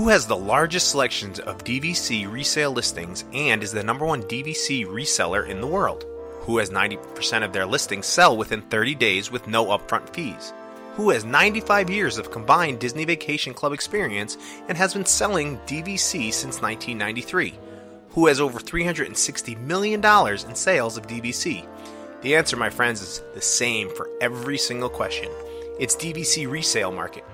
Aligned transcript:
Who 0.00 0.08
has 0.08 0.26
the 0.26 0.34
largest 0.34 0.88
selections 0.88 1.40
of 1.40 1.62
DVC 1.62 2.26
resale 2.26 2.70
listings 2.70 3.26
and 3.34 3.62
is 3.62 3.70
the 3.70 3.82
number 3.82 4.06
one 4.06 4.22
DVC 4.22 4.86
reseller 4.86 5.46
in 5.46 5.60
the 5.60 5.66
world? 5.66 6.06
Who 6.40 6.56
has 6.56 6.70
90% 6.70 7.44
of 7.44 7.52
their 7.52 7.66
listings 7.66 8.06
sell 8.06 8.34
within 8.34 8.62
30 8.62 8.94
days 8.94 9.30
with 9.30 9.46
no 9.46 9.66
upfront 9.66 10.08
fees? 10.14 10.54
Who 10.94 11.10
has 11.10 11.26
95 11.26 11.90
years 11.90 12.16
of 12.16 12.30
combined 12.30 12.80
Disney 12.80 13.04
Vacation 13.04 13.52
Club 13.52 13.74
experience 13.74 14.38
and 14.68 14.78
has 14.78 14.94
been 14.94 15.04
selling 15.04 15.58
DVC 15.66 16.32
since 16.32 16.62
1993? 16.62 17.58
Who 18.12 18.26
has 18.28 18.40
over 18.40 18.58
$360 18.58 19.60
million 19.60 20.02
in 20.02 20.54
sales 20.54 20.96
of 20.96 21.08
DVC? 21.08 21.66
The 22.22 22.36
answer, 22.36 22.56
my 22.56 22.70
friends, 22.70 23.02
is 23.02 23.22
the 23.34 23.42
same 23.42 23.94
for 23.94 24.08
every 24.22 24.56
single 24.56 24.88
question. 24.88 25.28
It's 25.78 25.94
DVC 25.94 26.50
resale 26.50 26.90
market. 26.90 27.24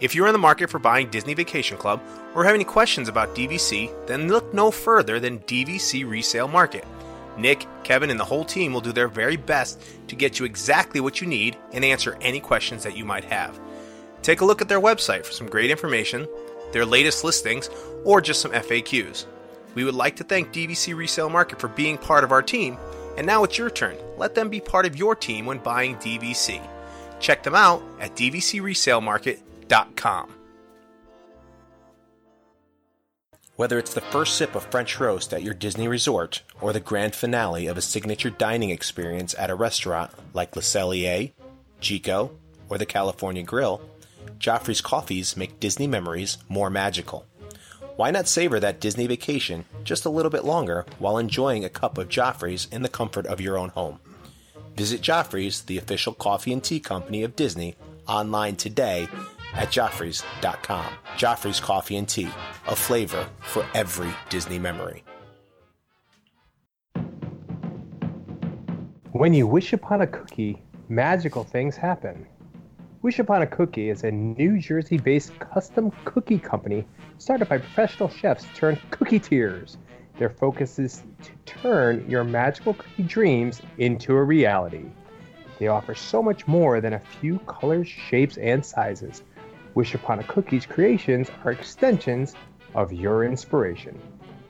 If 0.00 0.14
you're 0.14 0.28
in 0.28 0.32
the 0.32 0.38
market 0.38 0.70
for 0.70 0.78
buying 0.78 1.10
Disney 1.10 1.34
Vacation 1.34 1.76
Club 1.76 2.00
or 2.34 2.44
have 2.44 2.54
any 2.54 2.64
questions 2.64 3.08
about 3.08 3.34
DVC, 3.34 3.90
then 4.06 4.28
look 4.28 4.54
no 4.54 4.70
further 4.70 5.18
than 5.18 5.40
DVC 5.40 6.08
Resale 6.08 6.46
Market. 6.46 6.84
Nick, 7.36 7.66
Kevin, 7.82 8.10
and 8.10 8.18
the 8.18 8.24
whole 8.24 8.44
team 8.44 8.72
will 8.72 8.80
do 8.80 8.92
their 8.92 9.08
very 9.08 9.36
best 9.36 9.80
to 10.06 10.14
get 10.14 10.38
you 10.38 10.44
exactly 10.44 11.00
what 11.00 11.20
you 11.20 11.26
need 11.26 11.56
and 11.72 11.84
answer 11.84 12.16
any 12.20 12.38
questions 12.38 12.84
that 12.84 12.96
you 12.96 13.04
might 13.04 13.24
have. 13.24 13.58
Take 14.22 14.40
a 14.40 14.44
look 14.44 14.60
at 14.60 14.68
their 14.68 14.80
website 14.80 15.24
for 15.24 15.32
some 15.32 15.48
great 15.48 15.70
information, 15.70 16.28
their 16.72 16.86
latest 16.86 17.24
listings, 17.24 17.68
or 18.04 18.20
just 18.20 18.40
some 18.40 18.52
FAQs. 18.52 19.26
We 19.74 19.84
would 19.84 19.94
like 19.94 20.14
to 20.16 20.24
thank 20.24 20.52
DVC 20.52 20.96
Resale 20.96 21.30
Market 21.30 21.60
for 21.60 21.68
being 21.68 21.98
part 21.98 22.22
of 22.22 22.30
our 22.30 22.42
team, 22.42 22.76
and 23.16 23.26
now 23.26 23.42
it's 23.42 23.58
your 23.58 23.70
turn. 23.70 23.96
Let 24.16 24.36
them 24.36 24.48
be 24.48 24.60
part 24.60 24.86
of 24.86 24.96
your 24.96 25.16
team 25.16 25.44
when 25.44 25.58
buying 25.58 25.96
DVC. 25.96 26.60
Check 27.18 27.42
them 27.42 27.56
out 27.56 27.82
at 28.00 28.14
Whether 33.56 33.78
it's 33.78 33.92
the 33.92 34.00
first 34.00 34.36
sip 34.36 34.54
of 34.54 34.70
French 34.70 35.00
roast 35.00 35.32
at 35.32 35.42
your 35.42 35.52
Disney 35.52 35.88
resort 35.88 36.42
or 36.60 36.72
the 36.72 36.78
grand 36.78 37.14
finale 37.14 37.66
of 37.66 37.76
a 37.76 37.82
signature 37.82 38.30
dining 38.30 38.70
experience 38.70 39.34
at 39.36 39.50
a 39.50 39.54
restaurant 39.54 40.12
like 40.32 40.54
Le 40.54 40.62
Cellier, 40.62 41.32
Jiko, 41.80 42.30
or 42.68 42.78
the 42.78 42.86
California 42.86 43.42
Grill, 43.42 43.80
Joffrey's 44.38 44.80
coffees 44.80 45.36
make 45.36 45.58
Disney 45.58 45.88
memories 45.88 46.38
more 46.48 46.70
magical. 46.70 47.26
Why 47.96 48.12
not 48.12 48.28
savor 48.28 48.60
that 48.60 48.78
Disney 48.78 49.08
vacation 49.08 49.64
just 49.82 50.04
a 50.04 50.10
little 50.10 50.30
bit 50.30 50.44
longer 50.44 50.86
while 51.00 51.18
enjoying 51.18 51.64
a 51.64 51.68
cup 51.68 51.98
of 51.98 52.08
Joffrey's 52.08 52.68
in 52.70 52.82
the 52.82 52.88
comfort 52.88 53.26
of 53.26 53.40
your 53.40 53.58
own 53.58 53.70
home? 53.70 53.98
Visit 54.76 55.00
Joffrey's, 55.00 55.62
the 55.62 55.78
official 55.78 56.12
coffee 56.12 56.52
and 56.52 56.62
tea 56.62 56.78
company 56.78 57.24
of 57.24 57.34
Disney, 57.34 57.74
online 58.06 58.54
today 58.54 59.08
at 59.54 59.68
Joffrey's.com. 59.68 60.86
Joffrey's 61.16 61.60
Coffee 61.60 61.96
and 61.96 62.08
Tea, 62.08 62.30
a 62.66 62.76
flavor 62.76 63.28
for 63.40 63.66
every 63.74 64.10
Disney 64.28 64.58
memory. 64.58 65.04
When 69.12 69.34
you 69.34 69.46
wish 69.46 69.72
upon 69.72 70.02
a 70.02 70.06
cookie, 70.06 70.62
magical 70.88 71.42
things 71.42 71.76
happen. 71.76 72.26
Wish 73.00 73.20
Upon 73.20 73.42
a 73.42 73.46
Cookie 73.46 73.90
is 73.90 74.02
a 74.02 74.10
New 74.10 74.58
Jersey 74.58 74.98
based 74.98 75.38
custom 75.38 75.92
cookie 76.04 76.38
company 76.38 76.84
started 77.18 77.48
by 77.48 77.58
professional 77.58 78.08
chefs 78.08 78.44
turned 78.56 78.80
cookie 78.90 79.20
tears. 79.20 79.78
Their 80.18 80.30
focus 80.30 80.80
is 80.80 81.04
to 81.22 81.30
turn 81.46 82.04
your 82.10 82.24
magical 82.24 82.74
cookie 82.74 83.04
dreams 83.04 83.62
into 83.78 84.14
a 84.14 84.24
reality. 84.24 84.86
They 85.60 85.68
offer 85.68 85.94
so 85.94 86.22
much 86.22 86.48
more 86.48 86.80
than 86.80 86.94
a 86.94 86.98
few 86.98 87.38
colors, 87.46 87.86
shapes, 87.86 88.36
and 88.36 88.66
sizes. 88.66 89.22
Wish 89.78 89.94
Upon 89.94 90.18
a 90.18 90.24
Cookie's 90.24 90.66
creations 90.66 91.30
are 91.44 91.52
extensions 91.52 92.34
of 92.74 92.92
your 92.92 93.22
inspiration. 93.22 93.96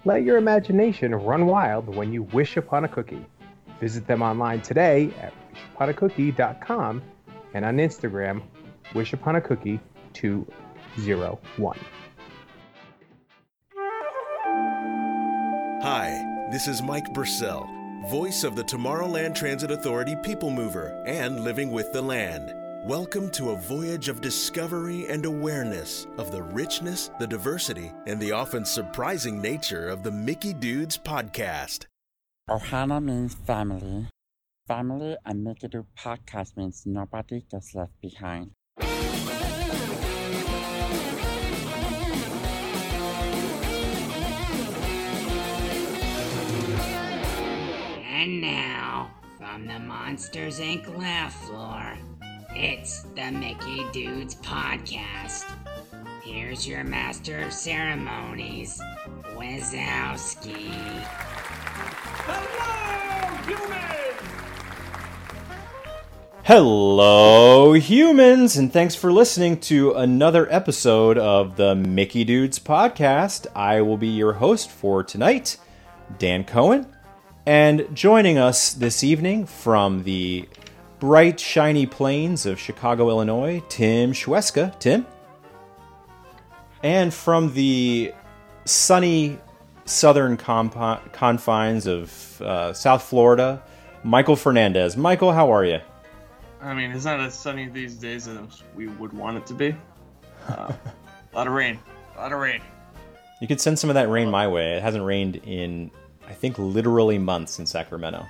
Let 0.07 0.23
your 0.23 0.39
imagination 0.39 1.15
run 1.15 1.45
wild 1.45 1.95
when 1.95 2.15
you 2.15 2.23
wish 2.23 2.57
upon 2.57 2.87
a 2.87 2.89
cookie. 2.89 3.27
Visit 3.79 4.07
them 4.07 4.23
online 4.23 4.63
today 4.63 5.11
at 5.21 5.35
wishuponacookie.com 5.77 7.03
and 7.53 7.63
on 7.63 7.77
Instagram, 7.77 8.41
wishuponacookie201. 8.95 11.77
Hi, 15.83 16.49
this 16.51 16.67
is 16.67 16.81
Mike 16.81 17.13
Bursell, 17.13 17.69
voice 18.09 18.45
of 18.45 18.57
the 18.57 18.65
Tomorrowland 18.65 19.35
Transit 19.35 19.71
Authority 19.71 20.17
People 20.23 20.49
Mover 20.49 21.05
and 21.07 21.45
Living 21.45 21.71
with 21.71 21.93
the 21.93 22.01
Land. 22.01 22.51
Welcome 22.89 23.29
to 23.33 23.51
a 23.51 23.55
voyage 23.55 24.09
of 24.09 24.23
discovery 24.23 25.05
and 25.09 25.27
awareness 25.27 26.07
of 26.17 26.33
the 26.33 26.43
richness, 26.43 27.11
the 27.21 27.27
diversity, 27.27 27.93
and 28.07 28.19
the 28.19 28.33
often 28.33 28.65
surprising 28.65 29.43
nature 29.43 29.91
of 29.91 30.03
the 30.03 30.11
Mickey 30.11 30.55
Dudes 30.55 30.97
podcast. 30.97 31.85
Ohana 32.49 33.05
means 33.05 33.35
family. 33.35 34.07
Family 34.67 35.19
and 35.27 35.45
Mickey 35.45 35.69
Dudes 35.69 35.87
podcast 35.99 36.57
means 36.57 36.85
nobody 36.87 37.45
gets 37.51 37.75
left 37.75 37.93
behind. 38.01 38.53
And 48.11 48.41
now, 48.41 49.11
from 49.37 49.67
the 49.67 49.79
Monsters 49.79 50.59
Inc. 50.59 50.97
laugh 50.97 51.35
floor, 51.45 51.99
it's 52.55 53.03
the 53.15 53.31
Mickey 53.31 53.85
Dudes 53.93 54.35
Podcast. 54.37 55.45
Here's 56.23 56.67
your 56.67 56.85
master 56.85 57.41
of 57.41 57.53
ceremonies, 57.53 58.81
Wazowski. 59.35 60.73
Hello, 66.45 67.75
humans, 67.75 68.57
and 68.57 68.73
thanks 68.73 68.95
for 68.95 69.13
listening 69.13 69.61
to 69.61 69.93
another 69.93 70.51
episode 70.51 71.19
of 71.19 71.57
the 71.57 71.75
Mickey 71.75 72.25
Dudes 72.25 72.59
podcast. 72.59 73.47
I 73.55 73.83
will 73.83 73.99
be 73.99 74.09
your 74.09 74.35
host 74.35 74.71
for 74.71 75.03
tonight, 75.05 75.59
Dan 76.19 76.45
Cohen, 76.45 76.87
and 77.45 77.87
joining 77.95 78.39
us 78.39 78.73
this 78.73 79.05
evening 79.05 79.45
from 79.45 80.05
the 80.05 80.49
bright, 80.99 81.39
shiny 81.39 81.87
plains 81.87 82.47
of 82.47 82.59
Chicago, 82.59 83.09
Illinois, 83.09 83.63
Tim 83.69 84.13
Schweska. 84.13 84.79
Tim? 84.79 85.07
And 86.83 87.13
from 87.13 87.55
the 87.55 88.13
sunny 88.65 89.39
southern 89.85 90.37
compo- 90.37 91.01
confines 91.13 91.87
of 91.87 92.41
uh, 92.43 92.73
South 92.73 93.03
Florida, 93.03 93.63
Michael 94.05 94.37
Fernandez. 94.37 94.97
Michael, 94.97 95.33
how 95.33 95.53
are 95.53 95.65
you? 95.65 95.81
I 96.61 96.75
mean, 96.75 96.91
it's 96.91 97.05
not 97.05 97.21
as 97.21 97.35
sunny 97.35 97.69
these 97.69 97.95
days 97.95 98.29
as 98.29 98.63
we 98.75 98.89
would 98.89 99.13
want 99.13 99.37
it 99.37 99.47
to 99.47 99.55
be. 99.55 99.75
Uh, 100.49 100.73
a 100.73 100.77
lot 101.37 101.47
of 101.47 101.53
rain. 101.53 101.79
A 102.17 102.21
lot 102.21 102.33
of 102.33 102.39
rain. 102.39 102.61
You 103.41 103.47
could 103.47 103.61
send 103.61 103.79
some 103.79 103.91
of 103.91 103.95
that 103.95 104.09
rain 104.09 104.31
my 104.31 104.49
way. 104.49 104.75
It 104.75 104.83
hasn't 104.83 105.05
rained 105.05 105.37
in, 105.37 105.91
I 106.29 106.33
think, 106.33 106.59
literally 106.59 107.19
months 107.19 107.59
in 107.59 107.67
Sacramento. 107.67 108.27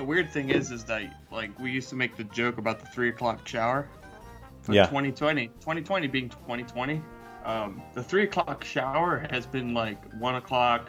The 0.00 0.06
weird 0.06 0.30
thing 0.30 0.48
is, 0.48 0.70
is 0.70 0.82
that 0.84 1.02
like 1.30 1.58
we 1.58 1.70
used 1.70 1.90
to 1.90 1.94
make 1.94 2.16
the 2.16 2.24
joke 2.24 2.56
about 2.56 2.80
the 2.80 2.86
three 2.86 3.10
o'clock 3.10 3.46
shower. 3.46 3.86
For 4.62 4.72
Yeah. 4.72 4.86
2020, 4.86 5.48
2020 5.48 6.06
being 6.06 6.30
2020, 6.30 7.02
um, 7.44 7.82
the 7.92 8.02
three 8.02 8.22
o'clock 8.22 8.64
shower 8.64 9.26
has 9.28 9.44
been 9.44 9.74
like 9.74 10.02
one 10.14 10.36
o'clock, 10.36 10.88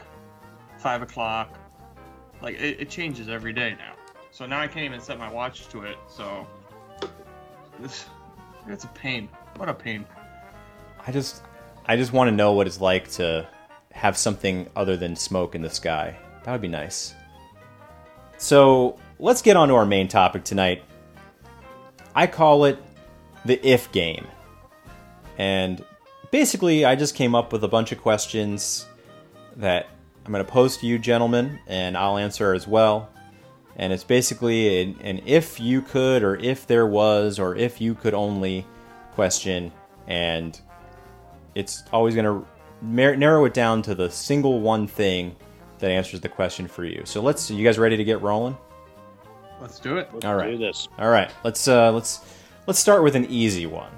five 0.78 1.02
o'clock. 1.02 1.60
Like 2.42 2.56
it, 2.56 2.80
it 2.80 2.90
changes 2.90 3.28
every 3.28 3.52
day 3.52 3.76
now. 3.78 3.96
So 4.32 4.46
now 4.46 4.62
I 4.62 4.68
can't 4.68 4.86
even 4.86 5.02
set 5.02 5.20
my 5.20 5.30
watch 5.30 5.68
to 5.72 5.82
it. 5.84 5.98
So 6.08 6.48
this, 7.82 8.06
it's 8.66 8.86
a 8.86 8.94
pain. 8.96 9.28
What 9.58 9.68
a 9.68 9.74
pain. 9.74 10.06
I 11.06 11.12
just, 11.12 11.42
I 11.86 11.98
just 11.98 12.14
want 12.14 12.30
to 12.30 12.32
know 12.34 12.54
what 12.54 12.66
it's 12.66 12.80
like 12.80 13.12
to 13.12 13.46
have 13.92 14.16
something 14.16 14.70
other 14.74 14.96
than 14.96 15.18
smoke 15.18 15.54
in 15.54 15.62
the 15.62 15.70
sky. 15.70 16.16
That 16.46 16.54
would 16.54 16.62
be 16.62 16.70
nice. 16.70 17.14
So 18.42 18.98
let's 19.20 19.44
get 19.44 19.56
on 19.56 19.68
to 19.68 19.76
our 19.76 19.86
main 19.86 20.08
topic 20.08 20.44
tonight. 20.44 20.84
I 22.16 22.26
call 22.26 22.66
it 22.66 22.84
the 23.46 23.64
if 23.66 23.92
game. 23.92 24.26
And 25.38 25.86
basically, 26.32 26.84
I 26.84 26.96
just 26.96 27.14
came 27.14 27.36
up 27.36 27.54
with 27.54 27.64
a 27.64 27.68
bunch 27.68 27.92
of 27.92 28.02
questions 28.02 28.88
that 29.58 29.90
I'm 30.26 30.32
going 30.32 30.44
to 30.44 30.52
pose 30.52 30.78
to 30.78 30.88
you, 30.88 30.98
gentlemen, 30.98 31.60
and 31.68 31.96
I'll 31.96 32.18
answer 32.18 32.56
as 32.56 32.68
well. 32.68 33.12
And 33.76 33.94
it's 33.94 34.04
basically 34.04 34.82
an, 34.82 35.00
an 35.02 35.22
if 35.28 35.60
you 35.60 35.84
could, 35.84 36.24
or 36.24 36.36
if 36.36 36.66
there 36.66 36.88
was, 36.88 37.38
or 37.38 37.56
if 37.56 37.80
you 37.80 37.94
could 37.94 38.16
only 38.16 38.66
question. 39.12 39.72
And 40.08 40.60
it's 41.54 41.84
always 41.94 42.16
going 42.16 42.26
to 42.26 42.48
narrow 42.82 43.46
it 43.46 43.54
down 43.54 43.84
to 43.84 43.94
the 43.94 44.10
single 44.10 44.62
one 44.62 44.88
thing 44.88 45.36
that 45.82 45.92
answers 45.92 46.22
the 46.22 46.30
question 46.30 46.68
for 46.68 46.86
you. 46.86 47.02
So 47.06 47.22
let's. 47.22 47.52
You 47.52 47.66
guys 47.66 47.78
ready 47.78 47.98
to 47.98 48.04
get 48.04 48.22
rolling? 48.22 48.58
Let's 49.60 49.80
do 49.80 49.98
it. 49.98 50.10
All 50.24 50.36
right. 50.36 50.52
Do 50.52 50.58
this. 50.58 50.88
All 50.98 51.10
right. 51.10 51.32
Let's 51.44 51.68
uh, 51.68 51.92
let's 51.92 52.22
let's 52.66 52.80
start 52.80 53.04
with 53.04 53.16
an 53.16 53.26
easy 53.26 53.66
one. 53.66 53.92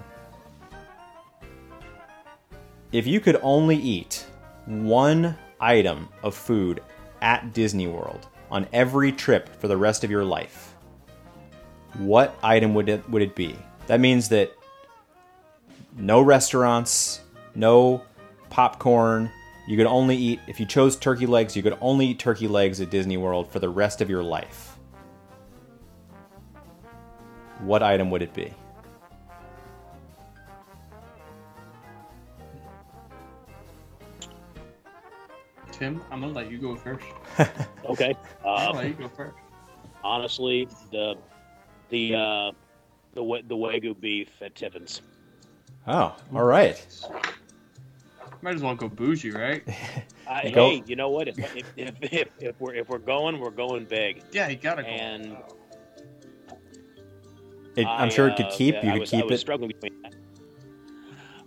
If 2.91 3.07
you 3.07 3.19
could 3.19 3.39
only 3.41 3.77
eat 3.77 4.25
one 4.65 5.37
item 5.59 6.09
of 6.21 6.35
food 6.35 6.81
at 7.21 7.53
Disney 7.53 7.87
World 7.87 8.27
on 8.51 8.67
every 8.73 9.11
trip 9.11 9.49
for 9.59 9.67
the 9.67 9.77
rest 9.77 10.03
of 10.03 10.11
your 10.11 10.25
life, 10.25 10.75
what 11.97 12.37
item 12.43 12.73
would 12.73 12.89
it 12.89 13.07
would 13.09 13.21
it 13.21 13.35
be? 13.35 13.55
That 13.87 13.99
means 13.99 14.29
that 14.29 14.51
no 15.97 16.21
restaurants, 16.21 17.21
no 17.55 18.01
popcorn. 18.49 19.31
You 19.65 19.77
could 19.77 19.85
only 19.85 20.17
eat 20.17 20.39
if 20.47 20.59
you 20.59 20.65
chose 20.65 20.95
turkey 20.97 21.25
legs, 21.25 21.55
you 21.55 21.63
could 21.63 21.77
only 21.79 22.07
eat 22.07 22.19
turkey 22.19 22.47
legs 22.47 22.81
at 22.81 22.89
Disney 22.89 23.17
World 23.17 23.49
for 23.51 23.59
the 23.59 23.69
rest 23.69 24.01
of 24.01 24.09
your 24.09 24.23
life. 24.23 24.77
What 27.59 27.81
item 27.81 28.09
would 28.09 28.21
it 28.21 28.33
be? 28.33 28.53
Tim, 35.71 36.01
I'm 36.11 36.21
gonna 36.21 36.33
let 36.33 36.51
you 36.51 36.57
go 36.57 36.75
first. 36.75 37.05
Okay. 37.85 38.15
I'll 38.45 38.69
Uh, 38.69 38.73
let 38.75 38.87
you 38.87 38.93
go 38.93 39.07
first. 39.09 39.35
honestly, 40.05 40.67
the 40.91 41.15
the 41.89 42.15
uh, 42.15 42.51
the 43.13 43.41
the 43.47 43.55
wagyu 43.55 43.99
beef 43.99 44.29
at 44.41 44.55
Tiffin's. 44.55 45.01
Oh, 45.87 46.15
all 46.33 46.43
right. 46.45 46.85
Might 48.43 48.55
as 48.55 48.61
well 48.61 48.75
go 48.75 48.89
bougie, 48.89 49.31
right? 49.31 49.63
I, 50.29 50.49
Go- 50.51 50.69
hey, 50.69 50.83
you 50.85 50.97
know 50.97 51.09
what? 51.09 51.29
If, 51.29 51.39
if, 51.55 51.65
if, 51.77 51.95
if, 52.01 52.27
if 52.39 52.59
we're 52.59 52.73
if 52.75 52.89
we're 52.89 52.97
going, 52.97 53.39
we're 53.39 53.51
going 53.51 53.85
big. 53.85 54.21
Yeah, 54.33 54.49
you 54.49 54.57
gotta 54.57 54.81
go. 54.83 54.89
And 54.89 55.37
It, 57.77 57.87
I'm 57.87 58.07
I, 58.07 58.09
sure 58.09 58.27
it 58.27 58.35
could 58.35 58.47
uh, 58.47 58.51
keep. 58.51 58.75
You 58.75 58.89
I 58.89 58.91
could 58.93 58.99
was, 58.99 59.09
keep 59.11 59.21
I 59.23 59.25
was 59.27 59.33
it. 59.35 59.37
struggling 59.39 59.69
between 59.69 60.01
that. 60.03 60.13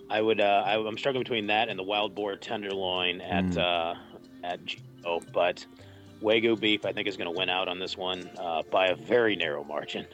I 0.09 0.23
would. 0.23 0.41
Uh, 0.41 0.63
I, 0.65 0.79
I'm 0.79 0.97
struggling 0.97 1.23
between 1.23 1.47
that 1.49 1.69
and 1.69 1.79
the 1.79 1.83
wild 1.83 2.15
boar 2.15 2.35
tenderloin 2.37 3.21
at 3.21 3.45
Mm. 3.45 3.59
uh, 3.59 3.95
at 4.43 4.61
Jiko, 4.65 5.21
but 5.35 5.67
wagyu 6.23 6.59
beef 6.59 6.87
I 6.87 6.93
think 6.93 7.07
is 7.09 7.19
going 7.19 7.31
to 7.31 7.39
win 7.39 7.51
out 7.51 7.69
on 7.69 7.79
this 7.79 7.99
one 7.99 8.31
uh, 8.39 8.63
by 8.71 8.87
a 8.87 8.95
very 8.97 9.37
narrow 9.37 9.65
margin. 9.65 10.07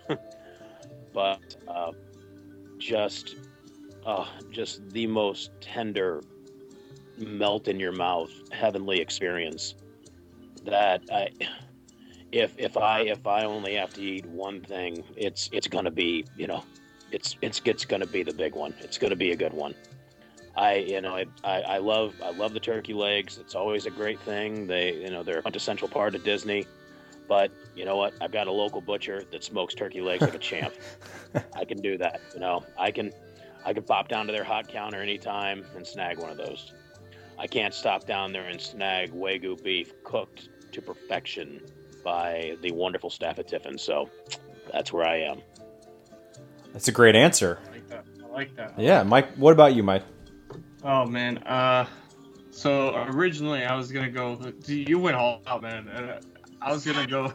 but 1.14 1.54
uh, 1.68 1.92
just, 2.78 3.36
uh, 4.04 4.26
just 4.50 4.88
the 4.90 5.06
most 5.06 5.52
tender, 5.60 6.22
melt 7.22 7.68
in 7.68 7.80
your 7.80 7.92
mouth, 7.92 8.30
heavenly 8.52 9.00
experience. 9.00 9.74
That 10.64 11.02
I, 11.12 11.28
if 12.32 12.54
if 12.58 12.76
I 12.76 13.00
if 13.02 13.26
I 13.26 13.44
only 13.44 13.74
have 13.74 13.92
to 13.94 14.02
eat 14.02 14.26
one 14.26 14.60
thing, 14.60 15.04
it's 15.16 15.48
it's 15.52 15.68
gonna 15.68 15.90
be 15.90 16.24
you 16.36 16.46
know, 16.46 16.64
it's 17.10 17.36
it's 17.42 17.60
it's 17.64 17.84
gonna 17.84 18.06
be 18.06 18.22
the 18.22 18.32
big 18.34 18.54
one. 18.54 18.74
It's 18.80 18.98
gonna 18.98 19.16
be 19.16 19.32
a 19.32 19.36
good 19.36 19.52
one. 19.52 19.74
I 20.56 20.76
you 20.76 21.00
know 21.00 21.16
I, 21.16 21.26
I, 21.44 21.60
I 21.62 21.78
love 21.78 22.14
I 22.22 22.30
love 22.30 22.52
the 22.52 22.60
turkey 22.60 22.94
legs. 22.94 23.38
It's 23.38 23.54
always 23.54 23.86
a 23.86 23.90
great 23.90 24.20
thing. 24.20 24.66
They 24.66 24.94
you 24.94 25.10
know 25.10 25.22
they're 25.22 25.38
a 25.38 25.42
quintessential 25.42 25.88
part 25.88 26.14
of 26.14 26.24
Disney. 26.24 26.66
But 27.28 27.50
you 27.74 27.84
know 27.84 27.96
what? 27.96 28.14
I've 28.20 28.32
got 28.32 28.48
a 28.48 28.52
local 28.52 28.80
butcher 28.80 29.24
that 29.30 29.44
smokes 29.44 29.74
turkey 29.74 30.00
legs 30.00 30.22
like 30.22 30.34
a 30.34 30.38
champ. 30.38 30.74
I 31.54 31.64
can 31.64 31.80
do 31.80 31.96
that. 31.98 32.20
You 32.34 32.40
know 32.40 32.64
I 32.78 32.90
can 32.90 33.12
I 33.64 33.72
can 33.72 33.82
pop 33.82 34.08
down 34.08 34.26
to 34.26 34.32
their 34.32 34.44
hot 34.44 34.68
counter 34.68 35.00
anytime 35.00 35.64
and 35.76 35.86
snag 35.86 36.18
one 36.18 36.30
of 36.30 36.36
those. 36.36 36.72
I 37.38 37.46
can't 37.46 37.74
stop 37.74 38.06
down 38.06 38.32
there 38.32 38.46
and 38.46 38.60
snag 38.60 39.12
wagyu 39.12 39.62
beef 39.62 39.92
cooked 40.04 40.48
to 40.72 40.82
perfection 40.82 41.60
by 42.04 42.56
the 42.62 42.72
wonderful 42.72 43.10
staff 43.10 43.38
at 43.38 43.48
Tiffin. 43.48 43.78
So 43.78 44.08
that's 44.72 44.92
where 44.92 45.04
I 45.04 45.18
am. 45.20 45.42
That's 46.72 46.88
a 46.88 46.92
great 46.92 47.14
answer. 47.14 47.58
I 47.66 47.70
like 47.70 47.88
that. 47.88 48.04
I 48.24 48.32
like 48.32 48.56
that. 48.56 48.78
Yeah, 48.78 49.02
Mike. 49.02 49.34
What 49.36 49.52
about 49.52 49.74
you, 49.74 49.82
Mike? 49.82 50.04
Oh 50.84 51.04
man. 51.04 51.38
Uh, 51.38 51.86
so 52.50 52.94
originally 53.08 53.64
I 53.64 53.76
was 53.76 53.92
gonna 53.92 54.10
go. 54.10 54.38
You 54.66 54.98
went 54.98 55.16
all 55.16 55.42
out, 55.46 55.62
man. 55.62 55.88
Uh, 55.88 56.20
I 56.60 56.72
was 56.72 56.84
gonna 56.84 57.06
go. 57.06 57.32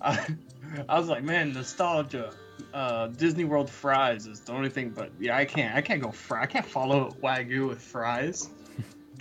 I, 0.00 0.26
I 0.88 0.98
was 0.98 1.08
like, 1.08 1.22
man, 1.22 1.52
nostalgia. 1.52 2.32
Uh, 2.72 3.08
Disney 3.08 3.44
World 3.44 3.70
fries 3.70 4.26
is 4.26 4.40
the 4.40 4.52
only 4.52 4.68
thing, 4.68 4.90
but 4.90 5.10
yeah, 5.18 5.36
I 5.36 5.44
can't. 5.44 5.74
I 5.74 5.80
can't 5.80 6.02
go 6.02 6.10
fry. 6.10 6.42
I 6.42 6.46
can't 6.46 6.66
follow 6.66 7.10
wagyu 7.22 7.68
with 7.68 7.80
fries. 7.80 8.50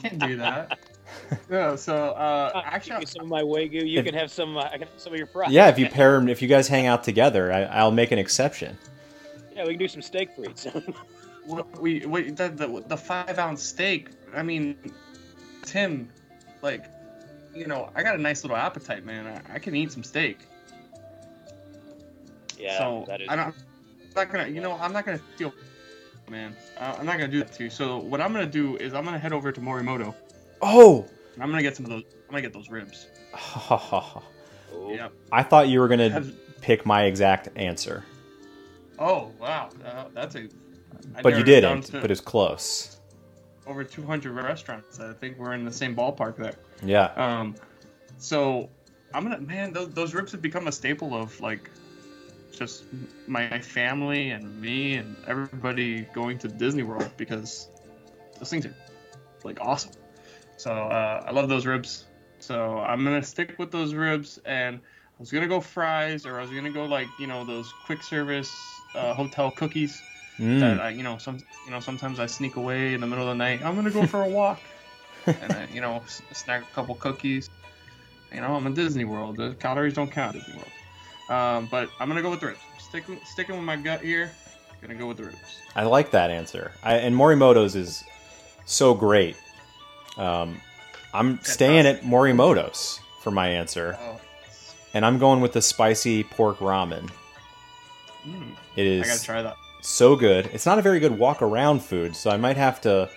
Can't 0.09 0.19
do 0.21 0.37
that. 0.37 0.79
no. 1.49 1.75
So 1.75 1.95
uh, 1.95 2.51
Give 2.53 2.63
actually, 2.65 2.99
me 2.99 3.05
some 3.05 3.23
of 3.23 3.27
my 3.29 3.41
wagyu. 3.41 3.87
You 3.87 3.99
If- 3.99 4.05
can 4.05 4.13
have 4.15 4.31
some. 4.31 4.57
Uh, 4.57 4.61
I 4.63 4.71
can 4.77 4.81
have 4.87 4.89
some 4.97 5.13
of 5.13 5.17
your 5.17 5.27
fries. 5.27 5.51
Yeah, 5.51 5.67
if 5.69 5.77
you 5.79 5.87
pair 5.87 6.15
'em- 6.15 6.29
if 6.29 6.41
you 6.41 6.47
guys 6.47 6.67
hang 6.67 6.85
out 6.87 7.03
together, 7.03 7.51
I, 7.51 7.63
I'll 7.63 7.91
make 7.91 8.11
an 8.11 8.19
exception. 8.19 8.77
Yeah, 9.55 9.63
we 9.63 9.69
can 9.71 9.79
do 9.79 9.87
some 9.87 10.01
steak 10.01 10.35
frites. 10.35 10.65
we 11.79 12.05
we 12.05 12.31
the, 12.31 12.49
the 12.49 12.83
the 12.87 12.97
five 12.97 13.37
ounce 13.39 13.63
steak. 13.63 14.09
I 14.35 14.43
mean, 14.43 14.75
Tim, 15.63 16.09
like, 16.61 16.85
you 17.53 17.67
know, 17.67 17.89
I 17.95 18.03
got 18.03 18.15
a 18.15 18.21
nice 18.21 18.43
little 18.43 18.57
appetite, 18.57 19.05
man. 19.05 19.25
I, 19.49 19.55
I 19.55 19.59
can 19.59 19.75
eat 19.75 19.91
some 19.93 20.03
steak. 20.03 20.39
yeah, 22.57 22.77
so 22.77 23.05
that 23.07 23.21
is. 23.21 23.27
I 23.29 23.35
don't, 23.35 23.47
I'm 23.47 23.53
not 24.15 24.31
gonna, 24.31 24.47
you 24.47 24.61
know, 24.61 24.73
I'm 24.73 24.91
not 24.93 25.05
gonna 25.05 25.19
steal, 25.35 25.53
man. 26.29 26.55
Uh, 26.77 26.95
I'm 26.97 27.05
not 27.05 27.17
gonna 27.17 27.27
do 27.31 27.39
that 27.39 27.53
to 27.53 27.63
you. 27.65 27.69
So 27.69 27.97
what 27.97 28.21
I'm 28.21 28.33
gonna 28.33 28.45
do 28.45 28.77
is 28.77 28.93
I'm 28.93 29.05
gonna 29.05 29.19
head 29.19 29.33
over 29.33 29.51
to 29.51 29.61
Morimoto. 29.61 30.13
Oh, 30.61 31.05
I'm 31.39 31.49
gonna 31.49 31.61
get 31.61 31.75
some 31.75 31.85
of 31.85 31.91
those. 31.91 32.03
I'm 32.27 32.31
gonna 32.31 32.41
get 32.41 32.53
those 32.53 32.69
ribs. 32.69 33.07
Oh, 33.33 34.23
Yep. 34.89 35.13
I 35.31 35.41
thought 35.43 35.67
you 35.67 35.79
were 35.79 35.87
gonna 35.87 36.31
pick 36.61 36.85
my 36.85 37.03
exact 37.05 37.49
answer, 37.55 38.03
Oh 38.99 39.31
wow, 39.39 39.69
uh, 39.83 40.05
that's 40.13 40.35
a. 40.35 40.47
I 41.15 41.21
but 41.21 41.29
you 41.29 41.43
narrowed 41.43 41.49
it 41.49 41.61
down 41.61 41.81
didn't. 41.81 42.01
But 42.01 42.11
it's 42.11 42.21
close. 42.21 42.97
over 43.67 43.83
200 43.83 44.31
restaurants. 44.31 44.99
I 44.99 45.13
think 45.13 45.37
we're 45.37 45.53
in 45.53 45.65
the 45.65 45.71
same 45.71 45.95
ballpark 45.95 46.37
there. 46.37 46.55
Yeah. 46.83 47.11
Um, 47.15 47.55
so 48.17 48.69
I'm 49.13 49.23
gonna 49.23 49.39
man, 49.41 49.73
those, 49.73 49.89
those 49.89 50.13
ribs 50.13 50.31
have 50.31 50.41
become 50.41 50.67
a 50.67 50.71
staple 50.71 51.13
of 51.13 51.39
like 51.41 51.69
just 52.57 52.87
my 53.27 53.59
family 53.61 54.31
and 54.31 54.59
me 54.59 54.95
and 54.95 55.17
everybody 55.27 56.03
going 56.03 56.37
to 56.39 56.47
Disney 56.47 56.83
World 56.83 57.13
because 57.17 57.69
those 58.39 58.49
things 58.49 58.65
are 58.65 58.75
like 59.43 59.57
awesome. 59.61 59.93
So 60.57 60.71
uh, 60.71 61.23
I 61.25 61.31
love 61.31 61.49
those 61.49 61.65
ribs. 61.65 62.07
So 62.39 62.79
I'm 62.79 63.03
gonna 63.03 63.23
stick 63.23 63.57
with 63.59 63.71
those 63.71 63.93
ribs, 63.93 64.39
and 64.45 64.77
I 64.77 65.15
was 65.19 65.31
gonna 65.31 65.47
go 65.47 65.59
fries, 65.61 66.25
or 66.25 66.37
I 66.39 66.41
was 66.41 66.51
gonna 66.51 66.71
go 66.71 66.85
like 66.85 67.13
you 67.17 67.27
know 67.27 67.45
those 67.45 67.73
quick 67.73 68.03
service 68.03 68.85
uh, 68.95 69.13
hotel 69.13 69.51
cookies 69.51 70.05
Mm. 70.39 70.79
that 70.79 70.79
I, 70.81 70.89
you 70.89 71.03
know 71.03 71.17
some 71.17 71.39
you 71.63 71.71
know 71.71 71.79
sometimes 71.79 72.19
I 72.19 72.27
sneak 72.27 72.55
away 72.57 72.93
in 72.93 73.01
the 73.01 73.07
middle 73.07 73.25
of 73.27 73.29
the 73.29 73.35
night. 73.35 73.61
I'm 73.63 73.75
gonna 73.75 73.91
go 73.91 74.05
for 74.05 74.21
a 74.23 74.29
walk, 74.29 74.69
and 75.39 75.53
I, 75.53 75.67
you 75.71 75.81
know 75.81 76.01
s- 76.03 76.21
snack 76.33 76.63
a 76.63 76.71
couple 76.73 76.95
cookies. 76.95 77.49
You 78.31 78.41
know 78.41 78.55
I'm 78.55 78.67
in 78.67 78.73
Disney 78.73 79.05
World. 79.05 79.37
The 79.37 79.55
calories 79.55 79.95
don't 79.95 80.11
count 80.11 80.35
Disney 80.35 80.53
World. 80.55 80.73
Um, 81.29 81.67
but 81.71 81.89
I'm 81.99 82.07
gonna 82.07 82.21
go 82.21 82.29
with 82.29 82.39
the 82.39 82.47
ribs. 82.47 82.59
Sticking 82.77 83.19
sticking 83.25 83.55
with 83.55 83.63
my 83.65 83.75
gut 83.75 84.01
here. 84.01 84.31
Gonna 84.81 84.95
go 84.95 85.07
with 85.07 85.17
the 85.17 85.23
ribs. 85.25 85.37
I 85.75 85.83
like 85.83 86.11
that 86.11 86.29
answer. 86.29 86.71
I, 86.83 86.95
and 86.97 87.15
Morimoto's 87.15 87.75
is 87.75 88.03
so 88.65 88.93
great. 88.93 89.35
Um, 90.17 90.61
I'm 91.13 91.39
staying 91.41 91.87
at 91.87 92.01
Morimoto's 92.03 92.99
for 93.21 93.31
my 93.31 93.47
answer, 93.49 93.97
Oh, 93.99 94.19
and 94.93 95.05
I'm 95.05 95.17
going 95.17 95.41
with 95.41 95.53
the 95.53 95.61
spicy 95.61 96.23
pork 96.23 96.59
ramen. 96.59 97.09
mm, 98.27 98.51
It 98.75 99.03
I 99.03 99.07
gotta 99.07 99.23
try 99.23 99.41
that. 99.41 99.55
so 99.81 100.15
good. 100.15 100.47
It's 100.53 100.65
not 100.65 100.77
a 100.77 100.81
very 100.81 100.99
good 100.99 101.17
walk 101.17 101.41
around 101.41 101.81
food, 101.81 102.15
so 102.15 102.29
I 102.29 102.37
might 102.37 102.57
have 102.57 102.79
to. 102.81 103.09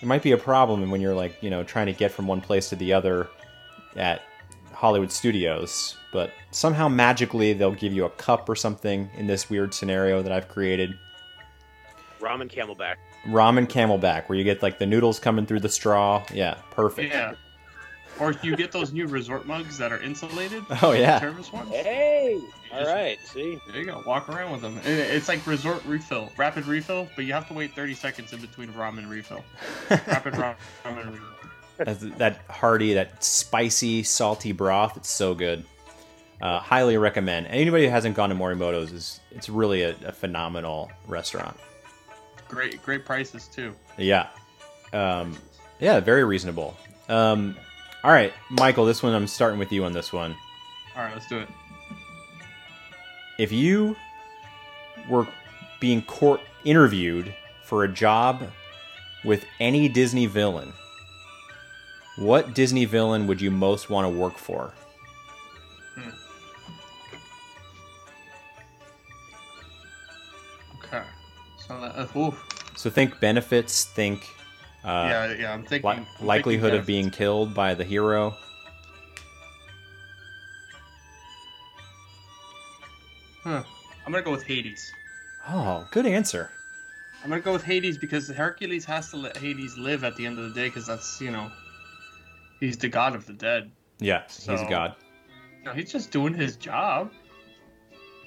It 0.00 0.06
might 0.06 0.22
be 0.22 0.32
a 0.32 0.36
problem 0.38 0.90
when 0.90 1.00
you're 1.00 1.14
like 1.14 1.42
you 1.42 1.50
know 1.50 1.64
trying 1.64 1.86
to 1.86 1.92
get 1.92 2.12
from 2.12 2.26
one 2.28 2.40
place 2.40 2.68
to 2.68 2.76
the 2.76 2.92
other 2.92 3.28
at 3.96 4.22
Hollywood 4.84 5.10
Studios, 5.10 5.96
but 6.12 6.30
somehow 6.50 6.88
magically 6.88 7.54
they'll 7.54 7.72
give 7.72 7.94
you 7.94 8.04
a 8.04 8.10
cup 8.10 8.50
or 8.50 8.54
something 8.54 9.08
in 9.16 9.26
this 9.26 9.48
weird 9.48 9.72
scenario 9.72 10.20
that 10.20 10.30
I've 10.30 10.46
created. 10.46 10.98
ramen 12.20 12.52
camelback. 12.52 12.96
Ramen 13.26 13.66
Camelback, 13.66 14.28
where 14.28 14.36
you 14.36 14.44
get 14.44 14.62
like 14.62 14.78
the 14.78 14.84
noodles 14.84 15.18
coming 15.18 15.46
through 15.46 15.60
the 15.60 15.70
straw. 15.70 16.22
Yeah, 16.34 16.58
perfect. 16.72 17.14
Yeah. 17.14 17.32
Or 18.20 18.32
you 18.42 18.54
get 18.56 18.72
those 18.72 18.92
new 18.92 19.06
resort 19.06 19.46
mugs 19.46 19.78
that 19.78 19.90
are 19.90 20.02
insulated. 20.02 20.62
Oh, 20.82 20.92
yeah. 20.92 21.18
Service 21.18 21.50
ones. 21.50 21.70
Hey, 21.70 22.38
all 22.70 22.80
just- 22.80 22.92
right. 22.92 23.18
See, 23.24 23.58
There 23.68 23.80
you 23.80 23.86
go. 23.86 24.02
Walk 24.06 24.28
around 24.28 24.52
with 24.52 24.60
them. 24.60 24.78
It's 24.84 25.28
like 25.28 25.46
resort 25.46 25.82
refill, 25.86 26.30
rapid 26.36 26.66
refill, 26.66 27.08
but 27.16 27.24
you 27.24 27.32
have 27.32 27.48
to 27.48 27.54
wait 27.54 27.74
30 27.74 27.94
seconds 27.94 28.34
in 28.34 28.40
between 28.42 28.68
ramen 28.74 29.08
refill. 29.08 29.42
Rapid 29.90 30.34
ramen 30.34 30.56
refill. 31.10 31.33
That 31.76 32.38
hearty, 32.48 32.94
that 32.94 33.24
spicy, 33.24 34.02
salty 34.02 34.52
broth. 34.52 34.96
It's 34.96 35.10
so 35.10 35.34
good. 35.34 35.64
Uh, 36.40 36.58
highly 36.58 36.96
recommend. 36.98 37.46
Anybody 37.46 37.84
who 37.84 37.90
hasn't 37.90 38.16
gone 38.16 38.28
to 38.28 38.34
Morimoto's 38.34 38.92
is 38.92 39.20
it's 39.30 39.48
really 39.48 39.82
a, 39.82 39.94
a 40.04 40.12
phenomenal 40.12 40.90
restaurant. 41.06 41.56
Great, 42.48 42.82
great 42.82 43.04
prices 43.04 43.48
too. 43.48 43.74
Yeah, 43.96 44.28
um, 44.92 45.36
yeah, 45.80 46.00
very 46.00 46.24
reasonable. 46.24 46.76
Um, 47.08 47.56
all 48.02 48.12
right, 48.12 48.32
Michael, 48.50 48.84
this 48.84 49.02
one 49.02 49.14
I'm 49.14 49.26
starting 49.26 49.58
with 49.58 49.72
you 49.72 49.84
on 49.84 49.92
this 49.92 50.12
one. 50.12 50.36
All 50.96 51.02
right, 51.02 51.12
let's 51.14 51.26
do 51.26 51.38
it. 51.38 51.48
If 53.38 53.50
you 53.50 53.96
were 55.08 55.26
being 55.80 56.02
court 56.02 56.40
interviewed 56.64 57.34
for 57.64 57.84
a 57.84 57.88
job 57.88 58.50
with 59.24 59.44
any 59.58 59.88
Disney 59.88 60.26
villain, 60.26 60.72
what 62.16 62.54
Disney 62.54 62.84
villain 62.84 63.26
would 63.26 63.40
you 63.40 63.50
most 63.50 63.90
want 63.90 64.04
to 64.04 64.08
work 64.08 64.38
for? 64.38 64.72
Okay. 70.84 71.02
So 71.66 71.80
that, 71.80 71.96
uh. 71.96 72.30
So 72.76 72.90
think 72.90 73.18
benefits, 73.20 73.84
think 73.84 74.22
uh, 74.84 75.06
yeah, 75.10 75.34
yeah. 75.34 75.52
I'm 75.52 75.64
thinking 75.64 75.88
li- 75.88 75.96
I'm 75.96 76.04
thinking 76.04 76.26
likelihood 76.26 76.74
of 76.74 76.86
being 76.86 77.10
killed 77.10 77.54
by 77.54 77.74
the 77.74 77.84
hero. 77.84 78.36
Huh. 83.42 83.62
I'm 84.06 84.12
gonna 84.12 84.24
go 84.24 84.30
with 84.30 84.42
Hades. 84.42 84.92
Oh, 85.48 85.86
good 85.90 86.06
answer. 86.06 86.50
I'm 87.22 87.30
gonna 87.30 87.40
go 87.40 87.52
with 87.52 87.64
Hades 87.64 87.96
because 87.96 88.28
Hercules 88.28 88.84
has 88.84 89.10
to 89.10 89.16
let 89.16 89.36
Hades 89.36 89.78
live 89.78 90.04
at 90.04 90.16
the 90.16 90.26
end 90.26 90.38
of 90.38 90.48
the 90.48 90.54
day 90.60 90.68
because 90.68 90.86
that's 90.86 91.20
you 91.20 91.30
know, 91.30 91.50
he's 92.64 92.78
the 92.78 92.88
god 92.88 93.14
of 93.14 93.26
the 93.26 93.32
dead. 93.32 93.70
Yeah, 94.00 94.22
he's 94.26 94.48
a 94.48 94.58
So- 94.58 94.68
god. 94.68 94.96
No, 95.64 95.72
he's 95.72 95.90
just 95.90 96.10
doing 96.10 96.34
his 96.34 96.56
job. 96.56 97.10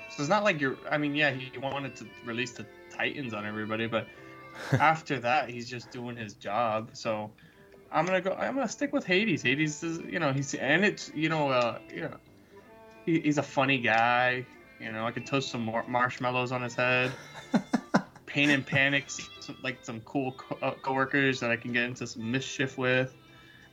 So 0.09 0.23
it's 0.23 0.29
not 0.29 0.43
like 0.43 0.59
you're. 0.59 0.77
I 0.89 0.97
mean, 0.97 1.13
yeah, 1.13 1.29
he 1.31 1.55
wanted 1.59 1.95
to 1.97 2.07
release 2.25 2.51
the 2.53 2.65
Titans 2.91 3.33
on 3.33 3.45
everybody, 3.45 3.85
but 3.85 4.07
after 4.79 5.19
that, 5.19 5.49
he's 5.49 5.69
just 5.69 5.91
doing 5.91 6.15
his 6.15 6.33
job. 6.33 6.89
So 6.93 7.29
I'm 7.91 8.05
gonna 8.07 8.21
go. 8.21 8.31
I'm 8.33 8.55
gonna 8.55 8.67
stick 8.67 8.91
with 8.93 9.05
Hades. 9.05 9.43
Hades 9.43 9.83
is, 9.83 9.99
you 9.99 10.17
know, 10.19 10.33
he's 10.33 10.55
and 10.55 10.83
it's, 10.83 11.11
you 11.13 11.29
know, 11.29 11.49
uh, 11.49 11.77
you 11.93 12.01
know, 12.01 12.17
he, 13.05 13.19
he's 13.19 13.37
a 13.37 13.43
funny 13.43 13.77
guy. 13.79 14.43
You 14.79 14.91
know, 14.91 15.05
I 15.05 15.11
could 15.11 15.25
toast 15.27 15.49
some 15.51 15.65
mar- 15.65 15.85
marshmallows 15.87 16.51
on 16.51 16.61
his 16.63 16.73
head. 16.75 17.11
Pain 18.25 18.49
and 18.49 18.65
panic, 18.65 19.05
some, 19.39 19.57
like 19.63 19.77
some 19.83 19.99
cool 20.01 20.33
co- 20.33 20.57
uh, 20.61 20.71
coworkers 20.81 21.39
that 21.39 21.49
I 21.49 21.55
can 21.55 21.71
get 21.71 21.83
into 21.83 22.05
some 22.05 22.29
mischief 22.31 22.77
with, 22.77 23.13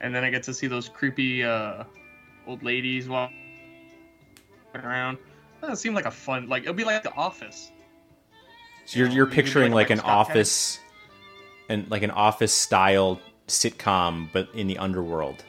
and 0.01 0.15
then 0.15 0.25
I 0.25 0.31
get 0.31 0.43
to 0.45 0.55
see 0.55 0.67
those 0.67 0.89
creepy 0.89 1.45
uh, 1.45 1.85
old 2.47 2.63
ladies 2.63 3.09
walking 3.09 3.37
around. 4.75 5.19
That 5.61 5.79
seemed 5.79 5.95
like 5.95 6.07
a 6.07 6.11
fun, 6.11 6.49
like 6.49 6.63
it'll 6.63 6.75
be 6.75 6.85
like 6.85 7.03
The 7.03 7.15
Office. 7.15 7.71
So 8.85 8.99
you're 8.99 9.09
know, 9.09 9.15
you're 9.15 9.25
you 9.25 9.31
could 9.31 9.37
do 9.37 9.43
picturing 9.43 9.73
like 9.73 9.91
like 9.91 9.99
an 9.99 10.05
office, 10.05 10.79
and 11.69 11.91
like 11.91 12.03
an 12.03 12.11
office 12.11 12.53
style 12.53 13.21
sitcom, 13.49 14.29
but 14.33 14.49
in 14.55 14.67
the 14.67 14.79
underworld. 14.79 15.43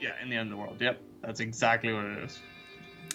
Yeah, 0.00 0.10
in 0.22 0.28
the 0.28 0.36
underworld. 0.36 0.80
Yep, 0.80 1.00
that's 1.22 1.40
exactly 1.40 1.92
what 1.92 2.04
it 2.04 2.24
is. 2.24 2.40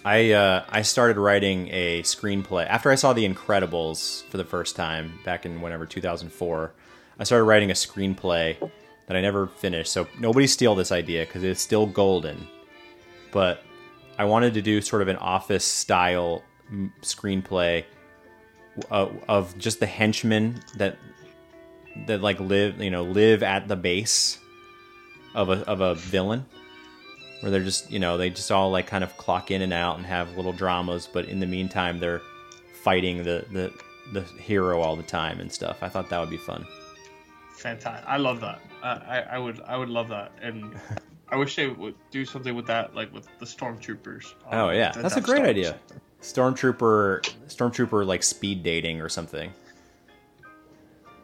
I 0.03 0.31
uh, 0.31 0.65
I 0.69 0.81
started 0.81 1.17
writing 1.17 1.67
a 1.69 2.01
screenplay 2.03 2.65
after 2.67 2.89
I 2.89 2.95
saw 2.95 3.13
The 3.13 3.27
Incredibles 3.27 4.23
for 4.29 4.37
the 4.37 4.45
first 4.45 4.75
time 4.75 5.19
back 5.23 5.45
in 5.45 5.61
whenever 5.61 5.85
2004. 5.85 6.73
I 7.19 7.23
started 7.23 7.43
writing 7.43 7.69
a 7.69 7.75
screenplay 7.75 8.57
that 9.11 9.17
I 9.17 9.21
never 9.21 9.47
finished. 9.47 9.91
So 9.91 10.07
nobody 10.19 10.47
steal 10.47 10.73
this 10.73 10.89
idea 10.89 11.25
because 11.25 11.43
it's 11.43 11.61
still 11.61 11.85
golden. 11.85 12.47
But 13.33 13.61
I 14.17 14.23
wanted 14.23 14.53
to 14.53 14.61
do 14.61 14.79
sort 14.79 15.01
of 15.01 15.09
an 15.09 15.17
office 15.17 15.65
style 15.65 16.43
mm, 16.71 16.89
screenplay 17.01 17.83
uh, 18.89 19.09
of 19.27 19.57
just 19.57 19.81
the 19.81 19.85
henchmen 19.85 20.63
that 20.77 20.97
that 22.07 22.21
like 22.21 22.39
live 22.39 22.81
you 22.81 22.89
know 22.89 23.03
live 23.03 23.43
at 23.43 23.67
the 23.67 23.75
base 23.75 24.39
of 25.35 25.49
a 25.49 25.67
of 25.67 25.81
a 25.81 25.95
villain 25.95 26.45
where 27.41 27.51
they're 27.51 27.65
just 27.65 27.91
you 27.91 27.99
know 27.99 28.17
they 28.17 28.29
just 28.29 28.49
all 28.49 28.71
like 28.71 28.87
kind 28.87 29.03
of 29.03 29.17
clock 29.17 29.51
in 29.51 29.61
and 29.61 29.73
out 29.73 29.97
and 29.97 30.05
have 30.05 30.37
little 30.37 30.53
dramas 30.53 31.09
but 31.11 31.25
in 31.25 31.41
the 31.41 31.45
meantime 31.45 31.99
they're 31.99 32.21
fighting 32.81 33.17
the 33.23 33.45
the 33.51 33.73
the 34.13 34.21
hero 34.41 34.79
all 34.79 34.95
the 34.95 35.03
time 35.03 35.41
and 35.41 35.51
stuff 35.51 35.83
i 35.83 35.89
thought 35.89 36.09
that 36.09 36.21
would 36.21 36.29
be 36.29 36.37
fun 36.37 36.65
Fantastic. 37.61 38.07
I 38.09 38.17
love 38.17 38.41
that. 38.41 38.59
I, 38.81 38.89
I, 38.89 39.19
I 39.33 39.37
would 39.37 39.61
I 39.61 39.77
would 39.77 39.89
love 39.89 40.09
that, 40.09 40.31
and 40.41 40.75
I 41.29 41.35
wish 41.35 41.55
they 41.55 41.67
would 41.67 41.95
do 42.09 42.25
something 42.25 42.55
with 42.55 42.65
that, 42.67 42.95
like 42.95 43.13
with 43.13 43.27
the 43.39 43.45
stormtroopers. 43.45 44.33
Um, 44.49 44.59
oh 44.59 44.69
yeah 44.71 44.91
that's 44.91 45.15
a 45.15 45.21
great 45.21 45.37
Stars. 45.37 45.49
idea 45.49 45.79
stormtrooper 46.21 47.21
stormtrooper 47.47 48.05
like 48.05 48.23
speed 48.23 48.63
dating 48.63 49.01
or 49.01 49.09
something 49.09 49.51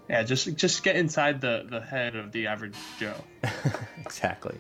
Yeah, 0.10 0.24
just 0.24 0.56
just 0.56 0.84
get 0.84 0.96
inside 0.96 1.42
the 1.42 1.66
the 1.70 1.82
head 1.82 2.16
of 2.16 2.32
the 2.32 2.48
average 2.48 2.76
Joe. 3.00 3.14
exactly 4.06 4.60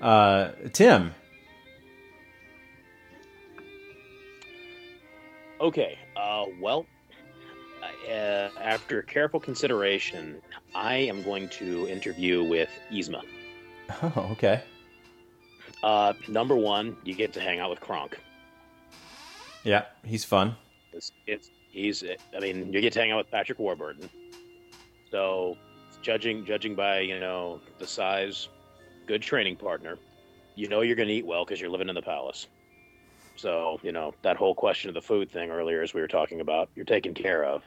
uh 0.00 0.50
tim 0.72 1.14
Okay. 5.60 5.98
Uh, 6.16 6.44
well, 6.60 6.86
uh, 7.82 8.48
after 8.60 9.02
careful 9.02 9.40
consideration, 9.40 10.40
I 10.74 10.94
am 10.96 11.22
going 11.22 11.48
to 11.50 11.86
interview 11.88 12.42
with 12.44 12.70
Yzma. 12.92 13.22
oh 14.02 14.28
okay 14.32 14.62
Uh, 15.82 16.12
number 16.28 16.56
one, 16.56 16.96
you 17.04 17.14
get 17.14 17.32
to 17.34 17.40
hang 17.40 17.58
out 17.60 17.70
with 17.70 17.80
Kronk. 17.80 18.18
yeah 19.64 19.84
he's 20.04 20.24
fun 20.24 20.56
It's, 20.92 21.12
it's 21.26 21.50
he's. 21.70 22.02
I 22.36 22.40
mean, 22.40 22.72
you 22.72 22.80
get 22.80 22.92
to 22.94 23.00
hang 23.00 23.10
out 23.12 23.18
with 23.18 23.30
Patrick 23.30 23.58
Warburton. 23.58 24.08
So, 25.10 25.56
judging 26.02 26.44
judging 26.44 26.74
by 26.74 27.00
you 27.00 27.18
know 27.20 27.60
the 27.78 27.86
size, 27.86 28.48
good 29.06 29.22
training 29.22 29.56
partner. 29.56 29.96
You 30.54 30.68
know 30.68 30.80
you're 30.80 30.96
going 30.96 31.08
to 31.08 31.14
eat 31.14 31.26
well 31.26 31.44
because 31.44 31.60
you're 31.60 31.70
living 31.70 31.88
in 31.88 31.94
the 31.94 32.02
palace. 32.02 32.48
So 33.38 33.78
you 33.82 33.92
know 33.92 34.14
that 34.22 34.36
whole 34.36 34.54
question 34.54 34.88
of 34.88 34.94
the 34.94 35.00
food 35.00 35.30
thing 35.30 35.50
earlier, 35.50 35.80
as 35.80 35.94
we 35.94 36.00
were 36.00 36.08
talking 36.08 36.40
about, 36.40 36.70
you're 36.74 36.84
taken 36.84 37.14
care 37.14 37.44
of. 37.44 37.62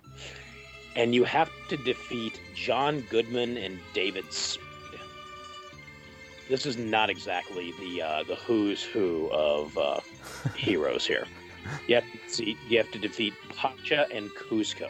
And 0.96 1.16
you 1.16 1.24
have 1.24 1.50
to 1.70 1.78
defeat 1.78 2.40
John 2.54 3.02
Goodman 3.10 3.58
and 3.58 3.80
David 3.94 4.32
Spade. 4.34 4.68
This 6.50 6.66
is 6.66 6.76
not 6.76 7.10
exactly 7.10 7.74
the 7.80 8.02
uh, 8.02 8.24
the 8.24 8.36
who's 8.36 8.84
who 8.84 9.30
of 9.32 9.78
uh, 9.78 10.02
heroes 10.56 11.06
here. 11.06 11.26
You 11.88 11.96
have 11.96 12.04
to 12.04 12.34
see, 12.34 12.58
you 12.68 12.78
have 12.78 12.92
to 12.92 13.00
defeat 13.00 13.34
Pacha 13.56 14.08
and 14.12 14.30
Kuzco. 14.32 14.90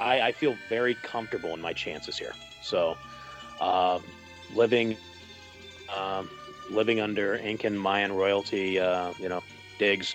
I, 0.00 0.20
I 0.20 0.32
feel 0.32 0.56
very 0.68 0.94
comfortable 0.94 1.52
in 1.52 1.60
my 1.60 1.72
chances 1.72 2.16
here. 2.16 2.32
So, 2.62 2.96
uh, 3.60 3.98
living, 4.54 4.96
um, 5.94 6.30
living 6.72 7.00
under 7.00 7.34
Incan 7.36 7.76
Mayan 7.76 8.12
royalty, 8.12 8.78
uh, 8.78 9.12
you 9.18 9.28
know, 9.28 9.42
digs, 9.78 10.14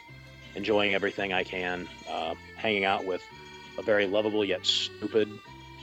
enjoying 0.56 0.94
everything 0.94 1.34
I 1.34 1.44
can, 1.44 1.88
uh, 2.10 2.36
hanging 2.56 2.86
out 2.86 3.06
with 3.06 3.22
a 3.78 3.82
very 3.84 4.08
lovable 4.08 4.44
yet 4.44 4.66
stupid 4.66 5.30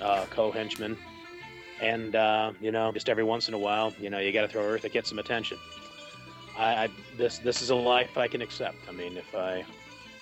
uh, 0.03 0.27
co-henchman, 0.31 0.97
and 1.81 2.17
uh, 2.17 2.53
you 2.61 2.73
know, 2.73 2.93
just 2.93 3.09
every 3.09 3.25
once 3.25 3.49
in 3.49 3.55
a 3.55 3.59
while, 3.59 3.93
you 4.01 4.11
know, 4.11 4.19
you 4.19 4.33
got 4.33 4.43
to 4.43 4.49
throw 4.49 4.63
Earth 4.63 4.83
to 4.83 4.89
get 4.89 5.07
some 5.07 5.19
attention. 5.19 5.59
I, 6.59 6.85
I 6.85 6.89
this 7.17 7.39
this 7.39 7.63
is 7.63 7.71
a 7.71 7.75
life 7.75 8.17
I 8.19 8.29
can 8.29 8.43
accept. 8.43 8.77
I 8.89 8.93
mean, 8.93 9.17
if 9.17 9.35
I 9.35 9.65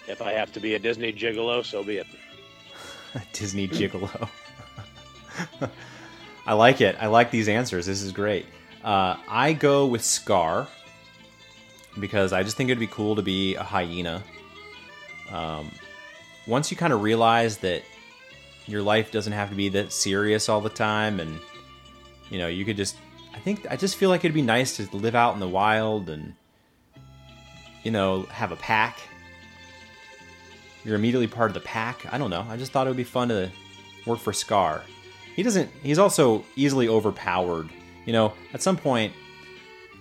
if 0.08 0.22
I 0.22 0.32
have 0.32 0.52
to 0.52 0.60
be 0.60 0.74
a 0.74 0.78
Disney 0.78 1.12
gigolo, 1.12 1.64
so 1.64 1.82
be 1.82 1.98
it. 1.98 2.06
a 3.14 3.22
Disney 3.32 3.68
gigolo. 3.68 4.28
I 6.46 6.54
like 6.54 6.80
it. 6.80 6.96
I 7.00 7.06
like 7.06 7.30
these 7.30 7.48
answers. 7.48 7.86
This 7.86 8.02
is 8.02 8.12
great. 8.12 8.46
Uh, 8.84 9.16
I 9.28 9.52
go 9.52 9.86
with 9.86 10.02
Scar 10.02 10.66
because 12.00 12.32
I 12.32 12.42
just 12.42 12.56
think 12.56 12.70
it'd 12.70 12.80
be 12.80 12.86
cool 12.86 13.16
to 13.16 13.22
be 13.22 13.54
a 13.54 13.62
hyena. 13.62 14.22
Um, 15.30 15.70
once 16.46 16.70
you 16.70 16.76
kind 16.76 16.92
of 16.92 17.02
realize 17.02 17.58
that 17.58 17.82
your 18.66 18.82
life 18.82 19.12
doesn't 19.12 19.32
have 19.32 19.50
to 19.50 19.54
be 19.54 19.68
that 19.70 19.92
serious 19.92 20.48
all 20.48 20.60
the 20.60 20.68
time, 20.68 21.20
and 21.20 21.38
you 22.30 22.38
know, 22.38 22.48
you 22.48 22.64
could 22.64 22.76
just. 22.76 22.96
I 23.34 23.38
think 23.38 23.66
I 23.70 23.76
just 23.76 23.96
feel 23.96 24.10
like 24.10 24.24
it'd 24.24 24.34
be 24.34 24.42
nice 24.42 24.76
to 24.76 24.96
live 24.96 25.14
out 25.14 25.34
in 25.34 25.40
the 25.40 25.48
wild 25.48 26.10
and 26.10 26.34
you 27.82 27.90
know 27.90 28.24
have 28.24 28.52
a 28.52 28.56
pack 28.56 28.98
you're 30.84 30.96
immediately 30.96 31.28
part 31.28 31.50
of 31.50 31.54
the 31.54 31.60
pack. 31.60 32.12
I 32.12 32.18
don't 32.18 32.30
know. 32.30 32.44
I 32.48 32.56
just 32.56 32.72
thought 32.72 32.86
it 32.86 32.90
would 32.90 32.96
be 32.96 33.04
fun 33.04 33.28
to 33.28 33.50
work 34.06 34.18
for 34.18 34.32
Scar. 34.32 34.82
He 35.36 35.42
doesn't. 35.42 35.70
He's 35.82 35.98
also 35.98 36.44
easily 36.56 36.88
overpowered. 36.88 37.70
You 38.04 38.12
know, 38.12 38.32
at 38.52 38.62
some 38.62 38.76
point, 38.76 39.12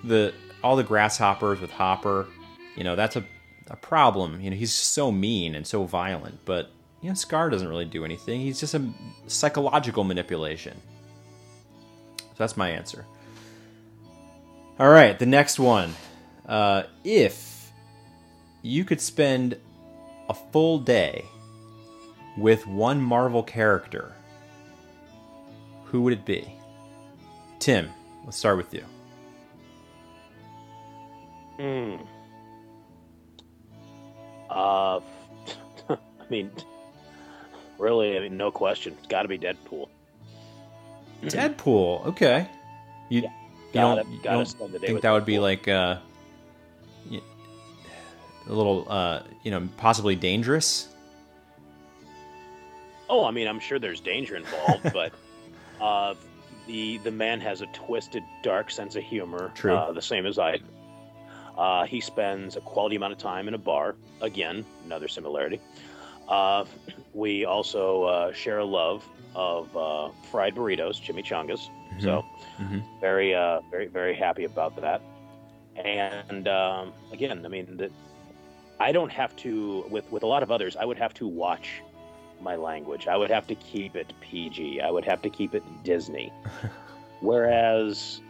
the 0.04 0.34
all 0.64 0.76
the 0.76 0.84
grasshoppers 0.84 1.60
with 1.60 1.72
Hopper, 1.72 2.28
you 2.76 2.84
know, 2.84 2.96
that's 2.96 3.16
a 3.16 3.24
a 3.72 3.76
problem. 3.78 4.42
You 4.42 4.50
know, 4.50 4.56
he's 4.56 4.74
so 4.74 5.12
mean 5.12 5.56
and 5.56 5.66
so 5.66 5.86
violent. 5.86 6.40
But 6.46 6.72
you 7.02 7.10
know, 7.10 7.16
Scar 7.16 7.50
doesn't 7.50 7.68
really 7.68 7.86
do 7.86 8.06
anything. 8.06 8.42
He's 8.42 8.60
just 8.60 8.74
a 8.74 8.88
psychological 9.28 10.04
manipulation. 10.04 10.80
So 12.18 12.36
that's 12.38 12.58
my 12.58 12.70
answer. 12.70 13.06
All 14.80 14.90
right, 14.90 15.18
the 15.18 15.26
next 15.26 15.60
one. 15.60 15.94
Uh, 16.46 16.84
if 17.04 17.72
you 18.62 18.84
could 18.84 19.00
spend 19.00 19.58
a 20.28 20.34
full 20.34 20.80
day 20.80 21.26
with 22.38 22.66
one 22.68 23.02
Marvel 23.02 23.44
character, 23.44 24.14
who 25.86 26.02
would 26.02 26.14
it 26.14 26.26
be? 26.26 26.54
Tim, 27.62 27.92
let's 28.26 28.38
start 28.38 28.58
with 28.58 28.74
you. 28.74 28.84
Hmm. 31.58 31.96
Uh, 34.50 35.00
I 35.90 35.98
mean, 36.32 36.50
really, 37.78 38.18
I 38.18 38.22
mean, 38.22 38.36
no 38.36 38.50
question. 38.52 38.96
It's 38.98 39.06
got 39.08 39.22
to 39.22 39.28
be 39.28 39.38
Deadpool. 39.38 39.88
Deadpool. 41.24 42.04
Okay. 42.08 42.50
You, 43.10 43.22
Yeah. 43.22 43.30
you 43.30 43.74
Gotta- 43.74 44.02
don't, 44.02 44.12
you 44.12 44.20
don't 44.24 44.46
spend 44.48 44.74
the 44.74 44.80
day 44.80 44.88
think 44.88 45.02
that 45.02 45.12
would 45.12 45.26
be 45.26 45.38
like 45.38 45.68
uh, 45.68 45.98
a 47.12 48.52
little, 48.52 48.88
uh, 48.90 49.22
you 49.44 49.52
know, 49.52 49.70
possibly 49.78 50.16
dangerous? 50.16 50.88
Oh, 53.08 53.24
I 53.24 53.30
mean, 53.30 53.48
I'm 53.48 53.60
sure 53.60 53.78
there's 53.78 54.00
danger 54.02 54.36
involved, 54.36 54.82
but 54.94 55.14
uh, 55.80 56.16
the 56.72 56.98
the 57.00 57.12
man 57.12 57.40
has 57.42 57.62
a 57.62 57.68
twisted, 57.68 58.24
dark 58.44 58.72
sense 58.72 58.96
of 58.96 59.04
humor. 59.04 59.52
True. 59.56 59.76
Uh, 59.76 59.92
the 59.92 60.02
same 60.02 60.26
as 60.26 60.40
I. 60.40 60.60
Uh, 61.58 61.86
he 61.86 62.00
spends 62.00 62.56
a 62.56 62.62
quality 62.62 62.96
amount 62.96 63.14
of 63.14 63.20
time 63.20 63.48
in 63.48 63.54
a 63.54 63.58
bar. 63.58 63.96
Again, 64.22 64.66
another 64.86 65.08
similarity. 65.08 65.60
Uh, 66.28 66.64
we 67.14 67.46
also 67.46 68.04
uh, 68.04 68.34
share 68.34 68.60
a 68.60 68.66
love 68.66 69.08
of 69.36 69.76
uh, 69.76 70.10
fried 70.32 70.56
burritos, 70.56 70.96
chimichangas. 71.06 71.68
So 72.00 72.24
Mhm. 72.60 72.82
very, 73.02 73.36
uh, 73.36 73.60
very, 73.70 73.88
very 73.88 74.16
happy 74.16 74.46
about 74.46 74.76
that. 74.82 75.02
And 75.76 76.48
um, 76.48 76.94
again, 77.12 77.46
I 77.46 77.50
mean, 77.50 77.78
the, 77.78 77.90
I 78.80 78.92
don't 78.92 79.12
have 79.12 79.36
to 79.38 79.86
with 79.90 80.10
with 80.12 80.24
a 80.24 80.28
lot 80.28 80.42
of 80.44 80.52
others. 80.52 80.76
I 80.76 80.86
would 80.86 80.98
have 80.98 81.14
to 81.16 81.28
watch 81.28 81.68
my 82.42 82.56
language. 82.56 83.08
I 83.08 83.18
would 83.18 83.30
have 83.30 83.48
to 83.48 83.56
keep 83.56 83.96
it 83.96 84.14
PG. 84.22 84.82
I 84.82 84.90
would 84.90 85.06
have 85.06 85.22
to 85.24 85.30
keep 85.30 85.56
it 85.56 85.64
Disney. 85.84 86.32
Whereas 87.22 88.22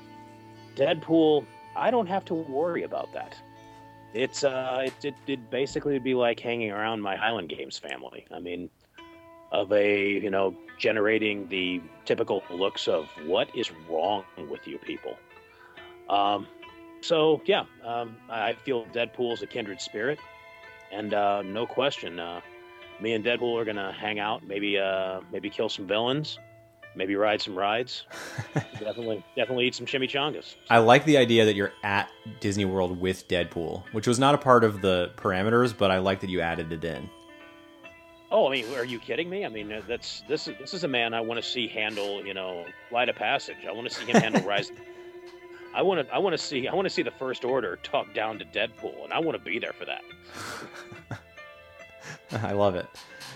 Deadpool, 0.75 1.45
I 1.75 1.91
don't 1.91 2.07
have 2.07 2.25
to 2.25 2.33
worry 2.33 2.83
about 2.83 3.13
that. 3.13 3.35
It's 4.13 4.43
uh, 4.43 4.83
it, 4.85 5.05
it 5.05 5.15
it 5.27 5.49
basically 5.49 5.93
would 5.93 6.03
be 6.03 6.15
like 6.15 6.39
hanging 6.39 6.71
around 6.71 7.01
my 7.01 7.15
Highland 7.15 7.47
Games 7.49 7.77
family. 7.77 8.25
I 8.29 8.39
mean, 8.39 8.69
of 9.51 9.71
a 9.71 10.09
you 10.09 10.29
know 10.29 10.53
generating 10.77 11.47
the 11.47 11.81
typical 12.05 12.43
looks 12.49 12.87
of 12.87 13.07
what 13.25 13.55
is 13.55 13.71
wrong 13.89 14.23
with 14.49 14.67
you 14.67 14.77
people. 14.79 15.17
Um, 16.09 16.47
so 17.01 17.41
yeah, 17.45 17.63
um, 17.85 18.17
I 18.29 18.53
feel 18.53 18.85
Deadpool's 18.87 19.41
a 19.41 19.47
kindred 19.47 19.79
spirit, 19.79 20.19
and 20.91 21.13
uh, 21.13 21.41
no 21.43 21.65
question, 21.65 22.19
uh, 22.19 22.41
me 23.01 23.13
and 23.13 23.25
Deadpool 23.25 23.59
are 23.59 23.65
gonna 23.65 23.91
hang 23.91 24.19
out, 24.19 24.45
maybe 24.45 24.77
uh, 24.77 25.21
maybe 25.31 25.49
kill 25.49 25.69
some 25.69 25.87
villains, 25.87 26.37
maybe 26.95 27.15
ride 27.15 27.41
some 27.41 27.57
rides, 27.57 28.05
definitely 28.53 29.23
definitely 29.35 29.67
eat 29.67 29.75
some 29.75 29.85
chimichangas. 29.85 30.55
I 30.69 30.77
like 30.79 31.05
the 31.05 31.17
idea 31.17 31.45
that 31.45 31.55
you're 31.55 31.73
at 31.83 32.09
Disney 32.39 32.65
World 32.65 32.99
with 32.99 33.27
Deadpool, 33.27 33.83
which 33.91 34.07
was 34.07 34.19
not 34.19 34.35
a 34.35 34.37
part 34.37 34.63
of 34.63 34.81
the 34.81 35.11
parameters, 35.17 35.75
but 35.75 35.91
I 35.91 35.97
like 35.97 36.19
that 36.21 36.29
you 36.29 36.41
added 36.41 36.71
it 36.71 36.83
in. 36.83 37.09
Oh, 38.29 38.47
I 38.47 38.51
mean, 38.51 38.73
are 38.75 38.85
you 38.85 38.97
kidding 38.97 39.29
me? 39.29 39.45
I 39.45 39.49
mean, 39.49 39.71
uh, 39.73 39.81
that's 39.87 40.23
this 40.27 40.47
is 40.47 40.55
this 40.59 40.73
is 40.73 40.83
a 40.83 40.87
man 40.87 41.13
I 41.13 41.21
want 41.21 41.41
to 41.41 41.47
see 41.47 41.67
handle, 41.67 42.25
you 42.25 42.33
know, 42.33 42.65
Flight 42.89 43.09
of 43.09 43.15
Passage. 43.15 43.57
I 43.67 43.71
want 43.71 43.89
to 43.89 43.93
see 43.93 44.05
him 44.05 44.21
handle 44.21 44.43
Rise. 44.43 44.71
I 45.73 45.81
want 45.81 46.05
to 46.05 46.13
I 46.13 46.17
want 46.17 46.33
to 46.33 46.37
see 46.37 46.67
I 46.67 46.73
want 46.73 46.85
to 46.85 46.89
see 46.89 47.01
the 47.01 47.11
First 47.11 47.43
Order 47.43 47.77
talk 47.77 48.13
down 48.13 48.39
to 48.39 48.45
Deadpool, 48.45 49.03
and 49.03 49.11
I 49.11 49.19
want 49.19 49.37
to 49.37 49.43
be 49.43 49.59
there 49.59 49.73
for 49.73 49.85
that. 49.85 50.01
I 52.31 52.53
love 52.53 52.75
it. 52.75 52.87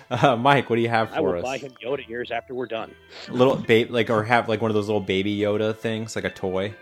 Uh, 0.09 0.35
Mike, 0.35 0.69
what 0.69 0.75
do 0.75 0.81
you 0.81 0.89
have 0.89 1.09
for 1.09 1.13
us? 1.13 1.17
I 1.17 1.21
for 1.21 1.27
will 1.27 1.37
us? 1.37 1.43
buy 1.43 1.57
him 1.57 1.73
Yoda 1.83 2.09
ears 2.09 2.31
after 2.31 2.53
we're 2.53 2.67
done. 2.67 2.93
little 3.29 3.55
babe, 3.55 3.89
like 3.89 4.09
or 4.09 4.23
have 4.23 4.47
like 4.47 4.61
one 4.61 4.69
of 4.71 4.75
those 4.75 4.87
little 4.87 5.01
baby 5.01 5.35
Yoda 5.37 5.75
things, 5.75 6.15
like 6.15 6.25
a 6.25 6.29
toy. 6.29 6.73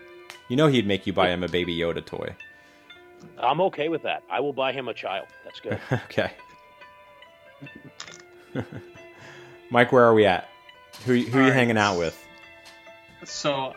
You 0.48 0.56
know 0.56 0.66
he'd 0.66 0.86
make 0.86 1.06
you 1.06 1.12
buy 1.12 1.30
him 1.30 1.42
a 1.42 1.48
baby 1.48 1.76
Yoda 1.76 2.04
toy. 2.04 2.34
I'm 3.38 3.60
okay 3.62 3.88
with 3.88 4.02
that. 4.02 4.22
I 4.30 4.40
will 4.40 4.52
buy 4.52 4.72
him 4.72 4.88
a 4.88 4.94
child. 4.94 5.26
That's 5.44 5.60
good. 5.60 5.80
okay. 5.92 6.32
Mike, 9.70 9.90
where 9.90 10.04
are 10.04 10.14
we 10.14 10.26
at? 10.26 10.48
Who 11.06 11.12
who 11.14 11.18
are 11.18 11.22
you 11.22 11.32
Alright. 11.34 11.52
hanging 11.54 11.78
out 11.78 11.98
with? 11.98 12.20
So, 13.24 13.74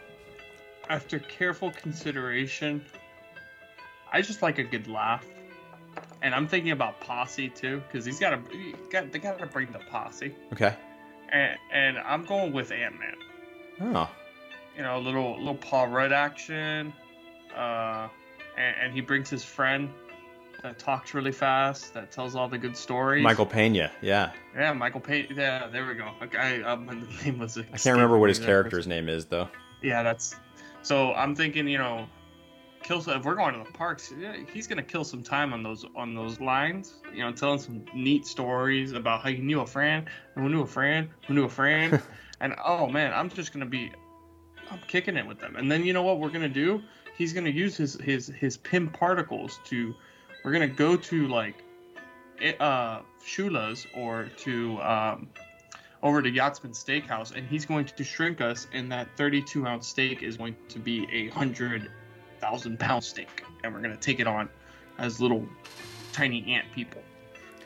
after 0.89 1.19
careful 1.19 1.71
consideration, 1.71 2.83
I 4.11 4.21
just 4.21 4.41
like 4.41 4.57
a 4.59 4.63
good 4.63 4.87
laugh, 4.87 5.25
and 6.21 6.33
I'm 6.35 6.47
thinking 6.47 6.71
about 6.71 6.99
Posse 6.99 7.49
too, 7.49 7.81
because 7.87 8.05
he's 8.05 8.19
got 8.19 8.31
to 8.31 8.73
got 8.91 9.11
they 9.11 9.19
got 9.19 9.39
to 9.39 9.45
bring 9.45 9.71
the 9.71 9.79
Posse, 9.91 10.35
Okay. 10.53 10.75
and 11.31 11.57
and 11.71 11.97
I'm 11.99 12.25
going 12.25 12.53
with 12.53 12.71
Ant 12.71 12.95
Man. 12.99 13.95
Oh, 13.95 14.09
You 14.75 14.83
know, 14.83 14.97
a 14.97 14.99
little 15.01 15.37
little 15.37 15.55
Paul 15.55 15.87
Rudd 15.87 16.11
action, 16.11 16.93
uh, 17.55 18.07
and, 18.57 18.75
and 18.81 18.93
he 18.93 19.01
brings 19.01 19.29
his 19.29 19.43
friend 19.43 19.89
that 20.63 20.79
talks 20.79 21.13
really 21.13 21.31
fast, 21.31 21.93
that 21.93 22.11
tells 22.11 22.35
all 22.35 22.47
the 22.49 22.57
good 22.57 22.75
stories. 22.75 23.23
Michael 23.23 23.45
Pena. 23.45 23.91
Yeah, 24.01 24.31
Yeah, 24.55 24.73
Michael 24.73 24.99
Payne. 25.01 25.27
Yeah, 25.35 25.67
there 25.67 25.85
we 25.85 25.93
go. 25.93 26.09
Okay, 26.23 26.63
um, 26.63 26.87
the 26.87 27.23
name 27.23 27.37
was. 27.39 27.57
I 27.57 27.61
can't 27.63 27.85
remember 27.95 28.17
what 28.17 28.29
his 28.29 28.39
character's 28.39 28.87
name 28.87 29.07
is 29.09 29.25
though. 29.25 29.47
Yeah, 29.83 30.01
that's. 30.01 30.35
So 30.81 31.13
I'm 31.13 31.35
thinking, 31.35 31.67
you 31.67 31.77
know, 31.77 32.07
kill. 32.87 33.09
If 33.09 33.25
we're 33.25 33.35
going 33.35 33.53
to 33.53 33.63
the 33.63 33.77
parks, 33.77 34.13
yeah, 34.17 34.35
he's 34.51 34.67
gonna 34.67 34.83
kill 34.83 35.03
some 35.03 35.21
time 35.21 35.53
on 35.53 35.61
those 35.61 35.85
on 35.95 36.15
those 36.15 36.39
lines. 36.39 36.95
You 37.13 37.23
know, 37.23 37.31
telling 37.31 37.59
some 37.59 37.85
neat 37.93 38.25
stories 38.25 38.93
about 38.93 39.21
how 39.21 39.29
he 39.29 39.37
knew 39.37 39.59
a 39.59 39.65
friend, 39.65 40.07
and 40.35 40.43
who 40.43 40.49
knew 40.49 40.61
a 40.61 40.67
friend, 40.67 41.09
who 41.27 41.33
knew 41.33 41.45
a 41.45 41.49
friend, 41.49 42.01
and 42.39 42.55
oh 42.63 42.87
man, 42.87 43.13
I'm 43.13 43.29
just 43.29 43.51
gonna 43.51 43.65
be, 43.65 43.91
I'm 44.71 44.79
kicking 44.87 45.17
it 45.17 45.27
with 45.27 45.39
them. 45.39 45.55
And 45.57 45.71
then 45.71 45.85
you 45.85 45.93
know 45.93 46.03
what 46.03 46.19
we're 46.19 46.29
gonna 46.29 46.47
do? 46.47 46.81
He's 47.17 47.33
gonna 47.33 47.49
use 47.49 47.75
his 47.75 47.95
his 47.95 48.27
his 48.27 48.57
Pym 48.57 48.89
particles 48.89 49.59
to. 49.65 49.93
We're 50.43 50.53
gonna 50.53 50.67
go 50.67 50.95
to 50.95 51.27
like, 51.27 51.55
uh, 52.59 53.01
Shula's 53.25 53.85
or 53.93 54.29
to 54.37 54.81
um, 54.81 55.27
over 56.03 56.21
to 56.21 56.29
Yachtsman 56.29 56.71
Steakhouse, 56.71 57.35
and 57.35 57.45
he's 57.47 57.65
going 57.65 57.85
to 57.85 58.03
shrink 58.03 58.39
us, 58.39 58.67
and 58.71 58.89
that 58.91 59.09
32 59.17 59.65
ounce 59.65 59.87
steak 59.87 60.23
is 60.23 60.37
going 60.37 60.55
to 60.69 60.79
be 60.79 61.05
a 61.11 61.27
hundred 61.29 61.91
thousand 62.39 62.79
pound 62.79 63.03
steak, 63.03 63.43
and 63.63 63.73
we're 63.73 63.81
gonna 63.81 63.95
take 63.97 64.19
it 64.19 64.27
on 64.27 64.49
as 64.97 65.19
little 65.21 65.45
tiny 66.13 66.53
ant 66.53 66.65
people. 66.73 67.01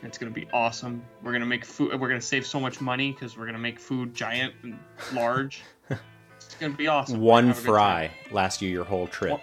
And 0.02 0.08
it's 0.10 0.18
gonna 0.18 0.32
be 0.32 0.48
awesome. 0.52 1.04
We're 1.24 1.34
gonna 1.34 1.46
make 1.46 1.64
food. 1.66 2.00
We're 2.00 2.08
gonna 2.08 2.22
save 2.22 2.46
so 2.46 2.60
much 2.60 2.82
money 2.82 3.12
because 3.12 3.38
we're 3.38 3.46
gonna 3.46 3.58
make 3.60 3.80
food 3.80 4.14
giant 4.14 4.54
and 4.64 4.78
large. 5.14 5.62
it's 5.90 6.56
gonna 6.60 6.74
be 6.74 6.88
awesome. 6.88 7.20
One 7.22 7.44
gonna 7.46 7.54
have 7.54 7.58
a 7.58 7.62
good 7.62 7.72
fry 7.72 8.08
time. 8.26 8.34
last 8.34 8.62
you 8.62 8.70
your 8.70 8.84
whole 8.86 9.08
trip. 9.08 9.40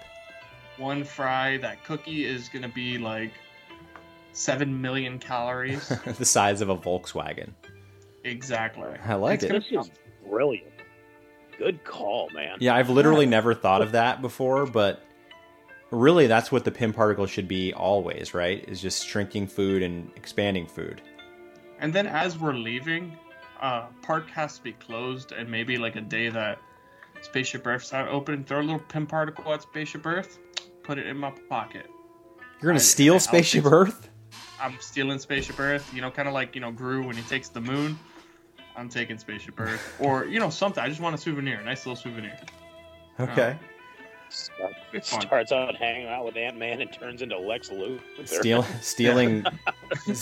One 0.78 1.04
fry. 1.04 1.58
That 1.58 1.84
cookie 1.84 2.24
is 2.24 2.48
gonna 2.48 2.68
be 2.68 2.98
like 2.98 3.32
seven 4.32 4.80
million 4.80 5.18
calories. 5.18 5.88
the 6.18 6.24
size 6.24 6.60
of 6.60 6.68
a 6.68 6.76
Volkswagen. 6.76 7.50
exactly. 8.24 8.88
I 9.04 9.14
like 9.14 9.34
It's 9.36 9.44
it. 9.44 9.48
gonna 9.48 9.60
This 9.60 9.68
be 9.70 9.76
is 9.76 9.90
brilliant. 10.28 10.66
Good 11.56 11.82
call, 11.84 12.30
man. 12.32 12.56
Yeah, 12.60 12.74
I've 12.76 12.90
literally 12.90 13.26
never 13.26 13.52
thought 13.54 13.82
of 13.82 13.92
that 13.92 14.22
before, 14.22 14.64
but 14.66 15.02
really 15.90 16.26
that's 16.26 16.50
what 16.52 16.64
the 16.64 16.70
Pym 16.70 16.92
particle 16.92 17.26
should 17.26 17.48
be 17.48 17.72
always, 17.72 18.34
right? 18.34 18.64
Is 18.68 18.80
just 18.80 19.06
shrinking 19.06 19.46
food 19.46 19.82
and 19.82 20.10
expanding 20.16 20.66
food. 20.66 21.02
And 21.80 21.92
then 21.92 22.06
as 22.06 22.38
we're 22.38 22.54
leaving, 22.54 23.16
uh, 23.60 23.86
park 24.02 24.28
has 24.30 24.56
to 24.58 24.62
be 24.64 24.72
closed, 24.72 25.32
and 25.32 25.48
maybe 25.50 25.78
like 25.78 25.96
a 25.96 26.00
day 26.00 26.28
that 26.28 26.58
Spaceship 27.20 27.66
Earth's 27.66 27.92
not 27.92 28.08
open, 28.08 28.44
throw 28.44 28.60
a 28.60 28.62
little 28.62 28.78
Pym 28.80 29.06
particle 29.06 29.52
at 29.52 29.62
Spaceship 29.62 30.04
Earth, 30.06 30.38
put 30.82 30.98
it 30.98 31.06
in 31.06 31.16
my 31.16 31.30
pocket. 31.48 31.86
You're 32.60 32.70
gonna 32.70 32.74
I- 32.74 32.78
steal 32.78 33.14
I'll 33.14 33.20
Spaceship 33.20 33.64
fix- 33.64 33.72
Earth? 33.72 34.10
I'm 34.60 34.76
stealing 34.80 35.18
Spaceship 35.20 35.58
Earth, 35.60 35.92
you 35.94 36.00
know, 36.00 36.10
kind 36.10 36.26
of 36.28 36.34
like 36.34 36.54
you 36.54 36.60
know 36.60 36.72
Gru 36.72 37.06
when 37.06 37.16
he 37.16 37.22
takes 37.22 37.48
the 37.48 37.60
moon. 37.60 37.98
I'm 38.76 38.88
taking 38.88 39.18
Spaceship 39.18 39.58
Earth, 39.58 39.96
or 40.00 40.24
you 40.26 40.38
know 40.40 40.50
something. 40.50 40.82
I 40.82 40.88
just 40.88 41.00
want 41.00 41.14
a 41.14 41.18
souvenir, 41.18 41.58
a 41.60 41.64
nice 41.64 41.86
little 41.86 41.96
souvenir. 41.96 42.36
Okay. 43.18 43.56
Start- 44.30 45.04
starts 45.04 45.52
out 45.52 45.74
hanging 45.76 46.06
out 46.06 46.24
with 46.24 46.36
Ant 46.36 46.56
Man 46.56 46.80
and 46.80 46.92
turns 46.92 47.22
into 47.22 47.38
Lex 47.38 47.70
Luthor. 47.70 48.00
Steal, 48.26 48.62
stealing, 48.80 49.44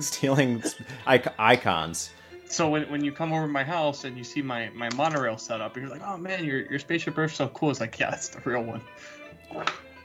stealing 0.00 0.62
ic- 1.08 1.34
icons. 1.38 2.10
So 2.46 2.68
when, 2.68 2.90
when 2.90 3.04
you 3.04 3.12
come 3.12 3.32
over 3.32 3.46
to 3.46 3.52
my 3.52 3.62
house 3.62 4.04
and 4.04 4.18
you 4.18 4.24
see 4.24 4.42
my, 4.42 4.70
my 4.70 4.88
monorail 4.94 5.38
set 5.38 5.60
up, 5.60 5.76
you're 5.76 5.88
like, 5.88 6.02
oh 6.04 6.16
man, 6.16 6.44
your 6.44 6.62
your 6.62 6.78
Spaceship 6.78 7.16
Earth's 7.16 7.36
so 7.36 7.48
cool. 7.48 7.70
It's 7.70 7.80
like, 7.80 7.98
yeah, 7.98 8.12
it's 8.12 8.28
the 8.28 8.40
real 8.40 8.62
one. 8.62 8.80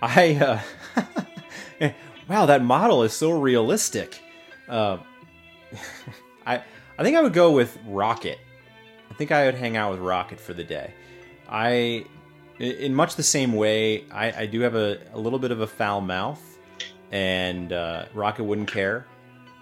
I, 0.01 0.61
uh, 1.81 1.91
wow, 2.29 2.45
that 2.45 2.63
model 2.63 3.03
is 3.03 3.13
so 3.13 3.31
realistic. 3.31 4.21
Uh, 4.67 4.97
I, 6.45 6.61
I 6.97 7.03
think 7.03 7.17
I 7.17 7.21
would 7.21 7.33
go 7.33 7.51
with 7.51 7.77
Rocket. 7.87 8.39
I 9.09 9.13
think 9.15 9.31
I 9.31 9.45
would 9.45 9.55
hang 9.55 9.77
out 9.77 9.91
with 9.91 9.99
Rocket 9.99 10.39
for 10.39 10.53
the 10.53 10.63
day. 10.63 10.93
I, 11.49 12.05
in 12.59 12.93
much 12.95 13.15
the 13.15 13.23
same 13.23 13.53
way, 13.53 14.05
I, 14.11 14.31
I 14.43 14.45
do 14.45 14.61
have 14.61 14.75
a, 14.75 14.99
a 15.13 15.17
little 15.19 15.39
bit 15.39 15.51
of 15.51 15.61
a 15.61 15.67
foul 15.67 16.01
mouth, 16.01 16.41
and 17.11 17.71
uh, 17.73 18.05
Rocket 18.13 18.43
wouldn't 18.43 18.71
care. 18.71 19.05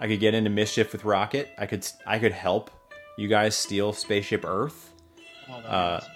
I 0.00 0.06
could 0.08 0.20
get 0.20 0.34
into 0.34 0.50
mischief 0.50 0.92
with 0.92 1.04
Rocket. 1.04 1.50
I 1.58 1.66
could, 1.66 1.86
I 2.06 2.18
could 2.18 2.32
help 2.32 2.70
you 3.16 3.28
guys 3.28 3.54
steal 3.56 3.92
Spaceship 3.92 4.44
Earth 4.44 4.90
Oh, 5.48 5.52
Uh, 5.54 6.00
awesome. 6.00 6.10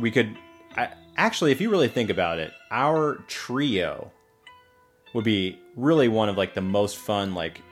we 0.00 0.10
could 0.10 0.36
I, 0.76 0.88
actually 1.16 1.50
if 1.52 1.60
you 1.62 1.70
really 1.70 1.88
think 1.88 2.10
about 2.10 2.38
it 2.38 2.52
our 2.70 3.24
trio 3.28 4.10
would 5.14 5.24
be 5.24 5.58
really 5.76 6.08
one 6.08 6.28
of 6.28 6.36
like 6.36 6.52
the 6.52 6.60
most 6.60 6.96
fun 6.98 7.32
like 7.34 7.62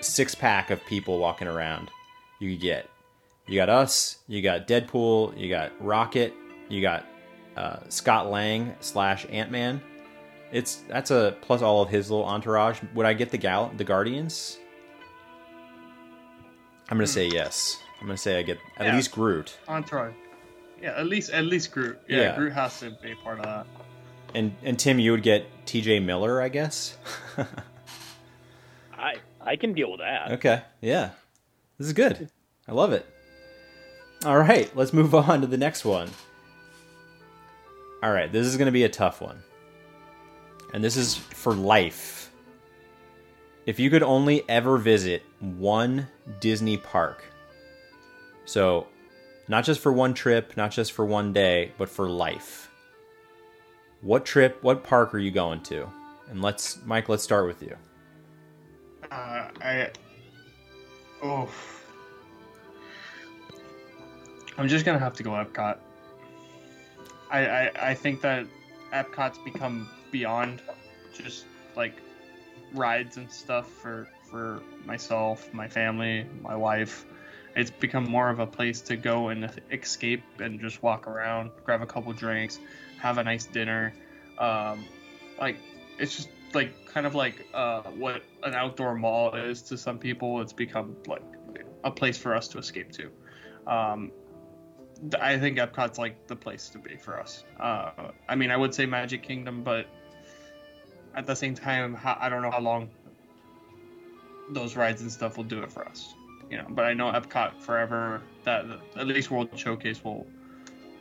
six 0.00 0.34
pack 0.36 0.70
of 0.70 0.84
people 0.86 1.18
walking 1.18 1.48
around 1.48 1.90
you 2.38 2.52
could 2.52 2.60
get 2.60 2.88
you 3.48 3.56
got 3.56 3.68
us 3.70 4.18
you 4.28 4.40
got 4.42 4.68
deadpool 4.68 5.36
you 5.36 5.48
got 5.48 5.72
rocket 5.84 6.32
You 6.68 6.80
got 6.82 7.04
uh, 7.56 7.78
Scott 7.88 8.30
Lang 8.30 8.74
slash 8.80 9.26
Ant 9.30 9.50
Man. 9.50 9.80
It's 10.52 10.76
that's 10.88 11.10
a 11.10 11.36
plus 11.40 11.62
all 11.62 11.82
of 11.82 11.88
his 11.88 12.10
little 12.10 12.26
entourage. 12.26 12.78
Would 12.94 13.06
I 13.06 13.14
get 13.14 13.30
the 13.30 13.38
gal 13.38 13.72
the 13.76 13.84
Guardians? 13.84 14.58
I'm 16.90 16.96
gonna 16.98 17.06
say 17.06 17.26
yes. 17.28 17.78
I'm 18.00 18.06
gonna 18.06 18.16
say 18.18 18.38
I 18.38 18.42
get 18.42 18.58
at 18.76 18.86
Yeah. 18.86 18.96
least 18.96 19.12
Groot. 19.12 19.56
Entourage. 19.68 20.14
Yeah, 20.82 20.98
at 20.98 21.06
least 21.06 21.30
at 21.30 21.44
least 21.44 21.70
Groot. 21.72 21.98
Yeah, 22.08 22.18
Yeah. 22.20 22.36
Groot 22.36 22.52
has 22.52 22.78
to 22.80 22.90
be 23.02 23.14
part 23.14 23.38
of 23.38 23.44
that. 23.46 23.66
And 24.34 24.54
and 24.62 24.78
Tim, 24.78 24.98
you 24.98 25.12
would 25.12 25.22
get 25.22 25.46
T.J. 25.66 26.00
Miller, 26.00 26.42
I 26.42 26.48
guess. 26.48 26.96
I 28.98 29.14
I 29.40 29.56
can 29.56 29.72
deal 29.72 29.90
with 29.90 30.00
that. 30.00 30.32
okay, 30.32 30.62
yeah, 30.80 31.10
this 31.78 31.86
is 31.88 31.92
good. 31.92 32.30
I 32.68 32.72
love 32.72 32.92
it. 32.92 33.06
All 34.24 34.38
right, 34.38 34.74
let's 34.76 34.92
move 34.92 35.14
on 35.14 35.40
to 35.40 35.46
the 35.46 35.56
next 35.56 35.84
one. 35.84 36.10
All 38.02 38.12
right, 38.12 38.30
this 38.32 38.46
is 38.46 38.56
gonna 38.56 38.72
be 38.72 38.84
a 38.84 38.88
tough 38.88 39.20
one, 39.20 39.42
and 40.72 40.82
this 40.82 40.96
is 40.96 41.16
for 41.16 41.54
life. 41.54 42.32
If 43.64 43.78
you 43.78 43.90
could 43.90 44.02
only 44.02 44.42
ever 44.48 44.76
visit 44.76 45.22
one 45.38 46.08
Disney 46.40 46.76
park, 46.76 47.24
so 48.44 48.88
not 49.46 49.64
just 49.64 49.80
for 49.80 49.92
one 49.92 50.14
trip, 50.14 50.56
not 50.56 50.72
just 50.72 50.92
for 50.92 51.04
one 51.04 51.32
day, 51.32 51.72
but 51.78 51.88
for 51.88 52.08
life. 52.08 52.70
What 54.00 54.24
trip, 54.24 54.58
what 54.62 54.82
park 54.82 55.14
are 55.14 55.18
you 55.18 55.30
going 55.30 55.60
to? 55.64 55.88
And 56.28 56.42
let's, 56.42 56.78
Mike, 56.84 57.08
let's 57.08 57.22
start 57.22 57.46
with 57.46 57.62
you. 57.62 57.76
Uh, 59.10 59.48
I. 59.60 59.90
Oh. 61.22 61.48
I'm 64.58 64.66
just 64.66 64.84
gonna 64.84 64.98
have 64.98 65.14
to 65.14 65.22
go 65.22 65.30
Epcot. 65.30 65.78
I, 67.32 67.46
I 67.46 67.70
I 67.90 67.94
think 67.94 68.20
that 68.20 68.46
Epcot's 68.92 69.38
become 69.38 69.88
beyond 70.12 70.62
just 71.14 71.44
like 71.74 71.94
rides 72.74 73.16
and 73.16 73.30
stuff 73.30 73.68
for 73.70 74.08
for 74.30 74.62
myself, 74.84 75.52
my 75.52 75.68
family, 75.68 76.26
my 76.42 76.54
wife. 76.54 77.04
It's 77.54 77.70
become 77.70 78.04
more 78.04 78.30
of 78.30 78.38
a 78.38 78.46
place 78.46 78.80
to 78.82 78.96
go 78.96 79.28
and 79.28 79.50
escape 79.70 80.22
and 80.38 80.58
just 80.58 80.82
walk 80.82 81.06
around, 81.06 81.50
grab 81.64 81.82
a 81.82 81.86
couple 81.86 82.12
drinks, 82.14 82.58
have 82.98 83.18
a 83.18 83.24
nice 83.24 83.44
dinner. 83.44 83.92
Um, 84.38 84.86
like 85.38 85.58
it's 85.98 86.16
just 86.16 86.30
like 86.54 86.86
kind 86.86 87.06
of 87.06 87.14
like 87.14 87.46
uh, 87.52 87.82
what 87.82 88.22
an 88.42 88.54
outdoor 88.54 88.94
mall 88.94 89.34
is 89.34 89.62
to 89.62 89.76
some 89.76 89.98
people. 89.98 90.40
It's 90.40 90.52
become 90.52 90.96
like 91.06 91.22
a 91.84 91.90
place 91.90 92.16
for 92.16 92.34
us 92.34 92.48
to 92.48 92.58
escape 92.58 92.92
to. 92.92 93.10
Um, 93.66 94.12
I 95.20 95.38
think 95.38 95.58
Epcot's 95.58 95.98
like 95.98 96.26
the 96.28 96.36
place 96.36 96.68
to 96.70 96.78
be 96.78 96.96
for 96.96 97.18
us. 97.18 97.44
Uh, 97.58 97.90
I 98.28 98.34
mean, 98.36 98.50
I 98.50 98.56
would 98.56 98.74
say 98.74 98.86
Magic 98.86 99.22
Kingdom, 99.22 99.62
but 99.62 99.86
at 101.14 101.26
the 101.26 101.34
same 101.34 101.54
time, 101.54 101.96
I 102.04 102.28
don't 102.28 102.42
know 102.42 102.50
how 102.50 102.60
long 102.60 102.88
those 104.50 104.76
rides 104.76 105.02
and 105.02 105.10
stuff 105.10 105.36
will 105.36 105.44
do 105.44 105.62
it 105.62 105.72
for 105.72 105.86
us. 105.86 106.14
You 106.50 106.58
know, 106.58 106.66
but 106.68 106.84
I 106.84 106.94
know 106.94 107.10
Epcot 107.10 107.60
forever. 107.60 108.22
That 108.44 108.66
at 108.96 109.06
least 109.06 109.30
World 109.30 109.48
Showcase 109.56 110.04
will 110.04 110.26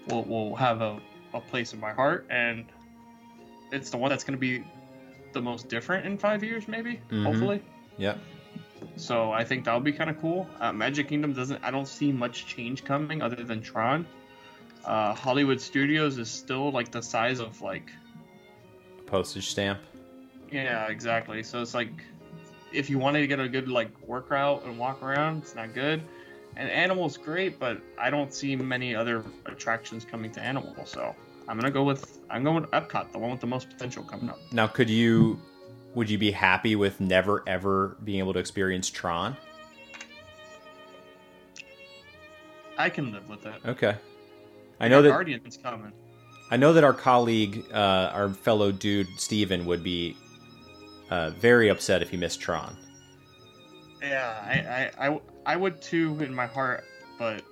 will 0.07 0.23
will 0.23 0.55
have 0.55 0.81
a, 0.81 0.99
a 1.33 1.41
place 1.41 1.73
in 1.73 1.79
my 1.79 1.91
heart, 1.91 2.25
and 2.29 2.65
it's 3.71 3.89
the 3.89 3.97
one 3.97 4.09
that's 4.09 4.23
going 4.23 4.37
to 4.37 4.39
be 4.39 4.63
the 5.33 5.41
most 5.41 5.69
different 5.69 6.05
in 6.05 6.17
five 6.17 6.43
years, 6.43 6.67
maybe. 6.67 7.01
Mhm. 7.09 7.23
Hopefully. 7.25 7.61
Yep. 7.97 8.17
So 8.95 9.31
I 9.31 9.43
think 9.43 9.65
that'll 9.65 9.79
be 9.79 9.91
kind 9.91 10.09
of 10.09 10.19
cool. 10.19 10.47
Uh, 10.59 10.71
Magic 10.71 11.07
Kingdom 11.09 11.33
doesn't. 11.33 11.63
I 11.63 11.71
don't 11.71 11.87
see 11.87 12.11
much 12.11 12.45
change 12.45 12.83
coming 12.83 13.21
other 13.21 13.43
than 13.43 13.61
Tron. 13.61 14.05
Uh, 14.85 15.13
Hollywood 15.13 15.61
Studios 15.61 16.17
is 16.17 16.29
still 16.29 16.71
like 16.71 16.91
the 16.91 17.01
size 17.01 17.39
of 17.39 17.61
like 17.61 17.91
a 18.99 19.03
Postage 19.03 19.47
stamp. 19.49 19.79
yeah 20.51 20.87
exactly. 20.87 21.43
So 21.43 21.61
it's 21.61 21.73
like 21.73 21.91
if 22.73 22.89
you 22.89 22.97
wanted 22.97 23.19
to 23.21 23.27
get 23.27 23.39
a 23.39 23.47
good 23.47 23.67
like 23.67 23.91
workout 24.07 24.63
and 24.65 24.77
walk 24.77 25.03
around, 25.03 25.43
it's 25.43 25.55
not 25.55 25.73
good. 25.73 26.01
And 26.57 26.69
Animal's 26.69 27.15
great, 27.17 27.59
but 27.59 27.81
I 27.97 28.09
don't 28.09 28.33
see 28.33 28.55
many 28.55 28.93
other 28.95 29.23
attractions 29.45 30.03
coming 30.03 30.31
to 30.31 30.41
Animal. 30.41 30.75
So 30.85 31.15
I'm 31.47 31.57
gonna 31.57 31.71
go 31.71 31.83
with 31.83 32.19
I'm 32.29 32.43
going 32.43 32.61
with 32.61 32.71
Epcot, 32.71 33.11
the 33.11 33.19
one 33.19 33.31
with 33.31 33.41
the 33.41 33.47
most 33.47 33.69
potential 33.69 34.03
coming 34.03 34.29
up. 34.29 34.39
Now, 34.51 34.67
could 34.67 34.89
you, 34.89 35.39
would 35.95 36.09
you 36.09 36.17
be 36.17 36.31
happy 36.31 36.75
with 36.75 36.99
never 36.99 37.43
ever 37.47 37.97
being 38.03 38.19
able 38.19 38.33
to 38.33 38.39
experience 38.39 38.89
Tron? 38.89 39.35
I 42.77 42.89
can 42.89 43.11
live 43.11 43.29
with 43.29 43.41
that. 43.43 43.59
Okay. 43.65 43.95
I 44.79 44.87
know 44.87 45.01
that 45.01 45.09
Guardians 45.09 45.57
coming. 45.57 45.91
I 46.49 46.57
know 46.57 46.73
that 46.73 46.83
our 46.83 46.93
colleague, 46.93 47.65
uh, 47.71 48.11
our 48.13 48.29
fellow 48.29 48.71
dude 48.71 49.07
Steven, 49.17 49.65
would 49.65 49.83
be 49.83 50.17
uh, 51.09 51.29
very 51.31 51.69
upset 51.69 52.01
if 52.01 52.09
he 52.09 52.17
missed 52.17 52.41
Tron. 52.41 52.75
Yeah, 54.01 54.41
I, 54.43 55.07
I, 55.07 55.09
I, 55.09 55.19
I 55.45 55.55
would 55.55 55.81
too 55.81 56.19
in 56.21 56.33
my 56.33 56.47
heart, 56.47 56.83
but 57.19 57.43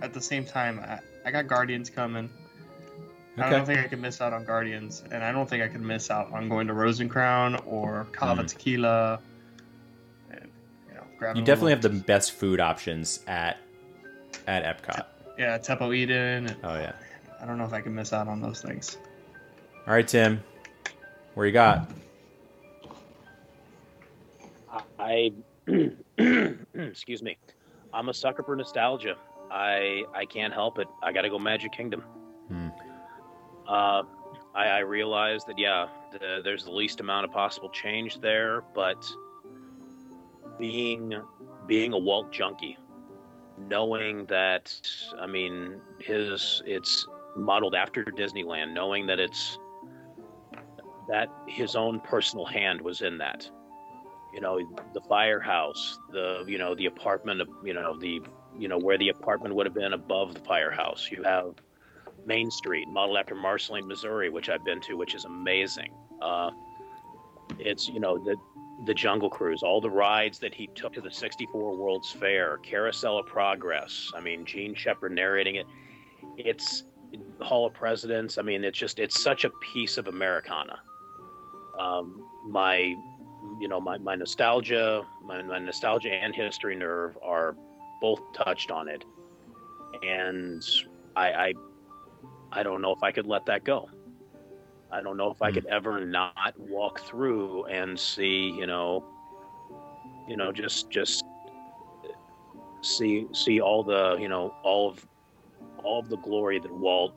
at 0.00 0.14
the 0.14 0.20
same 0.20 0.44
time, 0.44 0.80
I, 0.80 0.98
I 1.26 1.30
got 1.30 1.46
Guardians 1.46 1.90
coming. 1.90 2.30
I 3.38 3.48
don't 3.50 3.64
think 3.64 3.80
I 3.80 3.88
could 3.88 4.00
miss 4.00 4.20
out 4.20 4.32
on 4.34 4.44
Guardians, 4.44 5.02
and 5.10 5.24
I 5.24 5.32
don't 5.32 5.48
think 5.48 5.62
I 5.62 5.68
could 5.68 5.80
miss 5.80 6.10
out 6.10 6.30
on 6.32 6.48
going 6.50 6.66
to 6.66 6.74
Rose 6.74 7.02
& 7.04 7.08
Crown 7.08 7.56
or 7.66 8.06
Cava 8.12 8.42
Mm. 8.42 8.48
Tequila. 8.48 9.20
And, 10.30 10.50
you 10.88 10.94
know, 10.94 11.32
You 11.34 11.42
a 11.42 11.44
definitely 11.44 11.72
have 11.72 11.80
the 11.82 11.88
best 11.88 12.32
food 12.32 12.60
options 12.60 13.20
at 13.26 13.58
at 14.46 14.64
Epcot. 14.64 15.06
yeah 15.38 15.56
Teppan 15.58 15.94
Edo. 15.96 16.14
and 16.14 16.56
Oh 16.64 16.74
yeah. 16.74 16.92
I 17.40 17.46
don't 17.46 17.56
know 17.58 17.64
if 17.64 17.72
I 17.72 17.80
can 17.80 17.94
miss 17.94 18.12
out 18.12 18.28
on 18.28 18.40
those 18.42 18.60
things. 18.60 18.98
All 19.86 19.94
right, 19.94 20.06
Tim. 20.06 20.42
Where 21.34 21.46
you 21.46 21.52
got? 21.52 21.90
I 24.98 25.32
excuse 26.74 27.22
me. 27.22 27.36
I'm 27.92 28.08
a 28.08 28.14
sucker 28.14 28.42
for 28.42 28.56
nostalgia. 28.56 29.16
I 29.50 30.04
I 30.14 30.24
can't 30.26 30.52
help 30.52 30.78
it. 30.78 30.86
I 31.02 31.12
got 31.12 31.22
to 31.22 31.30
go 31.30 31.38
Magic 31.38 31.72
Kingdom. 31.72 32.00
Hmm. 32.48 32.68
Uh, 33.66 34.02
I, 34.54 34.66
I 34.66 34.78
realize 34.80 35.44
that 35.44 35.58
yeah, 35.58 35.86
the, 36.12 36.40
there's 36.44 36.64
the 36.64 36.72
least 36.72 37.00
amount 37.00 37.24
of 37.24 37.32
possible 37.32 37.70
change 37.70 38.20
there, 38.20 38.62
but 38.74 39.10
being 40.58 41.14
being 41.66 41.92
a 41.92 41.98
Walt 41.98 42.32
junkie, 42.32 42.76
knowing 43.58 44.26
that 44.26 44.80
I 45.18 45.26
mean 45.26 45.80
his 45.98 46.62
it's 46.66 47.06
modeled 47.36 47.74
after 47.74 48.04
Disneyland, 48.04 48.74
knowing 48.74 49.06
that 49.06 49.18
it's 49.18 49.58
that 51.08 51.28
his 51.46 51.74
own 51.76 52.00
personal 52.00 52.44
hand 52.44 52.80
was 52.80 53.00
in 53.00 53.18
that. 53.18 53.48
You 54.34 54.40
know 54.40 54.58
the 54.94 55.00
firehouse 55.02 55.98
the 56.10 56.44
you 56.46 56.56
know 56.56 56.74
the 56.74 56.86
apartment 56.86 57.42
you 57.64 57.74
know 57.74 57.98
the 57.98 58.20
you 58.58 58.68
know 58.68 58.78
where 58.78 58.96
the 58.96 59.10
apartment 59.10 59.54
would 59.54 59.66
have 59.66 59.74
been 59.74 59.92
above 59.92 60.34
the 60.34 60.40
firehouse. 60.40 61.08
You 61.10 61.22
have 61.22 61.54
main 62.26 62.50
street 62.50 62.88
modeled 62.88 63.18
after 63.18 63.34
marceline 63.34 63.86
missouri 63.86 64.30
which 64.30 64.48
i've 64.48 64.64
been 64.64 64.80
to 64.80 64.96
which 64.96 65.14
is 65.14 65.24
amazing. 65.24 65.92
Uh, 66.20 66.50
it's 67.58 67.88
you 67.88 68.00
know 68.00 68.18
the 68.18 68.36
the 68.86 68.94
jungle 68.94 69.28
cruise 69.30 69.62
all 69.62 69.80
the 69.80 69.90
rides 69.90 70.38
that 70.38 70.54
he 70.54 70.68
took 70.74 70.92
to 70.92 71.00
the 71.00 71.10
64 71.10 71.76
world's 71.76 72.10
fair 72.10 72.58
carousel 72.58 73.18
of 73.18 73.26
progress 73.26 74.10
i 74.16 74.20
mean 74.20 74.44
jean 74.44 74.74
shepherd 74.74 75.12
narrating 75.12 75.56
it. 75.56 75.66
It's 76.36 76.84
hall 77.40 77.66
of 77.66 77.74
presidents 77.74 78.38
i 78.38 78.42
mean 78.42 78.64
it's 78.64 78.78
just 78.78 78.98
it's 78.98 79.22
such 79.22 79.44
a 79.44 79.50
piece 79.72 79.98
of 79.98 80.08
americana. 80.08 80.80
Um, 81.78 82.24
my 82.48 82.94
you 83.60 83.68
know 83.68 83.80
my, 83.80 83.98
my 83.98 84.14
nostalgia 84.14 85.02
my, 85.24 85.42
my 85.42 85.58
nostalgia 85.58 86.12
and 86.12 86.34
history 86.34 86.76
nerve 86.76 87.18
are 87.22 87.56
both 88.02 88.20
touched 88.34 88.70
on 88.70 88.88
it. 88.88 89.04
And 90.02 90.62
I, 91.14 91.32
I 91.32 91.54
i 92.52 92.62
don't 92.62 92.80
know 92.82 92.92
if 92.92 93.02
i 93.02 93.10
could 93.10 93.26
let 93.26 93.44
that 93.46 93.64
go 93.64 93.88
i 94.90 95.00
don't 95.02 95.16
know 95.16 95.30
if 95.30 95.40
i 95.42 95.48
Hmm. 95.48 95.54
could 95.54 95.66
ever 95.66 96.04
not 96.04 96.54
walk 96.58 97.00
through 97.00 97.64
and 97.66 97.98
see 97.98 98.50
you 98.50 98.66
know 98.66 99.04
you 100.28 100.36
know 100.36 100.52
just 100.52 100.90
just 100.90 101.24
see 102.82 103.26
see 103.32 103.60
all 103.60 103.82
the 103.82 104.16
you 104.20 104.28
know 104.28 104.54
all 104.62 104.88
of 104.90 105.06
all 105.84 105.98
of 106.00 106.08
the 106.08 106.16
glory 106.18 106.58
that 106.58 106.72
walt 106.72 107.14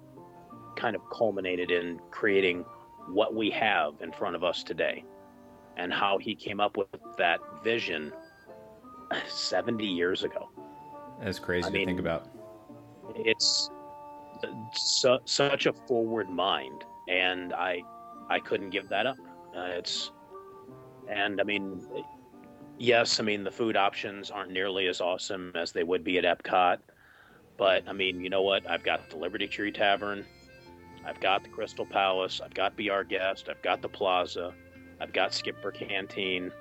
kind 0.76 0.96
of 0.96 1.02
culminated 1.12 1.72
in 1.72 2.00
creating 2.12 2.64
what 3.10 3.34
we 3.36 3.50
have 3.50 3.94
in 4.02 4.12
front 4.12 4.36
of 4.36 4.44
us 4.44 4.64
today 4.64 5.04
and 5.78 5.94
how 5.94 6.18
he 6.18 6.34
came 6.36 6.60
up 6.60 6.76
with 6.78 6.88
that 7.18 7.40
vision 7.64 8.12
70 9.28 9.86
years 9.86 10.24
ago. 10.24 10.50
That's 11.22 11.38
crazy 11.40 11.68
I 11.68 11.70
to 11.70 11.78
mean- 11.78 11.88
think 11.88 12.00
about. 12.00 12.28
It's 13.16 13.70
su- 14.74 15.20
such 15.26 15.66
a 15.66 15.74
forward 15.74 16.30
mind, 16.30 16.84
and 17.10 17.54
I 17.54 17.82
I 18.30 18.40
couldn't 18.40 18.72
give 18.72 18.90
that 18.90 19.06
up. 19.06 19.18
Uh, 19.56 19.68
it's 19.78 20.12
and 21.10 21.40
I 21.40 21.44
mean, 21.44 21.86
yes, 22.78 23.20
I 23.20 23.24
mean 23.24 23.44
the 23.44 23.52
food 23.52 23.78
options 23.78 24.32
aren't 24.32 24.52
nearly 24.52 24.88
as 24.88 25.02
awesome 25.02 25.52
as 25.56 25.72
they 25.72 25.84
would 25.84 26.04
be 26.04 26.18
at 26.18 26.24
Epcot, 26.26 26.80
But 27.58 27.84
I 27.88 27.94
mean, 27.94 28.22
you 28.22 28.30
know 28.30 28.42
what? 28.42 28.70
I've 28.70 28.84
got 28.84 29.10
the 29.10 29.18
Liberty 29.18 29.48
Tree 29.48 29.72
Tavern, 29.72 30.26
I've 31.06 31.20
got 31.20 31.44
the 31.44 31.50
Crystal 31.50 31.86
Palace, 31.86 32.42
I've 32.44 32.54
got 32.54 32.76
Be 32.76 32.90
Our 32.90 33.04
Guest, 33.04 33.48
I've 33.50 33.62
got 33.62 33.82
the 33.82 33.90
Plaza, 33.90 34.54
I've 35.00 35.14
got 35.14 35.34
Skipper 35.34 35.72
Canteen. 35.72 36.52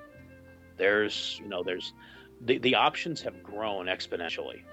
There's, 0.77 1.39
you 1.41 1.49
know, 1.49 1.63
there's 1.63 1.93
the 2.41 2.57
the 2.59 2.75
options 2.75 3.21
have 3.21 3.41
grown 3.43 3.87
exponentially. 3.87 4.63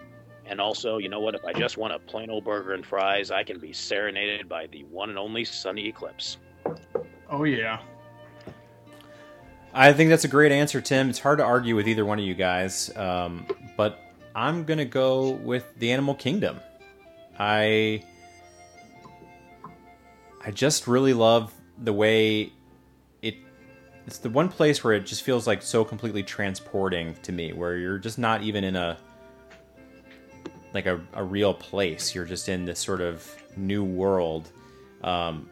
And 0.52 0.60
also, 0.60 0.98
you 0.98 1.08
know 1.08 1.18
what? 1.18 1.34
If 1.34 1.46
I 1.46 1.54
just 1.54 1.78
want 1.78 1.94
a 1.94 1.98
plain 1.98 2.28
old 2.28 2.44
burger 2.44 2.74
and 2.74 2.84
fries, 2.84 3.30
I 3.30 3.42
can 3.42 3.58
be 3.58 3.72
serenaded 3.72 4.50
by 4.50 4.66
the 4.66 4.84
one 4.84 5.08
and 5.08 5.18
only 5.18 5.46
Sonny 5.46 5.88
Eclipse. 5.88 6.36
Oh 7.30 7.44
yeah. 7.44 7.80
I 9.72 9.94
think 9.94 10.10
that's 10.10 10.24
a 10.24 10.28
great 10.28 10.52
answer, 10.52 10.82
Tim. 10.82 11.08
It's 11.08 11.18
hard 11.18 11.38
to 11.38 11.44
argue 11.44 11.74
with 11.74 11.88
either 11.88 12.04
one 12.04 12.18
of 12.18 12.26
you 12.26 12.34
guys, 12.34 12.94
um, 12.98 13.46
but 13.78 13.98
I'm 14.34 14.64
gonna 14.64 14.84
go 14.84 15.30
with 15.30 15.64
the 15.78 15.90
Animal 15.90 16.14
Kingdom. 16.14 16.60
I 17.38 18.04
I 20.44 20.50
just 20.50 20.86
really 20.86 21.14
love 21.14 21.54
the 21.78 21.94
way 21.94 22.52
it. 23.22 23.36
It's 24.06 24.18
the 24.18 24.28
one 24.28 24.50
place 24.50 24.84
where 24.84 24.92
it 24.92 25.06
just 25.06 25.22
feels 25.22 25.46
like 25.46 25.62
so 25.62 25.82
completely 25.82 26.22
transporting 26.22 27.14
to 27.22 27.32
me, 27.32 27.54
where 27.54 27.78
you're 27.78 27.96
just 27.96 28.18
not 28.18 28.42
even 28.42 28.64
in 28.64 28.76
a 28.76 28.98
like 30.74 30.86
a, 30.86 31.00
a 31.12 31.22
real 31.22 31.54
place. 31.54 32.14
You're 32.14 32.24
just 32.24 32.48
in 32.48 32.64
this 32.64 32.80
sort 32.80 33.00
of 33.00 33.28
new 33.56 33.84
world. 33.84 34.50
Um, 35.02 35.48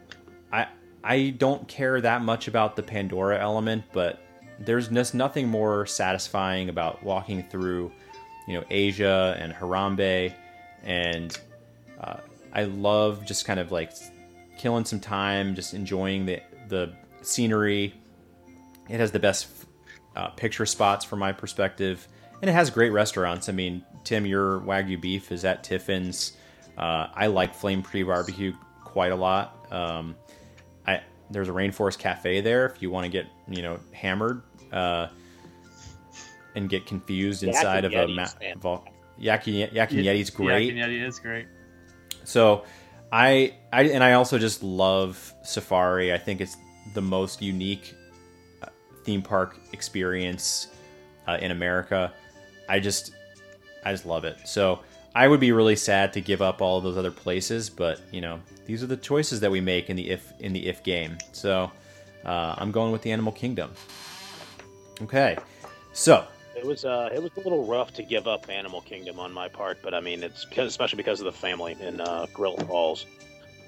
I 0.52 0.68
I 1.02 1.30
don't 1.30 1.66
care 1.68 2.00
that 2.00 2.22
much 2.22 2.48
about 2.48 2.76
the 2.76 2.82
Pandora 2.82 3.40
element, 3.40 3.84
but 3.92 4.22
there's 4.58 4.88
just 4.88 5.14
nothing 5.14 5.48
more 5.48 5.86
satisfying 5.86 6.68
about 6.68 7.02
walking 7.02 7.42
through, 7.44 7.90
you 8.46 8.54
know, 8.54 8.64
Asia 8.68 9.36
and 9.38 9.52
Harambe, 9.52 10.34
and 10.84 11.38
uh, 12.00 12.18
I 12.52 12.64
love 12.64 13.24
just 13.24 13.44
kind 13.44 13.58
of 13.58 13.72
like 13.72 13.92
killing 14.58 14.84
some 14.84 15.00
time, 15.00 15.54
just 15.54 15.74
enjoying 15.74 16.26
the 16.26 16.40
the 16.68 16.92
scenery. 17.22 17.94
It 18.88 19.00
has 19.00 19.12
the 19.12 19.18
best 19.20 19.48
uh, 20.16 20.28
picture 20.28 20.66
spots 20.66 21.04
from 21.04 21.18
my 21.18 21.32
perspective, 21.32 22.06
and 22.42 22.50
it 22.50 22.52
has 22.52 22.70
great 22.70 22.90
restaurants. 22.90 23.48
I 23.48 23.52
mean, 23.52 23.84
Tim, 24.04 24.26
your 24.26 24.60
wagyu 24.60 25.00
beef 25.00 25.32
is 25.32 25.44
at 25.44 25.62
Tiffin's. 25.62 26.36
Uh, 26.76 27.08
I 27.14 27.26
like 27.26 27.54
Flame 27.54 27.82
Tree 27.82 28.02
Barbecue 28.02 28.54
quite 28.84 29.12
a 29.12 29.16
lot. 29.16 29.66
Um, 29.70 30.16
I 30.86 31.02
there's 31.30 31.48
a 31.48 31.52
Rainforest 31.52 31.98
Cafe 31.98 32.40
there 32.40 32.66
if 32.66 32.82
you 32.82 32.90
want 32.90 33.04
to 33.04 33.10
get 33.10 33.26
you 33.48 33.62
know 33.62 33.78
hammered 33.92 34.42
uh, 34.72 35.08
and 36.54 36.68
get 36.68 36.86
confused 36.86 37.42
inside 37.42 37.84
of 37.84 37.92
a 37.92 38.06
ma- 38.08 38.28
vol- 38.56 38.84
Yak 39.18 39.46
and 39.46 39.56
Yeti, 39.56 39.72
Yak 39.72 39.90
and 39.92 40.00
Yeti's 40.00 40.30
great. 40.30 40.74
Yak 40.74 40.84
and 40.84 40.92
Yeti 40.92 41.06
is 41.06 41.18
great. 41.18 41.46
So, 42.24 42.64
I 43.12 43.54
I 43.72 43.84
and 43.84 44.02
I 44.02 44.14
also 44.14 44.38
just 44.38 44.62
love 44.62 45.34
Safari. 45.42 46.12
I 46.12 46.18
think 46.18 46.40
it's 46.40 46.56
the 46.94 47.02
most 47.02 47.42
unique 47.42 47.94
uh, 48.62 48.66
theme 49.04 49.22
park 49.22 49.58
experience 49.72 50.68
uh, 51.28 51.38
in 51.40 51.50
America. 51.50 52.12
I 52.68 52.80
just 52.80 53.12
I 53.84 53.92
just 53.92 54.06
love 54.06 54.24
it. 54.24 54.36
So 54.44 54.80
I 55.14 55.26
would 55.26 55.40
be 55.40 55.52
really 55.52 55.76
sad 55.76 56.12
to 56.12 56.20
give 56.20 56.40
up 56.40 56.62
all 56.62 56.78
of 56.78 56.84
those 56.84 56.96
other 56.96 57.10
places, 57.10 57.68
but 57.68 58.00
you 58.12 58.20
know 58.20 58.40
these 58.66 58.82
are 58.82 58.86
the 58.86 58.96
choices 58.96 59.40
that 59.40 59.50
we 59.50 59.60
make 59.60 59.90
in 59.90 59.96
the 59.96 60.10
if 60.10 60.32
in 60.40 60.52
the 60.52 60.68
if 60.68 60.82
game. 60.82 61.18
So 61.32 61.70
uh, 62.24 62.54
I'm 62.58 62.70
going 62.70 62.92
with 62.92 63.02
the 63.02 63.10
Animal 63.12 63.32
Kingdom. 63.32 63.72
Okay, 65.02 65.36
so 65.92 66.26
It 66.56 66.64
was 66.64 66.84
uh, 66.84 67.10
it 67.12 67.22
was 67.22 67.32
a 67.36 67.40
little 67.40 67.66
rough 67.66 67.92
to 67.94 68.02
give 68.02 68.28
up 68.28 68.48
Animal 68.48 68.82
Kingdom 68.82 69.18
on 69.18 69.32
my 69.32 69.48
part, 69.48 69.78
but 69.82 69.94
I 69.94 70.00
mean 70.00 70.22
it's 70.22 70.44
because, 70.44 70.68
especially 70.68 70.98
because 70.98 71.20
of 71.20 71.24
the 71.24 71.32
family 71.32 71.76
in 71.80 72.00
uh, 72.00 72.26
Grill 72.32 72.56
Falls. 72.58 73.06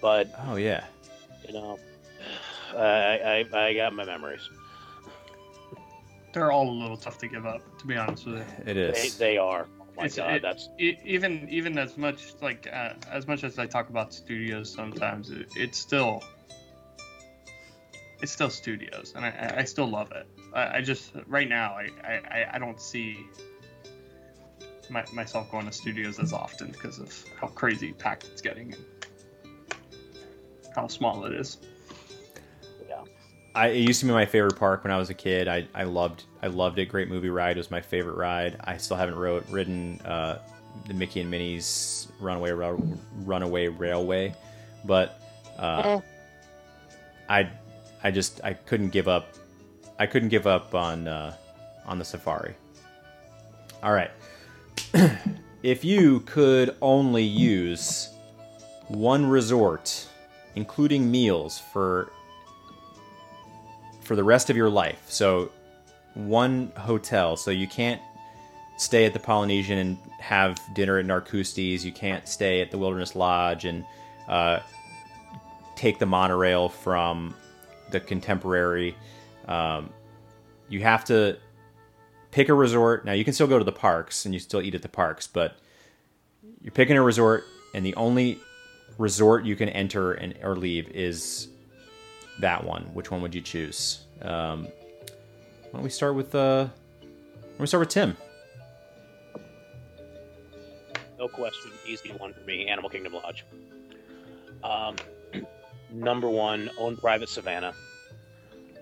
But 0.01 0.29
oh 0.47 0.57
yeah, 0.57 0.85
you 1.47 1.55
know, 1.55 1.79
I, 2.77 3.47
I 3.53 3.67
I 3.67 3.75
got 3.75 3.95
my 3.95 4.05
memories. 4.05 4.49
They're 6.33 6.53
all 6.53 6.69
a 6.69 6.71
little 6.71 6.97
tough 6.97 7.19
to 7.19 7.29
give 7.29 7.45
up, 7.45 7.61
to 7.79 7.87
be 7.87 7.97
honest 7.97 8.27
with 8.27 8.37
you. 8.37 8.73
it 8.73 8.95
They, 8.95 9.09
they 9.19 9.39
are. 9.39 9.67
Oh 9.93 10.01
my 10.01 10.07
It's- 10.07 10.17
god, 10.17 10.35
it- 10.37 10.43
that's 10.43 10.69
E- 10.79 10.99
even 11.05 11.47
even 11.51 11.79
as 11.79 11.97
much 11.97 12.35
like 12.41 12.67
uh, 12.73 12.95
as 13.11 13.27
much 13.27 13.45
as 13.45 13.59
I 13.59 13.67
talk 13.67 13.89
about 13.91 14.13
studios 14.15 14.73
sometimes, 14.73 15.31
it, 15.31 15.49
it's 15.57 15.79
still 15.79 16.23
it's 18.23 18.33
still 18.33 18.51
studios, 18.51 19.13
and 19.17 19.25
I- 19.25 19.31
I, 19.31 19.59
I 19.61 19.65
still 19.65 19.87
love 19.87 20.13
it. 20.13 20.27
I, 20.55 20.79
I 20.79 20.81
just 20.81 21.13
right 21.27 21.49
now 21.49 21.75
I, 21.75 21.89
I, 22.05 22.47
I 22.55 22.59
don't 22.59 22.81
see 22.81 23.19
my, 24.91 25.05
myself 25.13 25.51
going 25.51 25.67
to 25.67 25.73
studios 25.73 26.19
as 26.19 26.33
often 26.33 26.71
because 26.71 26.99
of 26.99 27.13
how 27.41 27.49
crazy 27.49 27.93
packed 27.93 28.25
it's 28.25 28.41
getting 28.43 28.73
and 28.75 28.85
how 30.75 30.87
small 30.87 31.25
it 31.27 31.33
is. 31.35 31.59
I, 33.55 33.69
it 33.69 33.87
used 33.87 34.01
to 34.01 34.07
be 34.07 34.13
my 34.13 34.27
favorite 34.27 34.57
park 34.57 34.85
when 34.85 34.93
I 34.93 34.97
was 34.97 35.11
a 35.11 35.15
kid. 35.15 35.47
I, 35.49 35.67
I 35.75 35.85
loved 35.85 36.25
I 36.43 36.47
loved 36.47 36.79
it. 36.79 36.87
Great 36.87 37.09
movie 37.09 37.29
ride 37.29 37.57
was 37.57 37.71
my 37.71 37.81
favorite 37.81 38.17
ride. 38.17 38.57
I 38.65 38.77
still 38.79 38.97
haven't 38.97 39.17
wrote, 39.17 39.49
ridden 39.51 40.01
uh, 40.01 40.39
the 40.87 40.95
Mickey 40.95 41.21
and 41.21 41.31
Minnie's 41.31 42.09
Runaway 42.19 42.51
Rail, 42.53 42.83
Runaway 43.25 43.69
Railway, 43.69 44.35
but 44.85 45.21
uh, 45.59 46.01
I 47.29 47.51
I 48.03 48.11
just 48.11 48.41
I 48.43 48.55
couldn't 48.55 48.91
give 48.91 49.09
up. 49.09 49.35
I 49.99 50.07
couldn't 50.07 50.31
give 50.31 50.47
up 50.47 50.75
on 50.75 51.07
uh, 51.07 51.37
on 51.87 51.99
the 51.99 52.05
safari. 52.05 52.55
All 53.83 53.93
right, 53.93 54.11
if 55.63 55.85
you 55.85 56.21
could 56.21 56.77
only 56.81 57.25
use 57.25 58.09
one 58.89 59.27
resort, 59.27 60.09
including 60.55 61.11
meals, 61.11 61.59
for 61.59 62.13
for 64.13 64.17
the 64.17 64.23
rest 64.23 64.51
of 64.51 64.59
your 64.59 64.69
life. 64.69 65.03
So, 65.09 65.51
one 66.13 66.71
hotel. 66.77 67.35
So 67.35 67.51
you 67.51 67.67
can't 67.67 67.99
stay 68.77 69.07
at 69.07 69.15
the 69.15 69.19
Polynesian 69.19 69.79
and 69.79 69.97
have 70.19 70.61
dinner 70.75 70.99
at 70.99 71.07
Narcoossee's. 71.07 71.83
You 71.83 71.93
can't 71.93 72.29
stay 72.29 72.61
at 72.61 72.71
the 72.71 72.77
Wilderness 72.77 73.17
Lodge 73.17 73.65
and 73.65 73.87
uh, 74.29 74.59
take 75.77 75.99
the 75.99 76.05
monorail 76.05 76.69
from 76.69 77.35
the 77.91 78.01
Contemporary. 78.01 78.95
Um, 79.49 79.89
you 80.69 80.83
have 80.83 81.07
to 81.07 81.39
pick 82.33 82.51
a 82.51 82.55
resort. 82.55 83.07
Now 83.07 83.13
you 83.13 83.25
can 83.25 83.33
still 83.33 83.47
go 83.47 83.59
to 83.59 83.65
the 83.65 83.73
parks 83.73 84.27
and 84.27 84.35
you 84.35 84.41
still 84.41 84.61
eat 84.61 84.75
at 84.75 84.83
the 84.83 84.91
parks, 84.91 85.27
but 85.27 85.57
you're 86.61 86.71
picking 86.71 86.99
a 86.99 87.03
resort, 87.03 87.45
and 87.75 87.83
the 87.83 87.95
only 87.95 88.39
resort 88.99 89.47
you 89.47 89.57
can 89.57 89.71
enter 89.71 90.13
and 90.13 90.35
or 90.43 90.55
leave 90.55 90.91
is 90.91 91.49
that 92.41 92.65
one. 92.65 92.83
Which 92.95 93.11
one 93.11 93.23
would 93.23 93.35
you 93.35 93.41
choose? 93.41 94.05
Um, 94.23 94.65
why 94.65 95.79
don't 95.79 95.83
we 95.83 95.91
start 95.91 96.15
with 96.15 96.35
uh, 96.35 96.65
why 96.65 97.49
don't 97.49 97.61
we 97.61 97.67
start 97.67 97.81
with 97.81 97.89
Tim? 97.91 98.17
No 101.19 101.29
question, 101.29 101.71
easy 101.87 102.11
one 102.11 102.33
for 102.33 102.41
me. 102.41 102.67
Animal 102.67 102.91
Kingdom 102.91 103.15
Lodge. 103.15 103.45
Um, 104.65 104.97
number 105.93 106.29
one, 106.29 106.69
own 106.79 106.97
private 106.97 107.29
savannah. 107.29 107.75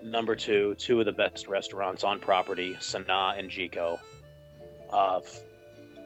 Number 0.03 0.35
two, 0.35 0.73
two 0.75 0.99
of 0.99 1.05
the 1.05 1.11
best 1.11 1.47
restaurants 1.47 2.03
on 2.03 2.19
property, 2.19 2.75
Sanaa 2.79 3.37
and 3.37 3.49
Jiko. 3.49 3.99
Uh, 4.91 5.21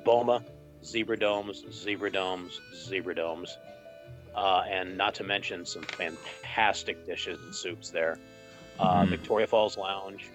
Boma, 0.04 0.44
Zebra 0.84 1.18
Domes, 1.18 1.64
Zebra 1.72 2.12
Domes, 2.12 2.60
Zebra 2.76 3.16
Domes. 3.16 3.58
Uh, 4.36 4.64
and 4.70 4.98
not 4.98 5.14
to 5.16 5.24
mention 5.24 5.66
some 5.66 5.84
fantastic 5.84 7.06
dishes 7.06 7.40
and 7.42 7.56
soups 7.56 7.90
there. 7.90 8.18
Uh, 8.80 9.04
Mhm. 9.04 9.10
Victoria 9.10 9.48
Falls 9.48 9.78
Lounge, 9.78 10.30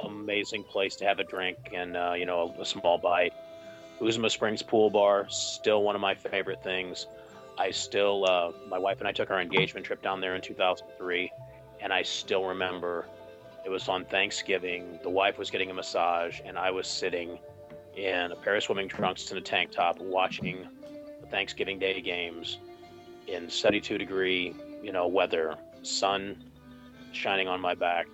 amazing 0.00 0.62
place 0.64 0.96
to 0.96 1.04
have 1.06 1.18
a 1.18 1.24
drink 1.24 1.56
and 1.72 1.96
uh, 1.96 2.12
you 2.12 2.26
know 2.26 2.54
a, 2.58 2.62
a 2.62 2.64
small 2.64 2.98
bite. 2.98 3.32
Uzima 4.00 4.30
Springs 4.30 4.60
Pool 4.62 4.90
Bar, 4.90 5.26
still 5.30 5.82
one 5.82 5.94
of 5.94 6.00
my 6.00 6.14
favorite 6.14 6.62
things. 6.62 7.06
I 7.56 7.70
still, 7.70 8.24
uh, 8.28 8.50
my 8.68 8.78
wife 8.78 8.98
and 8.98 9.06
I 9.06 9.12
took 9.12 9.30
our 9.30 9.40
engagement 9.40 9.86
trip 9.86 10.02
down 10.02 10.20
there 10.20 10.34
in 10.34 10.42
2003, 10.42 11.30
and 11.80 11.92
I 11.92 12.02
still 12.02 12.44
remember 12.44 13.06
it 13.64 13.70
was 13.70 13.88
on 13.88 14.04
Thanksgiving. 14.04 14.98
The 15.02 15.10
wife 15.10 15.38
was 15.38 15.50
getting 15.50 15.70
a 15.70 15.74
massage, 15.74 16.40
and 16.44 16.58
I 16.58 16.72
was 16.72 16.88
sitting 16.88 17.38
in 17.96 18.32
a 18.32 18.36
pair 18.36 18.56
of 18.56 18.64
swimming 18.64 18.88
trunks 18.88 19.30
and 19.30 19.38
a 19.38 19.40
tank 19.40 19.70
top 19.70 20.00
watching 20.00 20.66
the 21.20 21.26
Thanksgiving 21.28 21.78
Day 21.78 22.00
games 22.00 22.58
in 23.26 23.48
72 23.50 23.98
degree, 23.98 24.54
you 24.82 24.92
know, 24.92 25.06
weather, 25.06 25.56
sun 25.82 26.36
shining 27.12 27.48
on 27.48 27.60
my 27.60 27.74
back, 27.74 28.06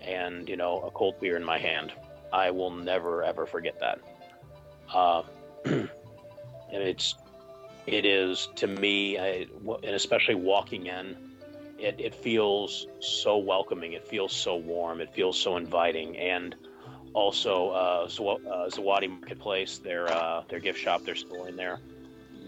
and 0.00 0.48
you 0.48 0.56
know, 0.56 0.80
a 0.80 0.90
cold 0.90 1.18
beer 1.20 1.36
in 1.36 1.44
my 1.44 1.58
hand. 1.58 1.92
I 2.32 2.50
will 2.50 2.70
never 2.70 3.22
ever 3.22 3.46
forget 3.46 3.78
that. 3.80 4.00
Uh, 4.92 5.22
and 5.64 5.88
it's 6.72 7.14
it 7.86 8.04
is 8.04 8.48
to 8.56 8.66
me, 8.66 9.18
I, 9.18 9.46
and 9.82 9.94
especially 9.94 10.36
walking 10.36 10.86
in, 10.86 11.16
it, 11.78 11.96
it 11.98 12.14
feels 12.14 12.86
so 13.00 13.38
welcoming. 13.38 13.92
It 13.92 14.06
feels 14.06 14.32
so 14.32 14.56
warm. 14.56 15.00
It 15.00 15.12
feels 15.12 15.38
so 15.38 15.56
inviting, 15.56 16.16
and 16.16 16.54
also 17.12 17.70
uh, 17.70 18.08
uh, 18.08 18.68
Zawadi 18.68 19.08
Marketplace, 19.08 19.78
their 19.78 20.08
uh, 20.08 20.44
their 20.48 20.60
gift 20.60 20.78
shop, 20.78 21.04
their 21.04 21.16
store 21.16 21.48
in 21.48 21.56
there. 21.56 21.80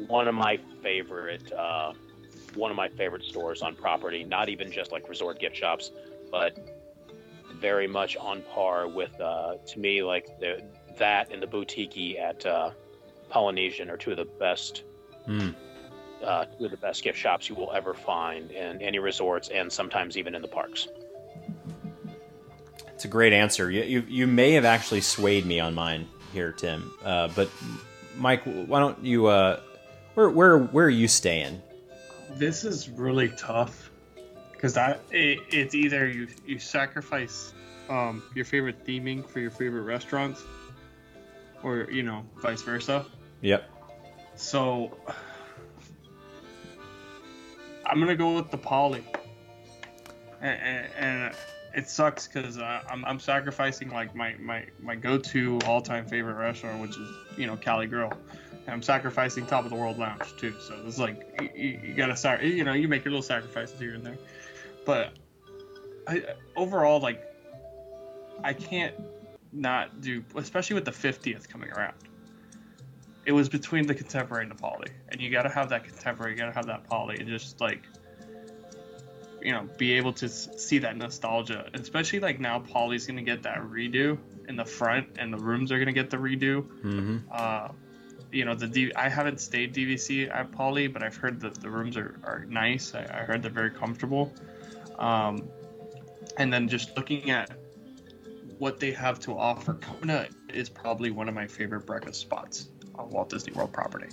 One 0.06 0.28
of 0.28 0.34
my 0.34 0.58
favorite 0.82 1.52
uh, 1.52 1.92
one 2.54 2.70
of 2.70 2.76
my 2.76 2.88
favorite 2.88 3.24
stores 3.24 3.62
on 3.62 3.74
property. 3.74 4.24
Not 4.24 4.48
even 4.48 4.70
just 4.70 4.92
like 4.92 5.08
resort 5.08 5.40
gift 5.40 5.56
shops, 5.56 5.90
but 6.30 6.56
very 7.60 7.86
much 7.86 8.16
on 8.16 8.42
par 8.42 8.88
with 8.88 9.18
uh, 9.20 9.54
to 9.66 9.78
me 9.78 10.02
like 10.02 10.26
the 10.40 10.62
that 10.98 11.32
and 11.32 11.42
the 11.42 11.46
boutique 11.46 12.16
at 12.16 12.44
uh, 12.46 12.70
Polynesian 13.28 13.90
are 13.90 13.96
two 13.96 14.12
of 14.12 14.16
the 14.16 14.24
best 14.24 14.84
Mm. 15.26 15.54
uh, 16.22 16.44
two 16.44 16.66
of 16.66 16.70
the 16.70 16.76
best 16.76 17.02
gift 17.02 17.18
shops 17.18 17.48
you 17.48 17.54
will 17.54 17.72
ever 17.72 17.94
find 17.94 18.50
in 18.50 18.82
any 18.82 18.98
resorts 18.98 19.48
and 19.48 19.72
sometimes 19.72 20.18
even 20.18 20.34
in 20.34 20.42
the 20.42 20.48
parks. 20.48 20.86
It's 22.92 23.06
a 23.06 23.08
great 23.08 23.32
answer. 23.32 23.70
You, 23.70 23.82
you 23.84 24.04
you 24.06 24.26
may 24.26 24.52
have 24.52 24.66
actually 24.66 25.00
swayed 25.00 25.46
me 25.46 25.60
on 25.60 25.74
mine 25.74 26.08
here, 26.34 26.52
Tim. 26.52 26.92
Uh, 27.02 27.28
but 27.34 27.50
Mike, 28.16 28.44
why 28.44 28.80
don't 28.80 29.02
you? 29.02 29.26
Uh, 29.26 29.60
where 30.14 30.30
where 30.30 30.58
where 30.58 30.86
are 30.86 30.90
you 30.90 31.08
staying? 31.08 31.62
This 32.34 32.64
is 32.64 32.88
really 32.88 33.28
tough 33.30 33.90
because 34.52 34.74
that 34.74 35.00
it, 35.10 35.40
it's 35.50 35.74
either 35.74 36.08
you 36.08 36.28
you 36.46 36.58
sacrifice 36.58 37.52
um, 37.88 38.22
your 38.34 38.44
favorite 38.44 38.84
theming 38.84 39.28
for 39.28 39.40
your 39.40 39.50
favorite 39.50 39.82
restaurants, 39.82 40.42
or 41.62 41.88
you 41.90 42.02
know 42.02 42.24
vice 42.40 42.62
versa. 42.62 43.04
Yep. 43.42 43.68
So 44.36 44.96
I'm 47.86 48.00
gonna 48.00 48.16
go 48.16 48.36
with 48.36 48.50
the 48.50 48.58
Poly, 48.58 49.04
and, 50.40 50.60
and, 50.60 50.88
and 50.98 51.34
it 51.74 51.88
sucks 51.88 52.26
because 52.26 52.58
I'm, 52.58 53.04
I'm 53.04 53.18
sacrificing 53.18 53.90
like 53.90 54.14
my, 54.14 54.34
my, 54.38 54.64
my 54.80 54.94
go-to 54.94 55.58
all-time 55.66 56.06
favorite 56.06 56.34
restaurant, 56.34 56.80
which 56.80 56.96
is 56.96 57.08
you 57.36 57.46
know 57.46 57.56
Cali 57.56 57.86
Grill. 57.86 58.12
I'm 58.66 58.82
sacrificing 58.82 59.46
Top 59.46 59.64
of 59.64 59.70
the 59.70 59.76
World 59.76 59.98
Lounge 59.98 60.36
too. 60.38 60.54
So 60.60 60.74
it's 60.86 60.98
like 60.98 61.52
you, 61.54 61.80
you, 61.82 61.94
gotta 61.94 62.16
start. 62.16 62.42
You 62.42 62.64
know, 62.64 62.72
you 62.72 62.88
make 62.88 63.04
your 63.04 63.12
little 63.12 63.22
sacrifices 63.22 63.78
here 63.78 63.94
and 63.94 64.04
there, 64.04 64.18
but 64.84 65.12
I, 66.06 66.24
overall, 66.56 67.00
like 67.00 67.22
I 68.42 68.52
can't 68.52 68.94
not 69.52 70.00
do, 70.00 70.24
especially 70.34 70.74
with 70.74 70.84
the 70.84 70.90
50th 70.90 71.48
coming 71.48 71.70
around. 71.70 71.94
It 73.26 73.32
was 73.32 73.48
between 73.48 73.86
the 73.86 73.94
contemporary 73.94 74.44
and 74.44 74.50
the 74.50 74.60
poly, 74.60 74.88
and 75.08 75.20
you 75.20 75.30
gotta 75.30 75.48
have 75.48 75.70
that 75.70 75.84
contemporary, 75.84 76.32
you 76.32 76.38
gotta 76.38 76.52
have 76.52 76.66
that 76.66 76.88
poly, 76.88 77.18
and 77.18 77.28
just 77.28 77.60
like 77.60 77.82
you 79.44 79.52
know, 79.52 79.68
be 79.76 79.92
able 79.92 80.14
to 80.14 80.28
see 80.28 80.78
that 80.78 80.96
nostalgia, 80.96 81.68
especially 81.74 82.18
like 82.18 82.40
now 82.40 82.58
Poly's 82.58 83.06
gonna 83.06 83.22
get 83.22 83.42
that 83.42 83.58
redo 83.58 84.18
in 84.48 84.56
the 84.56 84.64
front, 84.64 85.06
and 85.18 85.32
the 85.32 85.36
rooms 85.36 85.70
are 85.70 85.78
gonna 85.78 85.92
get 85.92 86.08
the 86.08 86.16
redo. 86.16 86.62
Mm-hmm. 86.62 87.18
Uh, 87.30 87.68
you 88.34 88.44
know, 88.44 88.54
the 88.54 88.66
D- 88.66 88.92
I 88.94 89.08
haven't 89.08 89.40
stayed 89.40 89.72
DVC 89.72 90.28
at 90.28 90.50
Poly, 90.50 90.88
but 90.88 91.02
I've 91.02 91.16
heard 91.16 91.40
that 91.40 91.60
the 91.60 91.70
rooms 91.70 91.96
are, 91.96 92.18
are 92.24 92.44
nice. 92.48 92.94
I, 92.94 93.02
I 93.02 93.24
heard 93.24 93.42
they're 93.42 93.50
very 93.50 93.70
comfortable. 93.70 94.34
Um, 94.98 95.48
and 96.36 96.52
then 96.52 96.68
just 96.68 96.96
looking 96.96 97.30
at 97.30 97.50
what 98.58 98.80
they 98.80 98.90
have 98.90 99.20
to 99.20 99.38
offer, 99.38 99.74
Kona 99.74 100.26
is 100.48 100.68
probably 100.68 101.10
one 101.10 101.28
of 101.28 101.34
my 101.34 101.46
favorite 101.46 101.86
breakfast 101.86 102.20
spots 102.20 102.68
on 102.96 103.08
Walt 103.10 103.28
Disney 103.28 103.52
World 103.52 103.72
property. 103.72 104.08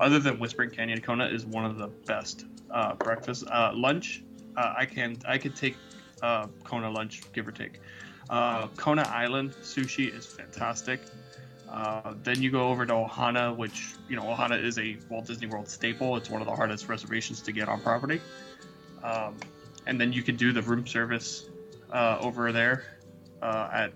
Other 0.00 0.18
than 0.18 0.38
Whispering 0.38 0.70
Canyon, 0.70 1.00
Kona 1.00 1.26
is 1.26 1.46
one 1.46 1.64
of 1.64 1.76
the 1.76 1.88
best 2.06 2.46
uh, 2.70 2.94
breakfast 2.94 3.44
uh, 3.50 3.72
lunch. 3.74 4.24
Uh, 4.56 4.74
I 4.76 4.86
can 4.86 5.16
I 5.28 5.38
could 5.38 5.54
take 5.54 5.76
uh, 6.22 6.48
Kona 6.64 6.90
lunch, 6.90 7.22
give 7.32 7.46
or 7.46 7.52
take. 7.52 7.80
Uh, 8.28 8.68
Kona 8.76 9.02
Island 9.02 9.52
sushi 9.62 10.16
is 10.16 10.26
fantastic. 10.26 11.06
Uh, 11.70 12.14
then 12.24 12.42
you 12.42 12.50
go 12.50 12.68
over 12.68 12.84
to 12.84 12.92
Ohana, 12.92 13.56
which 13.56 13.94
you 14.08 14.16
know 14.16 14.22
Ohana 14.22 14.62
is 14.62 14.78
a 14.78 14.96
Walt 15.08 15.26
Disney 15.26 15.46
World 15.46 15.68
staple. 15.68 16.16
It's 16.16 16.28
one 16.28 16.40
of 16.40 16.48
the 16.48 16.54
hardest 16.54 16.88
reservations 16.88 17.40
to 17.42 17.52
get 17.52 17.68
on 17.68 17.80
property. 17.80 18.20
Um, 19.04 19.36
and 19.86 20.00
then 20.00 20.12
you 20.12 20.22
can 20.22 20.36
do 20.36 20.52
the 20.52 20.62
room 20.62 20.86
service 20.86 21.48
uh, 21.92 22.18
over 22.20 22.52
there 22.52 22.84
uh, 23.40 23.68
at 23.72 23.92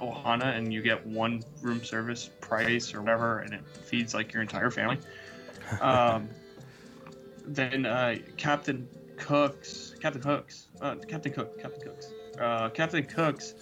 Ohana, 0.00 0.56
and 0.56 0.72
you 0.72 0.82
get 0.82 1.04
one 1.06 1.42
room 1.62 1.82
service 1.82 2.30
price 2.40 2.94
or 2.94 3.00
whatever, 3.00 3.40
and 3.40 3.54
it 3.54 3.66
feeds 3.84 4.14
like 4.14 4.32
your 4.32 4.42
entire 4.42 4.70
family. 4.70 4.98
Um, 5.80 6.28
then 7.46 7.86
uh, 7.86 8.16
Captain 8.36 8.86
Cook's, 9.16 9.94
Captain 9.98 10.20
Hooks, 10.20 10.66
uh, 10.82 10.96
Captain 11.08 11.32
Cook, 11.32 11.58
Captain 11.58 11.80
Cook's, 11.80 12.12
uh, 12.38 12.68
Captain 12.68 13.04
Cook's 13.04 13.54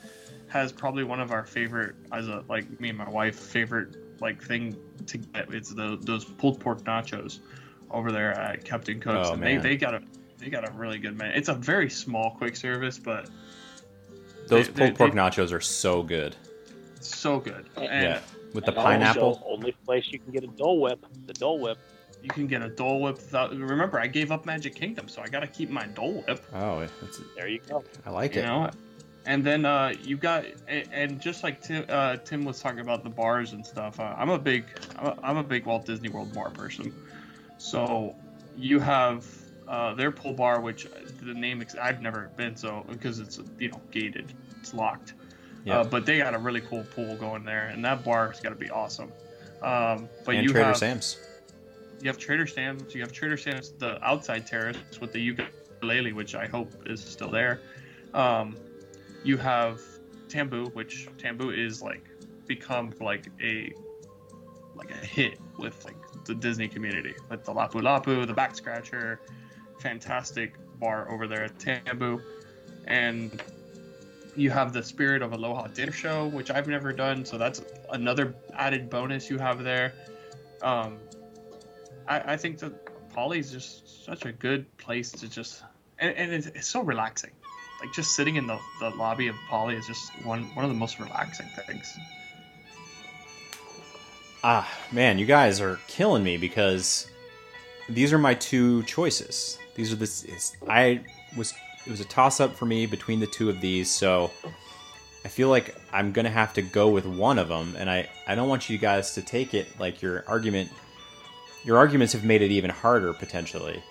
has 0.53 0.71
probably 0.73 1.03
one 1.05 1.19
of 1.21 1.33
our 1.33 1.45
favorite, 1.45 1.95
as 2.12 2.29
a 2.29 2.45
like 2.49 2.79
me 2.81 2.91
and 2.91 2.99
my 2.99 3.09
wife 3.09 3.38
favorite 3.38 4.21
like 4.21 4.43
thing 4.43 4.77
to 5.07 5.19
get. 5.19 5.53
It's 5.53 5.71
the 5.71 5.99
those 6.03 6.25
pulled 6.25 6.61
pork 6.61 6.83
nachos 6.85 7.41
over 7.91 8.12
there 8.12 8.33
at 8.38 8.65
Captain 8.65 9.01
Cook's, 9.01 9.29
Oh, 9.29 9.33
and 9.33 9.41
man. 9.41 9.61
they 9.62 9.71
they 9.71 9.77
got 9.77 9.95
a 9.95 10.03
they 10.38 10.51
got 10.51 10.69
a 10.69 10.73
really 10.73 10.99
good 10.99 11.17
man. 11.17 11.33
It's 11.35 11.49
a 11.49 11.55
very 11.55 11.88
small 11.88 12.33
quick 12.33 12.55
service, 12.57 12.99
but 12.99 13.29
Those 14.49 14.67
They- 14.69 14.73
pulled 14.73 14.91
they- 14.91 14.97
pork 14.97 15.12
they- 15.12 15.19
nachos 15.19 15.53
are 15.53 15.61
so 15.61 16.03
good. 16.03 16.37
so 17.01 17.38
good. 17.41 17.69
And 17.77 17.85
yeah, 17.87 18.21
with 18.53 18.65
the 18.65 18.73
And 18.73 18.77
pineapple. 18.81 19.23
Also, 19.23 19.43
only 19.47 19.73
place 19.87 20.09
you 20.11 20.19
can 20.19 20.33
get 20.33 20.45
a 20.45 20.49
Dole 20.49 20.81
Whip, 20.81 21.05
the 21.27 21.33
Dole 21.33 21.59
Whip. 21.61 21.79
you 22.23 22.29
can 22.29 22.47
get 22.47 22.61
a 22.62 22.69
Dole 22.69 23.01
Whip. 23.01 23.17
Without, 23.17 23.51
remember, 23.57 23.99
I 24.01 24.07
gave 24.09 24.31
up 24.31 24.45
Magic 24.47 24.75
Kingdom, 24.75 25.09
so 25.09 25.23
I 25.23 25.29
got 25.29 25.41
to 25.41 25.47
keep 25.47 25.71
my 25.71 25.87
Dole 25.87 26.23
Whip. 26.29 26.45
Oh, 26.55 26.87
that's, 27.01 27.21
There 27.37 27.49
you 27.49 27.61
go. 27.69 27.83
I 28.07 28.11
like 28.11 28.35
you 28.37 28.43
it. 28.43 28.47
know 28.47 28.71
and 29.27 29.45
then 29.45 29.65
uh, 29.65 29.93
you 30.03 30.17
got 30.17 30.45
and, 30.69 31.21
just 31.21 31.43
like 31.43 31.61
tim, 31.63 31.85
uh, 31.89 32.17
tim 32.25 32.45
was 32.45 32.61
talking 32.61 32.81
about 32.81 33.05
the 33.05 33.11
bars 33.11 33.53
and 33.53 33.65
stuff 33.65 34.01
uh, 34.01 34.15
i'm 34.17 34.31
a 34.31 34.39
big 34.39 34.65
I'm 35.23 35.37
a 35.37 35.45
big 35.45 35.67
walt 35.67 35.87
disney 35.87 36.09
world 36.09 36.33
bar 36.35 36.51
person 36.51 36.93
so 37.59 38.15
you 38.57 38.81
have 38.81 39.27
uh, 39.69 39.95
their 39.95 40.11
pool 40.11 40.33
bar 40.33 40.61
which 40.61 40.87
the 41.23 41.35
name 41.35 41.65
i've 41.81 42.01
never 42.03 42.31
been 42.37 42.57
so 42.57 42.85
because 42.89 43.19
it's 43.21 43.41
you 43.59 43.71
know 43.71 43.81
gated 43.91 44.33
it's 44.61 44.75
locked 44.75 45.15
Yeah. 45.65 45.81
uh, 45.81 45.85
but 45.85 46.05
they 46.07 46.19
got 46.19 46.35
a 46.35 46.39
really 46.39 46.61
cool 46.61 46.85
pool 46.95 47.17
going 47.17 47.45
there 47.45 47.67
and 47.69 47.85
that 47.85 48.05
bar's 48.05 48.41
got 48.41 48.51
to 48.51 48.57
be 48.57 48.71
awesome 48.71 49.13
um, 49.63 50.09
but 50.25 50.35
and 50.35 50.45
you 50.45 50.51
Trader 50.51 50.67
have 50.67 50.77
Sam's. 50.77 51.19
you 52.01 52.09
have 52.09 52.19
Trader 52.19 52.47
Sam's. 52.49 52.95
You 52.95 53.01
have 53.03 53.13
Trader 53.13 53.37
Sam's, 53.37 53.71
the 53.79 54.03
outside 54.05 54.45
terrace 54.45 54.77
with 55.01 55.13
the 55.13 55.21
ukulele, 55.21 56.13
which 56.13 56.35
I 56.35 56.47
hope 56.47 56.73
is 56.87 57.01
still 57.01 57.31
there. 57.31 57.61
Um, 58.13 58.57
you 59.25 59.37
have 59.37 59.81
Tambu, 60.29 60.75
which 60.75 61.09
Tambu 61.19 61.57
is 61.57 61.83
like 61.83 62.05
become 62.47 62.93
like 63.01 63.27
a 63.43 63.73
like 64.75 64.91
a 64.91 65.07
hit 65.07 65.39
with 65.59 65.85
like 65.85 65.97
the 66.25 66.35
Disney 66.35 66.69
community 66.69 67.15
with 67.29 67.45
the 67.45 67.53
Lapu 67.53 67.83
Lapu, 67.83 68.27
the 68.27 68.35
Back 68.35 68.55
Scratcher, 68.55 69.21
fantastic 69.79 70.55
bar 70.79 71.11
over 71.13 71.27
there 71.27 71.45
at 71.45 71.59
Tambu, 71.59 72.21
and 72.87 73.43
you 74.35 74.51
have 74.51 74.73
the 74.73 74.83
Spirit 74.83 75.23
of 75.23 75.33
Aloha 75.33 75.67
Dinner 75.69 75.93
Show, 75.93 76.29
which 76.29 76.51
I've 76.51 76.69
never 76.69 76.93
done, 76.93 77.25
so 77.25 77.37
that's 77.37 77.63
another 77.91 78.35
added 78.55 78.89
bonus 78.89 79.29
you 79.29 79.39
have 79.39 79.63
there. 79.63 79.93
Um, 80.63 80.99
I, 82.09 82.33
I 82.33 82.37
think 82.37 82.59
that 82.59 82.73
Poly's 83.13 83.53
just 83.53 84.05
such 84.05 84.25
a 84.25 84.33
good 84.33 84.75
place 84.79 85.13
to 85.13 85.29
just, 85.29 85.63
and, 85.99 86.17
and 86.17 86.33
it's, 86.33 86.47
it's 86.47 86.67
so 86.67 86.81
relaxing. 86.81 87.33
Like 87.83 87.92
just 87.92 88.14
sitting 88.14 88.37
in 88.37 88.47
the, 88.47 88.61
the 88.79 88.90
lobby 88.90 89.27
of 89.27 89.35
Poly 89.49 89.75
is 89.75 89.88
just 89.88 90.12
one 90.25 90.45
one 90.55 90.64
of 90.64 90.71
the 90.71 90.77
most 90.77 91.01
relaxing 91.01 91.49
things. 91.66 91.99
Ah, 94.45 94.73
man, 94.92 95.18
you 95.18 95.27
guys 95.27 95.61
are 95.61 95.81
killing 95.88 96.23
me 96.23 96.37
because 96.37 97.09
these 97.88 98.12
are 98.12 98.18
my 98.18 98.35
two 98.35 98.85
choices. 98.85 99.59
These 99.75 99.92
are 99.92 99.97
the 99.97 100.05
it's, 100.05 100.57
I 100.68 101.01
was 101.37 101.55
it 101.85 101.90
was 101.90 102.01
a 102.01 102.05
toss 102.05 102.38
up 102.38 102.55
for 102.55 102.66
me 102.66 102.87
between 102.87 103.18
the 103.18 103.27
two 103.27 103.51
of 103.51 103.61
these, 103.61 103.90
so 103.90 104.31
I 105.25 105.29
feel 105.29 105.49
like 105.49 105.75
I'm 105.92 106.12
gonna 106.12 106.31
have 106.31 106.55
to 106.55 106.62
go 106.62 106.89
with 106.89 107.05
one 107.05 107.37
of 107.37 107.49
them, 107.49 107.74
and 107.76 107.91
I 107.91 108.09
I 108.28 108.37
don't 108.37 108.49
want 108.49 108.70
you 108.70 108.78
guys 108.78 109.12
to 109.14 109.22
take 109.22 109.55
it 109.55 109.66
like 109.80 110.01
your 110.01 110.22
argument. 110.28 110.70
Your 111.64 111.78
arguments 111.78 112.12
have 112.12 112.22
made 112.22 112.43
it 112.43 112.53
even 112.53 112.70
harder 112.70 113.12
potentially. 113.12 113.83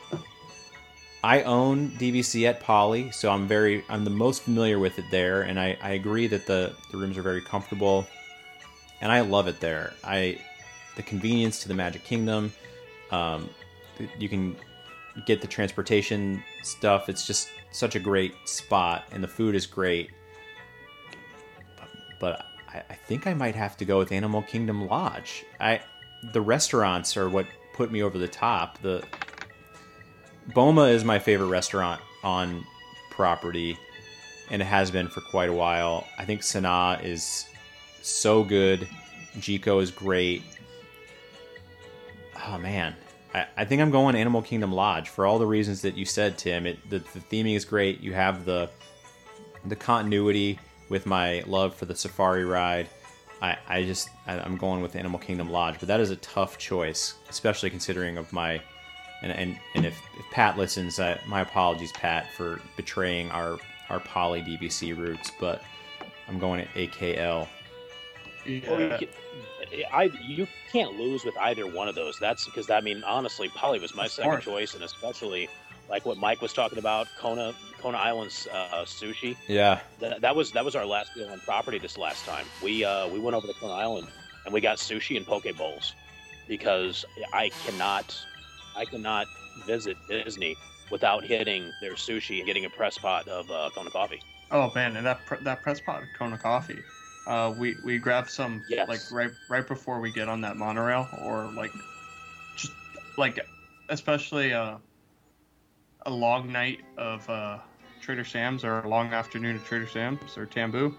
I 1.23 1.43
own 1.43 1.91
DVC 1.91 2.47
at 2.47 2.59
Poly, 2.59 3.11
so 3.11 3.29
I'm 3.29 3.47
very 3.47 3.83
I'm 3.89 4.03
the 4.03 4.09
most 4.09 4.41
familiar 4.41 4.79
with 4.79 4.97
it 4.97 5.05
there, 5.11 5.43
and 5.43 5.59
I, 5.59 5.77
I 5.81 5.91
agree 5.91 6.27
that 6.27 6.47
the, 6.47 6.73
the 6.91 6.97
rooms 6.97 7.17
are 7.17 7.21
very 7.21 7.41
comfortable 7.41 8.07
and 9.01 9.11
I 9.11 9.21
love 9.21 9.47
it 9.47 9.59
there. 9.59 9.93
I 10.03 10.37
the 10.95 11.03
convenience 11.03 11.61
to 11.63 11.67
the 11.67 11.73
Magic 11.73 12.03
Kingdom. 12.03 12.53
Um, 13.09 13.49
you 14.17 14.29
can 14.29 14.55
get 15.25 15.41
the 15.41 15.47
transportation 15.47 16.43
stuff. 16.63 17.09
It's 17.09 17.25
just 17.25 17.49
such 17.71 17.95
a 17.95 17.99
great 17.99 18.33
spot, 18.45 19.03
and 19.11 19.23
the 19.23 19.27
food 19.27 19.55
is 19.55 19.65
great. 19.65 20.11
But, 22.19 22.45
I, 22.69 22.83
I 22.89 22.93
think 22.93 23.25
I 23.25 23.33
might 23.33 23.55
have 23.55 23.75
to 23.77 23.85
go 23.85 23.97
with 23.97 24.11
Animal 24.11 24.43
Kingdom 24.43 24.87
Lodge. 24.87 25.43
I 25.59 25.81
the 26.33 26.41
restaurants 26.41 27.17
are 27.17 27.27
what 27.27 27.47
put 27.73 27.91
me 27.91 28.03
over 28.03 28.19
the 28.19 28.27
top. 28.27 28.77
The 28.81 29.03
Boma 30.47 30.83
is 30.83 31.03
my 31.03 31.19
favorite 31.19 31.47
restaurant 31.47 32.01
on 32.23 32.65
property, 33.09 33.77
and 34.49 34.61
it 34.61 34.65
has 34.65 34.91
been 34.91 35.07
for 35.07 35.21
quite 35.21 35.49
a 35.49 35.53
while. 35.53 36.07
I 36.17 36.25
think 36.25 36.41
Sanaa 36.41 37.03
is 37.03 37.45
so 38.01 38.43
good. 38.43 38.87
Jiko 39.37 39.81
is 39.81 39.91
great. 39.91 40.43
Oh 42.47 42.57
man, 42.57 42.95
I, 43.33 43.45
I 43.57 43.65
think 43.65 43.81
I'm 43.81 43.91
going 43.91 44.15
Animal 44.15 44.41
Kingdom 44.41 44.71
Lodge 44.71 45.09
for 45.09 45.25
all 45.25 45.39
the 45.39 45.45
reasons 45.45 45.81
that 45.81 45.95
you 45.95 46.05
said, 46.05 46.37
Tim. 46.37 46.65
It 46.65 46.89
the, 46.89 46.99
the 46.99 47.19
theming 47.19 47.55
is 47.55 47.65
great. 47.65 48.01
You 48.01 48.13
have 48.13 48.45
the 48.45 48.69
the 49.65 49.75
continuity 49.75 50.59
with 50.89 51.05
my 51.05 51.43
love 51.45 51.75
for 51.75 51.85
the 51.85 51.95
safari 51.95 52.45
ride. 52.45 52.89
I, 53.41 53.57
I 53.67 53.83
just 53.83 54.09
I, 54.27 54.39
I'm 54.39 54.57
going 54.57 54.81
with 54.81 54.95
Animal 54.95 55.19
Kingdom 55.19 55.49
Lodge, 55.49 55.75
but 55.79 55.87
that 55.87 55.99
is 55.99 56.09
a 56.11 56.15
tough 56.17 56.57
choice, 56.57 57.15
especially 57.29 57.69
considering 57.69 58.17
of 58.17 58.33
my 58.33 58.61
and 59.21 59.31
and, 59.31 59.59
and 59.75 59.85
if, 59.85 60.01
if 60.17 60.25
Pat 60.31 60.57
listens, 60.57 60.99
I, 60.99 61.19
my 61.27 61.41
apologies, 61.41 61.91
Pat, 61.91 62.31
for 62.33 62.61
betraying 62.75 63.29
our 63.31 63.57
our 63.89 63.99
poly 63.99 64.41
DVC 64.41 64.97
roots, 64.97 65.31
but 65.39 65.61
I'm 66.27 66.39
going 66.39 66.61
at 66.61 66.73
AKL. 66.73 67.47
Well, 68.45 68.79
Yeah. 68.79 68.97
you, 68.99 69.07
can, 69.07 69.07
I, 69.93 70.03
you 70.25 70.47
can't 70.71 70.97
lose 70.97 71.23
with 71.25 71.37
either 71.37 71.67
one 71.67 71.87
of 71.87 71.95
those. 71.95 72.17
That's 72.19 72.45
because 72.45 72.69
I 72.69 72.81
mean, 72.81 73.03
honestly, 73.03 73.49
Poly 73.49 73.79
was 73.79 73.93
my 73.93 74.05
Of 74.05 74.11
second 74.11 74.31
course. 74.31 74.45
choice, 74.45 74.73
and 74.73 74.83
especially 74.83 75.47
like 75.89 76.05
what 76.05 76.17
Mike 76.17 76.41
was 76.41 76.53
talking 76.53 76.79
about, 76.79 77.07
Kona 77.19 77.53
Kona 77.79 77.97
Island's 77.97 78.47
uh, 78.51 78.83
sushi. 78.85 79.35
Yeah, 79.47 79.81
That, 79.99 80.21
that 80.21 80.35
was 80.35 80.51
that 80.53 80.63
was 80.65 80.75
our 80.75 80.85
last 80.85 81.13
deal 81.15 81.29
on 81.29 81.39
property 81.41 81.77
this 81.79 81.97
last 81.97 82.25
time. 82.25 82.45
We 82.63 82.83
uh, 82.85 83.07
we 83.09 83.19
went 83.19 83.35
over 83.35 83.45
to 83.47 83.53
Kona 83.53 83.73
Island 83.73 84.07
and 84.45 84.53
we 84.53 84.61
got 84.61 84.77
sushi 84.77 85.17
and 85.17 85.25
poke 85.25 85.45
bowls 85.57 85.93
because 86.47 87.05
I 87.33 87.49
cannot 87.65 88.17
I 88.75 88.85
cannot 88.85 89.27
visit 89.65 89.97
Disney 90.07 90.57
without 90.89 91.23
hitting 91.23 91.71
their 91.81 91.93
sushi 91.93 92.37
and 92.37 92.45
getting 92.45 92.65
a 92.65 92.69
press 92.69 92.97
pot 92.97 93.27
of 93.27 93.49
uh, 93.49 93.69
Kona 93.73 93.89
coffee. 93.89 94.21
Oh 94.51 94.71
man, 94.75 94.97
and 94.97 95.05
that 95.05 95.25
pr- 95.25 95.35
that 95.41 95.61
press 95.61 95.79
pot 95.79 96.03
of 96.03 96.13
Kona 96.13 96.37
coffee. 96.37 96.83
Uh, 97.25 97.53
we 97.55 97.77
we 97.83 97.97
grab 97.97 98.29
some 98.29 98.63
Yes. 98.67 98.87
like 98.87 98.99
right 99.11 99.31
right 99.47 99.65
before 99.67 99.99
we 99.99 100.11
get 100.11 100.27
on 100.27 100.41
that 100.41 100.57
monorail, 100.57 101.07
or 101.21 101.49
like 101.55 101.71
just 102.55 102.73
like 103.17 103.39
especially 103.89 104.53
uh, 104.53 104.77
a 106.05 106.11
long 106.11 106.51
night 106.51 106.81
of 106.97 107.29
uh, 107.29 107.59
Trader 108.01 108.25
Sam's 108.25 108.63
or 108.65 108.79
a 108.79 108.89
long 108.89 109.13
afternoon 109.13 109.55
at 109.55 109.65
Trader 109.65 109.87
Sam's 109.87 110.37
or 110.37 110.45
Tambu. 110.45 110.93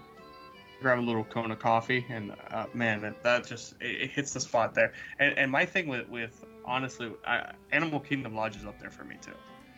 Grab 0.81 0.99
a 0.99 1.01
little 1.01 1.23
Kona 1.23 1.55
coffee, 1.55 2.05
and 2.09 2.33
uh, 2.51 2.65
man, 2.73 3.01
that, 3.01 3.21
that 3.23 3.45
just 3.45 3.73
it, 3.81 4.01
it 4.03 4.11
hits 4.11 4.33
the 4.33 4.39
spot 4.39 4.73
there. 4.73 4.93
And, 5.19 5.37
and 5.37 5.51
my 5.51 5.65
thing 5.65 5.87
with 5.87 6.09
with 6.09 6.43
honestly, 6.65 7.11
I, 7.25 7.53
Animal 7.71 7.99
Kingdom 7.99 8.35
Lodge 8.35 8.55
is 8.55 8.65
up 8.65 8.79
there 8.79 8.91
for 8.91 9.03
me 9.03 9.15
too 9.21 9.33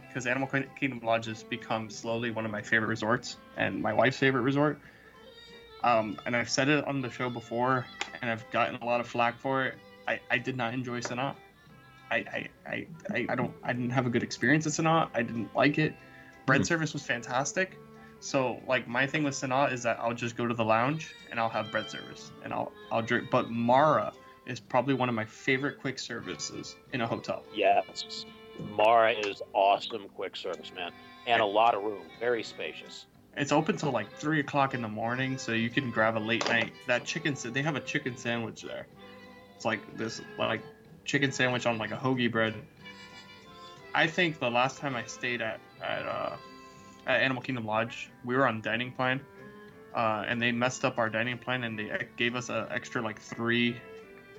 because 0.07 0.27
Animal 0.27 0.47
Kingdom 0.47 1.01
Lodge 1.03 1.25
has 1.25 1.43
become 1.43 1.89
slowly 1.89 2.31
one 2.31 2.45
of 2.45 2.51
my 2.51 2.61
favorite 2.61 2.87
resorts 2.87 3.35
and 3.57 3.81
my 3.81 3.91
wife's 3.91 4.17
favorite 4.17 4.43
resort. 4.43 4.79
Um, 5.83 6.17
and 6.25 6.35
I've 6.35 6.49
said 6.49 6.69
it 6.69 6.87
on 6.87 7.01
the 7.01 7.09
show 7.09 7.29
before, 7.29 7.85
and 8.21 8.31
I've 8.31 8.49
gotten 8.49 8.77
a 8.81 8.85
lot 8.85 9.01
of 9.01 9.07
flack 9.07 9.37
for 9.37 9.65
it. 9.65 9.75
I, 10.07 10.19
I 10.31 10.37
did 10.37 10.55
not 10.55 10.73
enjoy 10.73 11.01
Sanaa. 11.01 11.35
I, 12.09 12.15
I, 12.15 12.87
I, 13.13 13.25
I, 13.29 13.35
don't 13.35 13.53
I 13.63 13.73
didn't 13.73 13.89
have 13.89 14.05
a 14.05 14.09
good 14.09 14.23
experience 14.23 14.65
at 14.65 14.73
Sanaa. 14.73 15.09
I 15.13 15.21
didn't 15.21 15.53
like 15.55 15.77
it. 15.77 15.93
Bread 16.45 16.61
Hmm. 16.61 16.63
service 16.63 16.93
was 16.93 17.03
fantastic. 17.03 17.77
So 18.19 18.61
like 18.67 18.87
my 18.87 19.05
thing 19.05 19.23
with 19.23 19.33
Sanaa 19.33 19.71
is 19.71 19.83
that 19.83 19.99
I'll 19.99 20.13
just 20.13 20.37
go 20.37 20.47
to 20.47 20.53
the 20.53 20.63
lounge 20.63 21.13
and 21.29 21.39
I'll 21.39 21.49
have 21.49 21.71
bread 21.71 21.89
service 21.91 22.31
and 22.43 22.53
I'll 22.53 22.71
I'll 22.91 23.01
drink. 23.01 23.29
But 23.29 23.49
Mara 23.51 24.13
is 24.45 24.59
probably 24.59 24.93
one 24.93 25.09
of 25.09 25.15
my 25.15 25.25
favorite 25.25 25.79
quick 25.79 25.99
services 25.99 26.75
in 26.93 27.01
a 27.01 27.07
hotel. 27.07 27.43
Yes, 27.53 28.25
Mara 28.75 29.11
is 29.11 29.41
awesome 29.53 30.07
quick 30.15 30.35
service, 30.35 30.71
man, 30.75 30.91
and 31.27 31.41
a 31.41 31.45
lot 31.45 31.75
of 31.75 31.83
room, 31.83 32.03
very 32.19 32.43
spacious. 32.43 33.05
It's 33.37 33.51
open 33.51 33.75
till 33.75 33.91
like 33.91 34.11
three 34.13 34.39
o'clock 34.39 34.73
in 34.73 34.81
the 34.81 34.87
morning, 34.87 35.37
so 35.37 35.51
you 35.51 35.69
can 35.69 35.91
grab 35.91 36.17
a 36.17 36.19
late 36.19 36.47
night. 36.47 36.71
That 36.87 37.03
chicken, 37.03 37.35
they 37.51 37.61
have 37.61 37.75
a 37.75 37.81
chicken 37.81 38.15
sandwich 38.15 38.61
there. 38.61 38.87
It's 39.55 39.65
like 39.65 39.97
this, 39.97 40.21
like 40.37 40.61
chicken 41.03 41.31
sandwich 41.31 41.65
on 41.65 41.77
like 41.77 41.91
a 41.91 41.97
hoagie 41.97 42.31
bread. 42.31 42.53
I 43.93 44.07
think 44.07 44.39
the 44.39 44.49
last 44.49 44.77
time 44.77 44.95
I 44.95 45.03
stayed 45.05 45.41
at 45.41 45.59
at, 45.81 46.05
uh, 46.05 46.35
at 47.07 47.21
Animal 47.21 47.41
Kingdom 47.41 47.65
Lodge, 47.65 48.09
we 48.23 48.35
were 48.35 48.47
on 48.47 48.61
dining 48.61 48.91
plan, 48.91 49.19
uh, 49.93 50.23
and 50.27 50.41
they 50.41 50.51
messed 50.51 50.85
up 50.85 50.97
our 50.97 51.09
dining 51.09 51.37
plan, 51.37 51.63
and 51.65 51.77
they 51.77 52.07
gave 52.15 52.35
us 52.35 52.49
an 52.49 52.67
extra 52.69 53.01
like 53.01 53.19
three 53.19 53.75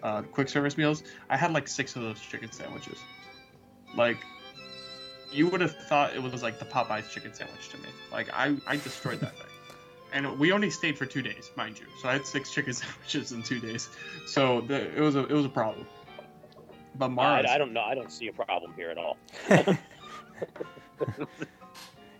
uh, 0.02 0.22
quick 0.22 0.48
service 0.48 0.76
meals. 0.76 1.02
I 1.28 1.36
had 1.36 1.52
like 1.52 1.68
six 1.68 1.96
of 1.96 2.02
those 2.02 2.20
chicken 2.20 2.50
sandwiches. 2.52 2.98
Like 3.96 4.18
you 5.32 5.48
would 5.48 5.60
have 5.60 5.76
thought 5.88 6.14
it 6.14 6.22
was 6.22 6.42
like 6.42 6.58
the 6.58 6.64
Popeyes 6.64 7.10
chicken 7.10 7.32
sandwich 7.34 7.68
to 7.70 7.78
me. 7.78 7.88
Like 8.12 8.28
I, 8.32 8.56
I 8.66 8.76
destroyed 8.76 9.20
that 9.20 9.36
thing. 9.36 9.46
And 10.12 10.38
we 10.38 10.52
only 10.52 10.70
stayed 10.70 10.96
for 10.96 11.04
two 11.04 11.20
days, 11.20 11.50
mind 11.56 11.78
you. 11.78 11.86
So 12.00 12.08
I 12.08 12.12
had 12.12 12.26
six 12.26 12.50
chicken 12.54 12.72
sandwiches 12.72 13.32
in 13.32 13.42
two 13.42 13.60
days. 13.60 13.88
So 14.26 14.62
the, 14.62 14.94
it 14.96 15.00
was 15.00 15.16
a 15.16 15.26
it 15.26 15.32
was 15.32 15.44
a 15.44 15.50
problem. 15.50 15.86
But 16.98 17.06
I, 17.06 17.08
Mars, 17.08 17.46
I 17.48 17.58
don't 17.58 17.72
know. 17.72 17.82
I 17.82 17.94
don't 17.94 18.10
see 18.10 18.28
a 18.28 18.32
problem 18.32 18.72
here 18.74 18.90
at 18.90 18.98
all. 18.98 19.18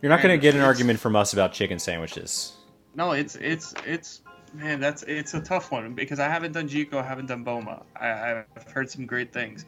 you're 0.03 0.11
not 0.11 0.23
going 0.23 0.35
to 0.35 0.39
get 0.39 0.55
an 0.55 0.61
argument 0.61 1.01
from 1.01 1.17
us 1.17 1.33
about 1.33 1.53
chicken 1.53 1.79
sandwiches. 1.79 2.57
no, 2.95 3.13
it's 3.13 3.37
it's 3.37 3.75
it's 3.87 4.21
man, 4.57 4.81
that's 4.81 5.03
it's 5.05 5.35
a 5.35 5.41
tough 5.41 5.71
one 5.71 5.95
because 5.95 6.19
I 6.19 6.29
haven't 6.29 6.53
done 6.53 6.69
Jiko, 6.69 6.95
I 6.95 7.03
haven't 7.03 7.27
done 7.27 7.45
Boma. 7.45 7.83
I, 7.95 8.45
I've 8.57 8.73
heard 8.73 8.91
some 8.91 9.07
great 9.07 9.33
things, 9.33 9.65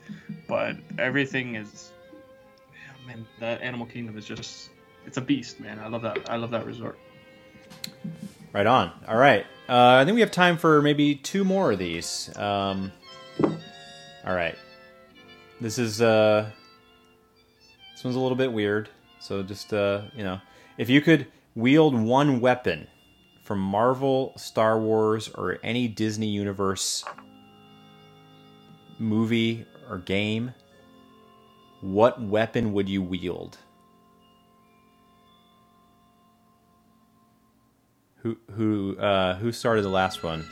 but 0.47 0.77
everything 0.99 1.55
is, 1.57 1.93
man, 3.07 3.27
that 3.41 3.61
Animal 3.63 3.87
Kingdom 3.87 4.17
is 4.17 4.25
just 4.25 4.71
it's 5.07 5.17
a 5.17 5.21
beast, 5.21 5.61
man. 5.61 5.79
I 5.79 5.89
love 5.89 6.03
that. 6.03 6.31
I 6.31 6.37
love 6.37 6.51
that 6.51 6.67
resort. 6.67 6.99
Right 8.53 8.67
on. 8.67 8.91
All 9.07 9.17
right. 9.17 9.45
Uh, 9.69 9.99
I 10.01 10.05
think 10.05 10.15
we 10.15 10.21
have 10.23 10.31
time 10.31 10.57
for 10.57 10.81
maybe 10.81 11.15
two 11.15 11.45
more 11.45 11.73
of 11.73 11.79
these. 11.79 12.35
Um, 12.37 12.91
all 13.43 14.35
right. 14.35 14.57
This 15.61 15.79
is 15.79 16.01
uh, 16.01 16.51
this 17.93 18.05
one's 18.05 18.17
a 18.17 18.21
little 18.21 18.37
bit 18.37 18.53
weird. 18.53 18.89
So 19.21 19.43
just 19.43 19.75
uh, 19.75 20.03
you 20.15 20.25
know, 20.25 20.41
if 20.79 20.89
you 20.89 21.01
could 21.01 21.27
wield 21.55 21.95
one 21.95 22.41
weapon 22.41 22.87
from 23.49 23.61
Marvel, 23.61 24.35
Star 24.37 24.79
Wars, 24.79 25.31
or 25.31 25.59
any 25.63 25.89
Disney 25.89 26.27
universe 26.27 27.03
movie 28.99 29.65
or 29.89 29.97
game, 29.97 30.53
what 31.81 32.21
weapon 32.21 32.75
would 32.75 32.91
you 32.91 33.01
wield? 33.01 33.57
Who 38.17 38.37
who 38.55 38.99
uh, 38.99 39.37
who 39.37 39.51
started 39.51 39.81
the 39.81 39.89
last 39.89 40.23
one? 40.23 40.45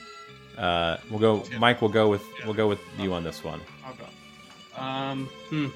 Uh, 0.56 0.96
we'll 1.10 1.20
go. 1.20 1.44
Mike. 1.58 1.82
We'll 1.82 1.90
go 1.90 2.08
with 2.08 2.22
we'll 2.46 2.54
go 2.54 2.66
with 2.66 2.80
you 2.98 3.12
on 3.12 3.24
this 3.24 3.44
one. 3.44 3.60
I'll 3.84 3.94
go. 3.94 4.82
Um, 4.82 5.26
hmm. 5.50 5.66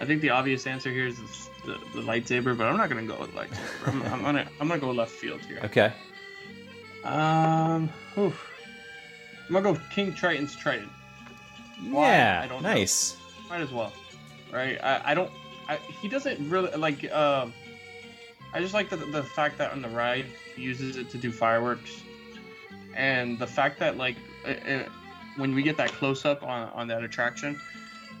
I 0.00 0.04
think 0.04 0.20
the 0.20 0.30
obvious 0.30 0.66
answer 0.66 0.90
here 0.90 1.06
is 1.06 1.48
the, 1.66 1.78
the 1.94 2.02
lightsaber, 2.02 2.56
but 2.56 2.66
I'm 2.66 2.76
not 2.76 2.88
gonna 2.88 3.02
go 3.02 3.18
with 3.20 3.34
lightsaber. 3.34 3.88
I'm, 3.88 4.02
I'm 4.04 4.22
gonna 4.22 4.48
I'm 4.60 4.68
gonna 4.68 4.80
go 4.80 4.90
left 4.90 5.12
field 5.12 5.40
here. 5.42 5.60
Okay. 5.64 5.92
Um, 7.04 7.88
oof. 8.18 8.50
I'm 9.48 9.52
gonna 9.52 9.74
go 9.74 9.80
King 9.90 10.14
Triton's 10.14 10.56
Triton. 10.56 10.90
Why? 11.90 12.08
Yeah. 12.08 12.40
I 12.42 12.48
don't 12.48 12.62
know. 12.62 12.68
nice. 12.70 13.16
Might 13.48 13.60
as 13.60 13.70
well, 13.70 13.92
right? 14.52 14.78
I, 14.82 15.12
I 15.12 15.14
don't. 15.14 15.30
I, 15.68 15.76
he 16.00 16.08
doesn't 16.08 16.48
really 16.48 16.74
like. 16.76 17.12
Um, 17.12 17.52
I 18.52 18.60
just 18.60 18.74
like 18.74 18.88
the 18.88 18.96
the 18.96 19.22
fact 19.22 19.58
that 19.58 19.72
on 19.72 19.82
the 19.82 19.88
ride 19.88 20.26
he 20.54 20.62
uses 20.62 20.96
it 20.96 21.10
to 21.10 21.18
do 21.18 21.30
fireworks, 21.30 22.02
and 22.94 23.38
the 23.38 23.46
fact 23.46 23.78
that 23.80 23.96
like 23.96 24.16
uh, 24.46 24.50
uh, 24.50 24.84
when 25.36 25.54
we 25.54 25.62
get 25.62 25.76
that 25.76 25.92
close 25.92 26.24
up 26.24 26.42
on 26.42 26.68
on 26.70 26.88
that 26.88 27.04
attraction, 27.04 27.60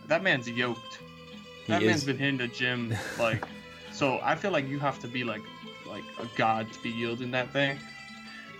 that 0.06 0.22
man's 0.22 0.48
yoked. 0.48 1.00
He 1.66 1.72
That 1.72 1.82
man's 1.82 1.98
is- 1.98 2.04
been 2.04 2.18
hitting 2.18 2.38
the 2.38 2.48
gym 2.48 2.94
like. 3.18 3.44
so 3.92 4.20
I 4.22 4.34
feel 4.36 4.50
like 4.50 4.68
you 4.68 4.78
have 4.78 4.98
to 5.00 5.08
be 5.08 5.24
like 5.24 5.42
like 5.86 6.04
a 6.20 6.26
god 6.36 6.72
to 6.72 6.80
be 6.82 6.90
yielding 6.90 7.30
that 7.32 7.50
thing. 7.52 7.78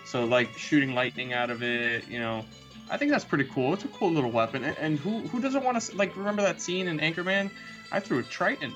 So 0.05 0.25
like 0.25 0.57
shooting 0.57 0.95
lightning 0.95 1.33
out 1.33 1.51
of 1.51 1.63
it, 1.63 2.07
you 2.09 2.19
know, 2.21 2.45
I 2.91 2.97
think 2.97 3.11
that's 3.11 3.25
pretty 3.25 3.45
cool. 3.45 3.75
It's 3.75 3.85
a 3.85 3.89
cool 3.89 4.13
little 4.13 4.31
weapon. 4.31 4.63
And, 4.65 4.77
and 4.79 4.99
who 4.99 5.21
who 5.29 5.41
doesn't 5.41 5.65
want 5.65 5.81
to 5.81 5.97
like 5.97 6.17
remember 6.17 6.43
that 6.43 6.61
scene 6.61 6.89
in 6.89 6.99
Anchorman? 6.99 7.51
I 7.93 8.01
threw 8.01 8.19
a 8.19 8.23
Triton. 8.23 8.73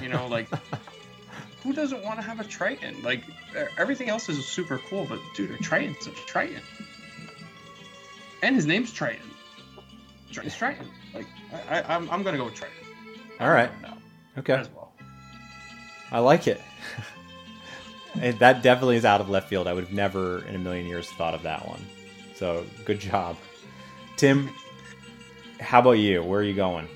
You 0.00 0.08
know, 0.08 0.26
like 0.26 0.48
who 1.62 1.72
doesn't 1.72 2.02
want 2.04 2.16
to 2.16 2.22
have 2.22 2.40
a 2.40 2.44
Triton? 2.44 3.02
Like 3.02 3.22
everything 3.76 4.08
else 4.08 4.28
is 4.28 4.44
super 4.46 4.78
cool, 4.88 5.06
but 5.08 5.18
dude, 5.34 5.50
a 5.52 5.58
Triton's 5.58 6.06
a 6.06 6.10
Triton. 6.10 6.60
And 8.42 8.56
his 8.56 8.66
name's 8.66 8.92
Triton. 8.92 9.22
Triton. 10.32 10.86
Like 11.14 11.26
I, 11.68 11.80
I 11.80 11.94
I'm 11.96 12.10
I'm 12.10 12.22
gonna 12.22 12.36
go 12.36 12.44
with 12.46 12.54
Triton. 12.54 12.76
All 13.40 13.50
right. 13.50 13.70
No, 13.82 13.94
Okay. 14.38 14.54
as 14.54 14.68
well. 14.70 14.92
I 16.10 16.18
like 16.20 16.46
it. 16.46 16.60
It- 18.22 18.38
that 18.38 18.62
definitely 18.62 18.94
is 18.96 19.04
out 19.04 19.20
of 19.20 19.28
left 19.28 19.48
field. 19.48 19.66
I 19.66 19.72
would 19.72 19.82
have 19.82 19.92
never 19.92 20.44
in 20.46 20.54
a 20.54 20.58
million 20.58 20.86
years 20.86 21.10
thought 21.10 21.34
of 21.34 21.42
that 21.42 21.66
one. 21.66 21.84
So 22.36 22.64
good 22.84 23.00
job, 23.00 23.36
Tim. 24.16 24.50
How 25.58 25.80
about 25.80 25.92
you? 25.98 26.22
Where 26.22 26.38
are 26.38 26.44
you 26.44 26.54
going? 26.54 26.86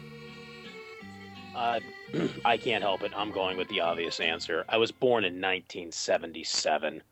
Uh, 1.57 1.81
I 2.45 2.57
can't 2.57 2.85
help 2.85 3.03
it. 3.03 3.11
I'm 3.17 3.33
going 3.33 3.57
with 3.57 3.67
the 3.69 3.81
obvious 3.81 4.21
answer. 4.21 4.65
I 4.69 4.77
was 4.77 4.93
born 4.93 5.25
in 5.25 5.35
1977. 5.41 7.03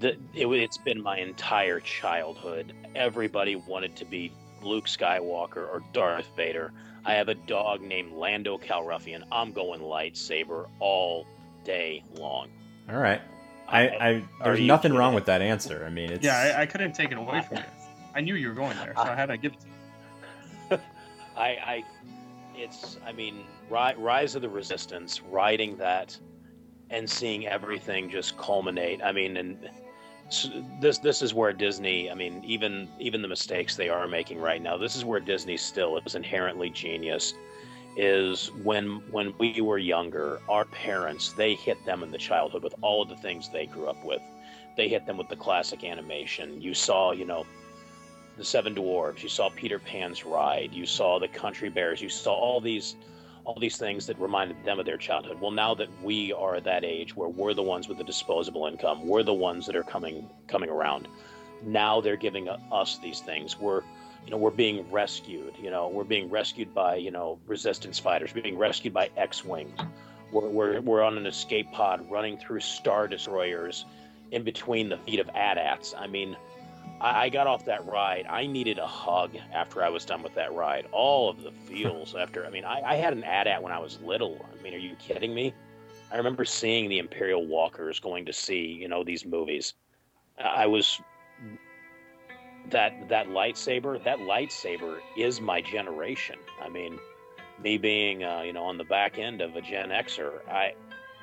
The, 0.00 0.08
it, 0.34 0.46
it's 0.46 0.76
been 0.78 1.02
my 1.02 1.18
entire 1.18 1.80
childhood. 1.80 2.74
Everybody 2.94 3.56
wanted 3.56 3.96
to 3.96 4.04
be 4.04 4.32
Luke 4.62 4.84
Skywalker 4.86 5.66
or 5.66 5.82
Darth 5.94 6.26
Vader. 6.36 6.72
I 7.04 7.14
have 7.14 7.28
a 7.28 7.34
dog 7.34 7.80
named 7.80 8.12
Lando 8.12 8.58
Calrissian. 8.58 9.22
I'm 9.32 9.52
going 9.52 9.80
lightsaber 9.80 10.68
all 10.78 11.26
day 11.64 12.02
long. 12.14 12.48
All 12.90 12.98
right. 12.98 13.20
I, 13.68 13.82
I 13.88 14.24
there's 14.42 14.60
nothing 14.60 14.92
wrong 14.92 15.14
with 15.14 15.26
that 15.26 15.42
answer. 15.42 15.84
I 15.86 15.90
mean, 15.90 16.10
it's 16.10 16.24
Yeah, 16.24 16.54
I, 16.56 16.62
I 16.62 16.66
couldn't 16.66 16.92
take 16.92 17.12
it 17.12 17.18
away 17.18 17.42
from 17.42 17.58
you. 17.58 17.62
I 18.14 18.20
knew 18.20 18.34
you 18.34 18.48
were 18.48 18.54
going 18.54 18.76
there, 18.78 18.94
so 18.96 19.02
I 19.02 19.14
had 19.14 19.26
to 19.26 19.36
give 19.36 19.52
it 19.52 19.60
to 19.60 19.66
you. 20.76 20.78
I, 21.36 21.46
I, 21.46 21.84
it's, 22.56 22.98
I 23.06 23.12
mean, 23.12 23.44
ri- 23.70 23.94
Rise 23.96 24.34
of 24.34 24.42
the 24.42 24.48
Resistance, 24.48 25.22
riding 25.22 25.76
that, 25.76 26.18
and 26.90 27.08
seeing 27.08 27.46
everything 27.46 28.10
just 28.10 28.36
culminate. 28.36 29.00
I 29.02 29.12
mean, 29.12 29.36
and 29.36 29.70
this 30.80 30.98
this 30.98 31.22
is 31.22 31.34
where 31.34 31.52
Disney. 31.52 32.10
I 32.10 32.14
mean, 32.14 32.42
even 32.44 32.88
even 32.98 33.22
the 33.22 33.28
mistakes 33.28 33.76
they 33.76 33.88
are 33.88 34.06
making 34.06 34.40
right 34.40 34.62
now. 34.62 34.76
This 34.76 34.96
is 34.96 35.04
where 35.04 35.20
Disney 35.20 35.56
still 35.56 35.98
is 35.98 36.14
inherently 36.14 36.70
genius. 36.70 37.34
Is 37.96 38.50
when 38.62 39.02
when 39.10 39.34
we 39.38 39.60
were 39.60 39.78
younger, 39.78 40.40
our 40.48 40.64
parents 40.64 41.32
they 41.32 41.54
hit 41.54 41.84
them 41.84 42.02
in 42.02 42.10
the 42.10 42.18
childhood 42.18 42.62
with 42.62 42.74
all 42.82 43.02
of 43.02 43.08
the 43.08 43.16
things 43.16 43.48
they 43.48 43.66
grew 43.66 43.88
up 43.88 44.04
with. 44.04 44.22
They 44.76 44.88
hit 44.88 45.06
them 45.06 45.18
with 45.18 45.28
the 45.28 45.36
classic 45.36 45.84
animation. 45.84 46.60
You 46.62 46.74
saw, 46.74 47.12
you 47.12 47.24
know, 47.24 47.44
the 48.36 48.44
Seven 48.44 48.74
Dwarves. 48.74 49.22
You 49.22 49.28
saw 49.28 49.50
Peter 49.50 49.78
Pan's 49.78 50.24
Ride. 50.24 50.72
You 50.72 50.86
saw 50.86 51.18
the 51.18 51.28
Country 51.28 51.68
Bears. 51.68 52.00
You 52.00 52.08
saw 52.08 52.32
all 52.32 52.60
these, 52.60 52.96
all 53.50 53.58
these 53.58 53.76
things 53.76 54.06
that 54.06 54.16
reminded 54.20 54.64
them 54.64 54.78
of 54.78 54.86
their 54.86 54.96
childhood. 54.96 55.40
Well, 55.40 55.50
now 55.50 55.74
that 55.74 55.88
we 56.04 56.32
are 56.32 56.54
at 56.54 56.64
that 56.64 56.84
age 56.84 57.16
where 57.16 57.28
we're 57.28 57.52
the 57.52 57.64
ones 57.64 57.88
with 57.88 57.98
the 57.98 58.04
disposable 58.04 58.66
income, 58.66 59.08
we're 59.08 59.24
the 59.24 59.34
ones 59.34 59.66
that 59.66 59.74
are 59.74 59.82
coming 59.82 60.30
coming 60.46 60.70
around. 60.70 61.08
Now 61.64 62.00
they're 62.00 62.16
giving 62.16 62.48
us 62.48 62.98
these 63.02 63.18
things. 63.18 63.58
We're, 63.58 63.82
you 64.24 64.30
know, 64.30 64.36
we're 64.36 64.52
being 64.52 64.88
rescued. 64.92 65.54
You 65.60 65.72
know, 65.72 65.88
we're 65.88 66.04
being 66.04 66.30
rescued 66.30 66.72
by 66.72 66.94
you 66.94 67.10
know 67.10 67.40
resistance 67.48 67.98
fighters. 67.98 68.32
We're 68.32 68.42
being 68.42 68.56
rescued 68.56 68.94
by 68.94 69.10
X-wings. 69.16 69.80
We're, 70.30 70.48
we're, 70.48 70.80
we're 70.80 71.02
on 71.02 71.18
an 71.18 71.26
escape 71.26 71.72
pod 71.72 72.08
running 72.08 72.38
through 72.38 72.60
star 72.60 73.08
destroyers 73.08 73.84
in 74.30 74.44
between 74.44 74.88
the 74.88 74.98
feet 74.98 75.18
of 75.18 75.28
AT-ATs. 75.30 75.92
I 75.98 76.06
mean, 76.06 76.36
I, 77.00 77.24
I 77.24 77.28
got 77.28 77.46
off 77.46 77.64
that 77.64 77.86
ride. 77.86 78.26
I 78.28 78.46
needed 78.46 78.78
a 78.78 78.86
hug 78.86 79.36
after 79.52 79.82
I 79.82 79.88
was 79.88 80.04
done 80.04 80.22
with 80.22 80.34
that 80.34 80.52
ride. 80.52 80.86
All 80.92 81.28
of 81.28 81.42
the 81.42 81.52
feels 81.66 82.14
after. 82.14 82.46
I 82.46 82.50
mean, 82.50 82.64
I, 82.64 82.80
I 82.82 82.94
had 82.96 83.12
an 83.12 83.24
AT-AT 83.24 83.62
when 83.62 83.72
I 83.72 83.78
was 83.78 84.00
little. 84.00 84.44
I 84.50 84.62
mean, 84.62 84.74
are 84.74 84.78
you 84.78 84.94
kidding 84.96 85.34
me? 85.34 85.54
I 86.12 86.16
remember 86.16 86.44
seeing 86.44 86.88
the 86.88 86.98
Imperial 86.98 87.46
Walkers 87.46 88.00
going 88.00 88.26
to 88.26 88.32
see, 88.32 88.66
you 88.66 88.88
know, 88.88 89.04
these 89.04 89.24
movies. 89.24 89.74
I 90.42 90.66
was 90.66 91.00
that 92.70 93.08
that 93.08 93.28
lightsaber. 93.28 94.02
That 94.02 94.18
lightsaber 94.18 94.98
is 95.16 95.40
my 95.40 95.60
generation. 95.60 96.36
I 96.62 96.68
mean, 96.68 96.98
me 97.62 97.78
being, 97.78 98.24
uh, 98.24 98.42
you 98.42 98.52
know, 98.52 98.64
on 98.64 98.76
the 98.76 98.84
back 98.84 99.18
end 99.18 99.40
of 99.40 99.54
a 99.54 99.60
Gen 99.60 99.90
Xer, 99.90 100.46
I 100.48 100.74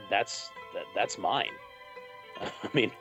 that's 0.09 0.49
that, 0.73 0.85
that's 0.95 1.17
mine. 1.17 1.51
I 2.41 2.69
mean, 2.73 2.91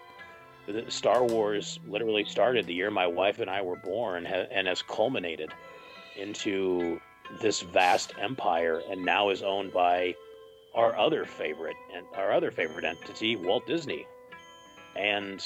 Star 0.88 1.24
Wars 1.24 1.78
literally 1.86 2.24
started 2.24 2.66
the 2.66 2.74
year 2.74 2.90
my 2.90 3.06
wife 3.06 3.38
and 3.38 3.50
I 3.50 3.62
were 3.62 3.76
born 3.76 4.26
and 4.26 4.66
has 4.66 4.82
culminated 4.82 5.52
into 6.16 7.00
this 7.40 7.60
vast 7.60 8.12
empire 8.20 8.82
and 8.90 9.04
now 9.04 9.30
is 9.30 9.42
owned 9.42 9.72
by 9.72 10.14
our 10.74 10.96
other 10.96 11.24
favorite 11.24 11.76
and 11.94 12.06
our 12.16 12.32
other 12.32 12.50
favorite 12.50 12.84
entity, 12.84 13.36
Walt 13.36 13.66
Disney. 13.66 14.06
And 14.94 15.44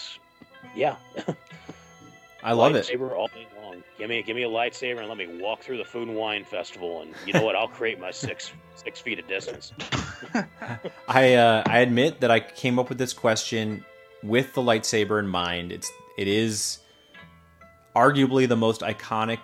yeah, 0.74 0.96
I 2.42 2.52
love 2.52 2.74
it. 2.74 2.86
lightsaber 2.86 3.12
all 3.12 3.28
day 3.28 3.46
long. 3.62 3.82
Give 3.98 4.08
me 4.08 4.22
give 4.22 4.36
me 4.36 4.42
a 4.44 4.48
lightsaber 4.48 4.98
and 4.98 5.08
let 5.08 5.18
me 5.18 5.38
walk 5.40 5.60
through 5.60 5.78
the 5.78 5.84
Food 5.84 6.08
and 6.08 6.16
Wine 6.16 6.44
Festival 6.44 7.02
and 7.02 7.14
you 7.26 7.32
know 7.32 7.42
what? 7.42 7.56
I'll 7.56 7.68
create 7.68 8.00
my 8.00 8.10
six 8.10 8.52
six 8.74 9.00
feet 9.00 9.18
of 9.18 9.28
distance. 9.28 9.72
I 11.08 11.34
uh, 11.34 11.62
I 11.66 11.80
admit 11.80 12.20
that 12.20 12.30
I 12.30 12.40
came 12.40 12.78
up 12.78 12.88
with 12.88 12.98
this 12.98 13.12
question 13.12 13.84
with 14.22 14.52
the 14.54 14.62
lightsaber 14.62 15.18
in 15.18 15.26
mind. 15.26 15.72
It's 15.72 15.90
it 16.16 16.28
is 16.28 16.80
arguably 17.94 18.48
the 18.48 18.56
most 18.56 18.82
iconic 18.82 19.38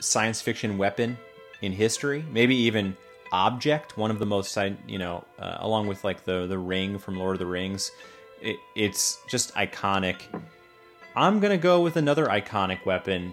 science 0.00 0.40
fiction 0.40 0.78
weapon 0.78 1.16
in 1.62 1.72
history. 1.72 2.24
Maybe 2.30 2.54
even 2.56 2.96
object, 3.32 3.96
one 3.96 4.10
of 4.10 4.18
the 4.18 4.26
most 4.26 4.56
you 4.86 4.98
know, 4.98 5.24
uh, 5.38 5.58
along 5.60 5.86
with 5.86 6.04
like 6.04 6.24
the 6.24 6.46
the 6.46 6.58
ring 6.58 6.98
from 6.98 7.16
Lord 7.16 7.34
of 7.36 7.40
the 7.40 7.46
Rings. 7.46 7.90
It, 8.40 8.56
it's 8.76 9.18
just 9.28 9.54
iconic. 9.54 10.22
I'm 11.16 11.40
gonna 11.40 11.58
go 11.58 11.80
with 11.80 11.96
another 11.96 12.26
iconic 12.26 12.84
weapon. 12.86 13.32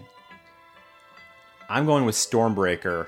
I'm 1.68 1.86
going 1.86 2.04
with 2.04 2.14
Stormbreaker. 2.14 3.06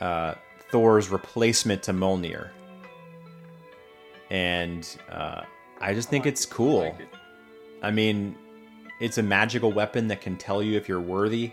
Uh, 0.00 0.34
Thor's 0.70 1.08
replacement 1.08 1.82
to 1.84 1.92
Mjolnir. 1.92 2.50
And 4.30 4.86
uh, 5.10 5.42
I 5.80 5.94
just 5.94 6.08
think 6.08 6.26
it's 6.26 6.44
cool. 6.44 6.80
Like 6.80 7.00
it. 7.00 7.08
I 7.82 7.90
mean, 7.90 8.36
it's 9.00 9.18
a 9.18 9.22
magical 9.22 9.72
weapon 9.72 10.08
that 10.08 10.20
can 10.20 10.36
tell 10.36 10.62
you 10.62 10.76
if 10.76 10.88
you're 10.88 11.00
worthy, 11.00 11.52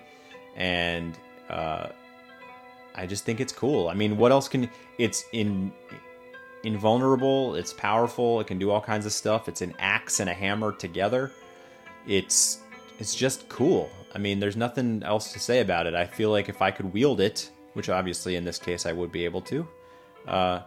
and 0.55 1.17
uh, 1.49 1.87
I 2.95 3.05
just 3.05 3.25
think 3.25 3.39
it's 3.39 3.53
cool. 3.53 3.87
I 3.89 3.93
mean, 3.93 4.17
what 4.17 4.31
else 4.31 4.47
can 4.47 4.69
it's 4.97 5.25
in 5.31 5.71
invulnerable? 6.63 7.55
It's 7.55 7.73
powerful. 7.73 8.39
It 8.39 8.47
can 8.47 8.57
do 8.57 8.71
all 8.71 8.81
kinds 8.81 9.05
of 9.05 9.11
stuff. 9.11 9.47
It's 9.47 9.61
an 9.61 9.75
axe 9.79 10.19
and 10.19 10.29
a 10.29 10.33
hammer 10.33 10.71
together. 10.71 11.31
It's 12.07 12.59
it's 12.99 13.13
just 13.13 13.47
cool. 13.49 13.89
I 14.13 14.17
mean, 14.17 14.39
there's 14.39 14.55
nothing 14.55 15.03
else 15.03 15.33
to 15.33 15.39
say 15.39 15.59
about 15.59 15.87
it. 15.87 15.93
I 15.93 16.05
feel 16.05 16.31
like 16.31 16.47
if 16.47 16.61
I 16.61 16.71
could 16.71 16.93
wield 16.93 17.19
it, 17.19 17.51
which 17.73 17.89
obviously 17.89 18.37
in 18.37 18.45
this 18.45 18.57
case 18.57 18.85
I 18.85 18.93
would 18.93 19.11
be 19.11 19.25
able 19.25 19.41
to, 19.41 19.67
uh, 20.27 20.61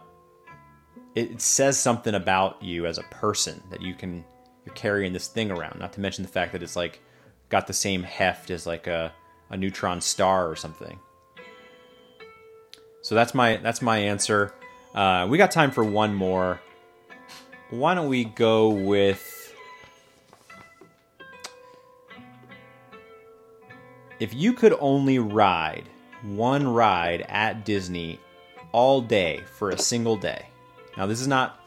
it, 1.15 1.41
says 1.41 1.77
something 1.77 2.15
about 2.15 2.61
you 2.61 2.85
as 2.85 2.97
a 2.97 3.03
person 3.03 3.61
that 3.69 3.81
you 3.81 3.93
can 3.93 4.23
you're 4.65 4.75
carrying 4.75 5.13
this 5.13 5.27
thing 5.27 5.51
around. 5.51 5.79
Not 5.79 5.93
to 5.93 6.01
mention 6.01 6.23
the 6.23 6.29
fact 6.29 6.51
that 6.51 6.63
it's 6.63 6.75
like 6.75 7.01
got 7.49 7.67
the 7.67 7.73
same 7.73 8.03
heft 8.03 8.51
as 8.51 8.67
like 8.67 8.87
a, 8.87 9.11
a 9.49 9.57
neutron 9.57 10.01
star 10.01 10.49
or 10.49 10.55
something. 10.55 10.99
So 13.01 13.15
that's 13.15 13.33
my 13.33 13.57
that's 13.57 13.81
my 13.81 13.97
answer. 13.97 14.53
Uh, 14.93 15.27
we 15.29 15.37
got 15.37 15.51
time 15.51 15.71
for 15.71 15.83
one 15.83 16.13
more. 16.13 16.59
Why 17.69 17.93
don't 17.93 18.09
we 18.09 18.25
go 18.25 18.69
with 18.69 19.53
if 24.19 24.33
you 24.33 24.53
could 24.53 24.75
only 24.79 25.19
ride 25.19 25.87
one 26.23 26.67
ride 26.67 27.21
at 27.29 27.63
Disney 27.65 28.19
all 28.71 29.01
day 29.01 29.41
for 29.57 29.69
a 29.69 29.77
single 29.77 30.15
day. 30.15 30.48
Now 30.99 31.07
this 31.07 31.21
is 31.21 31.27
not 31.29 31.57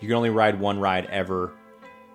you 0.00 0.06
can 0.06 0.16
only 0.18 0.28
ride 0.28 0.60
one 0.60 0.78
ride 0.78 1.06
ever 1.06 1.54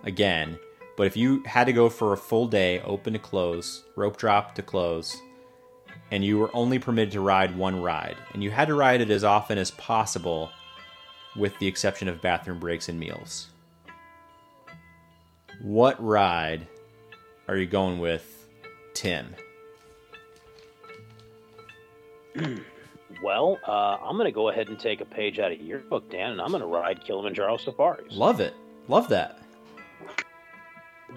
again, 0.03 0.59
but 0.95 1.07
if 1.07 1.17
you 1.17 1.41
had 1.43 1.63
to 1.63 1.73
go 1.73 1.89
for 1.89 2.13
a 2.13 2.17
full 2.17 2.47
day, 2.47 2.79
open 2.81 3.13
to 3.13 3.19
close, 3.19 3.83
rope 3.95 4.15
drop 4.15 4.53
to 4.55 4.61
close, 4.61 5.19
and 6.11 6.23
you 6.23 6.37
were 6.37 6.55
only 6.55 6.77
permitted 6.77 7.13
to 7.13 7.19
ride 7.19 7.57
one 7.57 7.81
ride, 7.81 8.15
and 8.33 8.43
you 8.43 8.51
had 8.51 8.67
to 8.67 8.75
ride 8.75 9.01
it 9.01 9.09
as 9.09 9.23
often 9.23 9.57
as 9.57 9.71
possible, 9.71 10.51
with 11.35 11.57
the 11.57 11.65
exception 11.65 12.07
of 12.07 12.21
bathroom 12.21 12.59
breaks 12.59 12.87
and 12.89 12.99
meals. 12.99 13.47
What 15.63 15.99
ride 15.99 16.67
are 17.47 17.57
you 17.57 17.65
going 17.65 17.99
with, 17.99 18.47
Tim? 18.93 19.35
Well, 23.23 23.59
uh, 23.67 23.97
I'm 24.03 24.15
going 24.17 24.25
to 24.25 24.31
go 24.31 24.49
ahead 24.49 24.67
and 24.69 24.79
take 24.79 24.99
a 25.01 25.05
page 25.05 25.39
out 25.39 25.51
of 25.51 25.61
your 25.61 25.79
book, 25.79 26.09
Dan, 26.09 26.31
and 26.31 26.41
I'm 26.41 26.49
going 26.49 26.61
to 26.61 26.67
ride 26.67 27.03
Kilimanjaro 27.03 27.57
safaris 27.57 28.15
Love 28.15 28.39
it. 28.39 28.55
Love 28.87 29.09
that. 29.09 29.37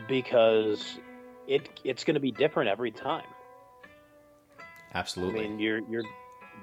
because 0.08 0.98
it 1.46 1.80
it's 1.84 2.04
going 2.04 2.14
to 2.14 2.20
be 2.20 2.30
different 2.30 2.68
every 2.70 2.90
time. 2.90 3.24
Absolutely. 4.94 5.44
I 5.44 5.48
mean, 5.48 5.58
you're 5.58 5.80
you're 5.88 6.04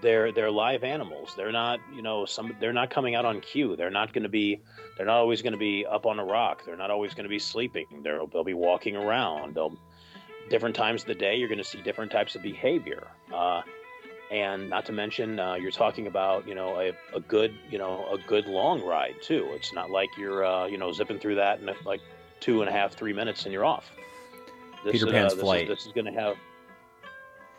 they're 0.02 0.32
they're 0.32 0.52
live 0.52 0.84
animals. 0.84 1.34
They're 1.36 1.52
not 1.52 1.80
you 1.94 2.02
know 2.02 2.26
some 2.26 2.56
they're 2.60 2.74
not 2.74 2.89
coming 2.89 3.16
out 3.16 3.26
on 3.26 3.42
cue. 3.42 3.76
They're 3.76 3.89
not 3.89 4.14
going 4.14 4.24
to 4.24 4.30
be 4.30 4.62
they're 4.98 5.06
not 5.06 5.18
always 5.18 5.42
going 5.42 5.54
to 5.54 5.60
be 5.60 5.86
up 5.86 6.06
on 6.06 6.20
a 6.20 6.26
rock. 6.26 6.64
They're 6.66 6.78
not 6.78 6.92
always 6.92 7.14
going 7.14 7.26
to 7.26 7.30
be 7.30 7.39
sleeping. 7.39 7.88
They'll 8.04 8.28
they'll 8.28 8.44
be 8.44 8.54
walking 8.54 8.96
around. 8.96 9.56
They'll 9.56 9.78
different 10.50 10.76
times 10.76 11.02
of 11.02 11.08
the 11.08 11.16
day. 11.16 11.36
You're 11.36 11.48
going 11.50 11.58
to 11.58 11.64
see 11.64 11.82
different 11.82 12.12
types 12.12 12.36
of 12.36 12.42
behavior. 12.42 13.08
Uh, 13.34 13.62
and 14.32 14.69
not 14.69 14.86
to 14.86 14.93
mention, 14.93 15.39
uh, 15.39 15.55
you're 15.55 15.71
talking 15.71 16.07
about 16.07 16.47
you 16.47 16.55
know 16.55 16.79
a, 16.79 16.93
a 17.15 17.19
good 17.19 17.53
you 17.69 17.77
know 17.77 18.07
a 18.11 18.17
good 18.27 18.45
long 18.47 18.82
ride 18.82 19.15
too. 19.21 19.49
It's 19.51 19.73
not 19.73 19.91
like 19.91 20.09
you're 20.17 20.45
uh, 20.45 20.65
you 20.67 20.77
know 20.77 20.91
zipping 20.93 21.19
through 21.19 21.36
that 21.36 21.59
in 21.59 21.69
like 21.86 21.99
two 22.39 22.61
and 22.61 22.69
a 22.69 22.71
half 22.71 22.93
three 22.93 23.13
minutes 23.13 23.43
and 23.43 23.53
you're 23.53 23.65
off. 23.65 23.91
This, 24.84 24.93
Peter 24.93 25.09
uh, 25.09 25.11
Pan's 25.11 25.34
this 25.34 25.41
flight. 25.43 25.63
Is, 25.63 25.77
this 25.77 25.86
is 25.86 25.91
going 25.91 26.05
to 26.05 26.19
have. 26.19 26.36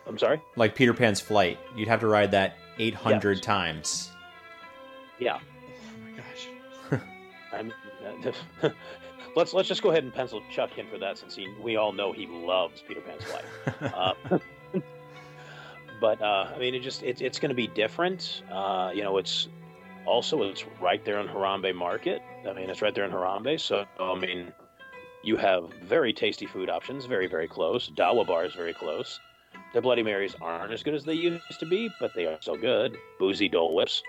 I'm 0.07 0.19
sorry. 0.19 0.41
like 0.57 0.75
Peter 0.75 0.93
Pan's 0.93 1.21
flight, 1.21 1.59
you'd 1.77 1.87
have 1.87 2.01
to 2.01 2.09
ride 2.09 2.33
that 2.33 2.57
800 2.81 3.37
Yes. 3.37 3.45
times. 3.45 4.11
Yeah. 5.21 5.39
Oh 5.39 6.11
my 6.11 6.99
gosh. 6.99 7.03
I'm, 7.53 7.73
let's 9.37 9.55
let's 9.55 9.69
just 9.69 9.81
go 9.81 9.91
ahead 9.91 10.03
and 10.03 10.13
pencil 10.13 10.43
Chuck 10.51 10.77
in 10.79 10.89
for 10.89 10.99
that, 10.99 11.19
since 11.19 11.37
he, 11.37 11.47
we 11.61 11.77
all 11.77 11.93
know 11.93 12.13
he 12.13 12.27
loves 12.27 12.83
Peter 12.89 13.01
Pan's 13.01 13.23
Flight. 13.23 14.43
but 16.03 16.21
uh, 16.21 16.49
I 16.53 16.59
mean, 16.59 16.75
it 16.75 16.81
just 16.81 17.05
it, 17.05 17.23
it's 17.23 17.39
going 17.39 17.51
to 17.51 17.55
be 17.55 17.69
different. 17.69 18.43
Uh, 18.51 18.91
you 18.93 19.05
know, 19.05 19.19
it's 19.19 19.49
also 20.05 20.43
it's 20.43 20.65
right 20.81 21.03
there 21.05 21.21
in 21.21 21.29
Harambe 21.29 21.73
Market. 21.75 22.21
I 22.47 22.53
mean, 22.53 22.69
it's 22.69 22.83
right 22.83 22.93
there 22.93 23.05
in 23.05 23.13
Harambe, 23.13 23.59
so 23.59 23.87
I 24.01 24.19
mean, 24.19 24.53
you 25.23 25.37
have 25.37 25.73
very 25.85 26.13
tasty 26.13 26.45
food 26.45 26.69
options, 26.69 27.07
very 27.07 27.29
very 27.29 27.47
close. 27.47 27.89
Dawa 27.89 28.27
Bar 28.27 28.45
is 28.45 28.55
very 28.55 28.75
close. 28.75 29.21
The 29.75 29.81
Bloody 29.81 30.03
Marys 30.03 30.35
aren't 30.43 30.73
as 30.73 30.83
good 30.83 30.95
as 30.95 31.05
they 31.05 31.15
used 31.15 31.61
to 31.61 31.67
be, 31.67 31.89
but 32.01 32.11
they 32.15 32.27
are 32.27 32.37
still 32.41 32.57
good. 32.57 32.99
Boozy 33.21 33.49
Dole 33.49 33.73
Whips. 33.73 34.03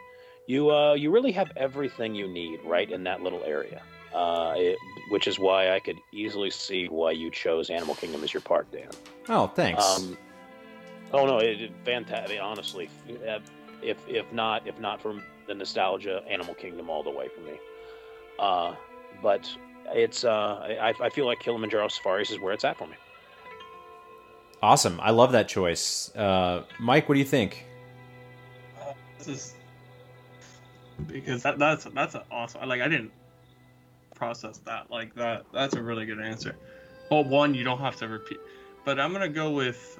You 0.47 0.71
uh, 0.71 0.95
you 0.95 1.11
really 1.11 1.31
have 1.33 1.51
everything 1.55 2.15
you 2.15 2.27
need 2.27 2.59
right 2.65 2.91
in 2.91 3.03
that 3.03 3.21
little 3.21 3.43
area. 3.45 3.83
Uh, 4.15 4.53
it, 4.57 4.77
which 5.09 5.27
is 5.27 5.37
why 5.39 5.71
I 5.71 5.79
could 5.79 5.97
easily 6.11 6.49
see 6.49 6.87
why 6.87 7.11
you 7.11 7.29
chose 7.31 7.69
Animal 7.69 7.95
Kingdom 7.95 8.23
as 8.23 8.33
your 8.33 8.41
park, 8.41 8.71
Dan. 8.71 8.89
Oh, 9.29 9.47
thanks. 9.47 9.83
Um, 9.83 10.17
oh 11.13 11.25
no, 11.25 11.37
it, 11.39 11.61
it 11.61 11.71
fantastic. 11.85 12.39
Honestly, 12.41 12.89
uh, 13.27 13.39
if 13.81 13.97
if 14.07 14.31
not 14.33 14.67
if 14.67 14.79
not 14.79 15.01
for 15.01 15.21
the 15.47 15.53
nostalgia, 15.53 16.23
Animal 16.29 16.53
Kingdom 16.55 16.89
all 16.89 17.03
the 17.03 17.11
way 17.11 17.27
for 17.29 17.41
me. 17.41 17.59
Uh, 18.39 18.75
but 19.21 19.49
it's 19.87 20.23
uh, 20.23 20.77
I, 20.81 20.93
I 20.99 21.09
feel 21.09 21.25
like 21.25 21.39
Kilimanjaro 21.39 21.87
Safaris 21.87 22.31
is 22.31 22.39
where 22.39 22.53
it's 22.53 22.63
at 22.63 22.77
for 22.77 22.87
me. 22.87 22.95
awesome. 24.61 24.99
I 25.01 25.11
love 25.11 25.33
that 25.33 25.47
choice. 25.47 26.13
Uh, 26.15 26.63
Mike, 26.79 27.07
what 27.09 27.15
do 27.15 27.19
you 27.19 27.25
think? 27.25 27.65
This 29.17 29.27
is 29.27 29.53
because 31.07 31.43
that 31.43 31.59
that's 31.59 31.85
that's 31.85 32.15
an 32.15 32.21
awesome. 32.31 32.67
Like 32.67 32.81
I 32.81 32.87
didn't 32.87 33.11
process 34.15 34.59
that 34.65 34.89
like 34.89 35.13
that. 35.15 35.45
That's 35.53 35.75
a 35.75 35.81
really 35.81 36.05
good 36.05 36.19
answer. 36.19 36.55
Well, 37.11 37.23
one 37.23 37.53
you 37.53 37.63
don't 37.63 37.79
have 37.79 37.97
to 37.97 38.07
repeat, 38.07 38.39
but 38.85 38.99
I'm 38.99 39.11
gonna 39.11 39.29
go 39.29 39.51
with 39.51 39.99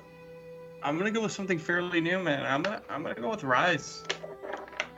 I'm 0.84 0.98
gonna 0.98 1.12
go 1.12 1.22
with 1.22 1.32
something 1.32 1.58
fairly 1.60 2.02
new, 2.02 2.20
man. 2.20 2.46
I'm 2.46 2.62
gonna 2.64 2.82
I'm 2.90 3.04
gonna 3.04 3.16
go 3.16 3.30
with 3.30 3.44
Rise, 3.44 4.04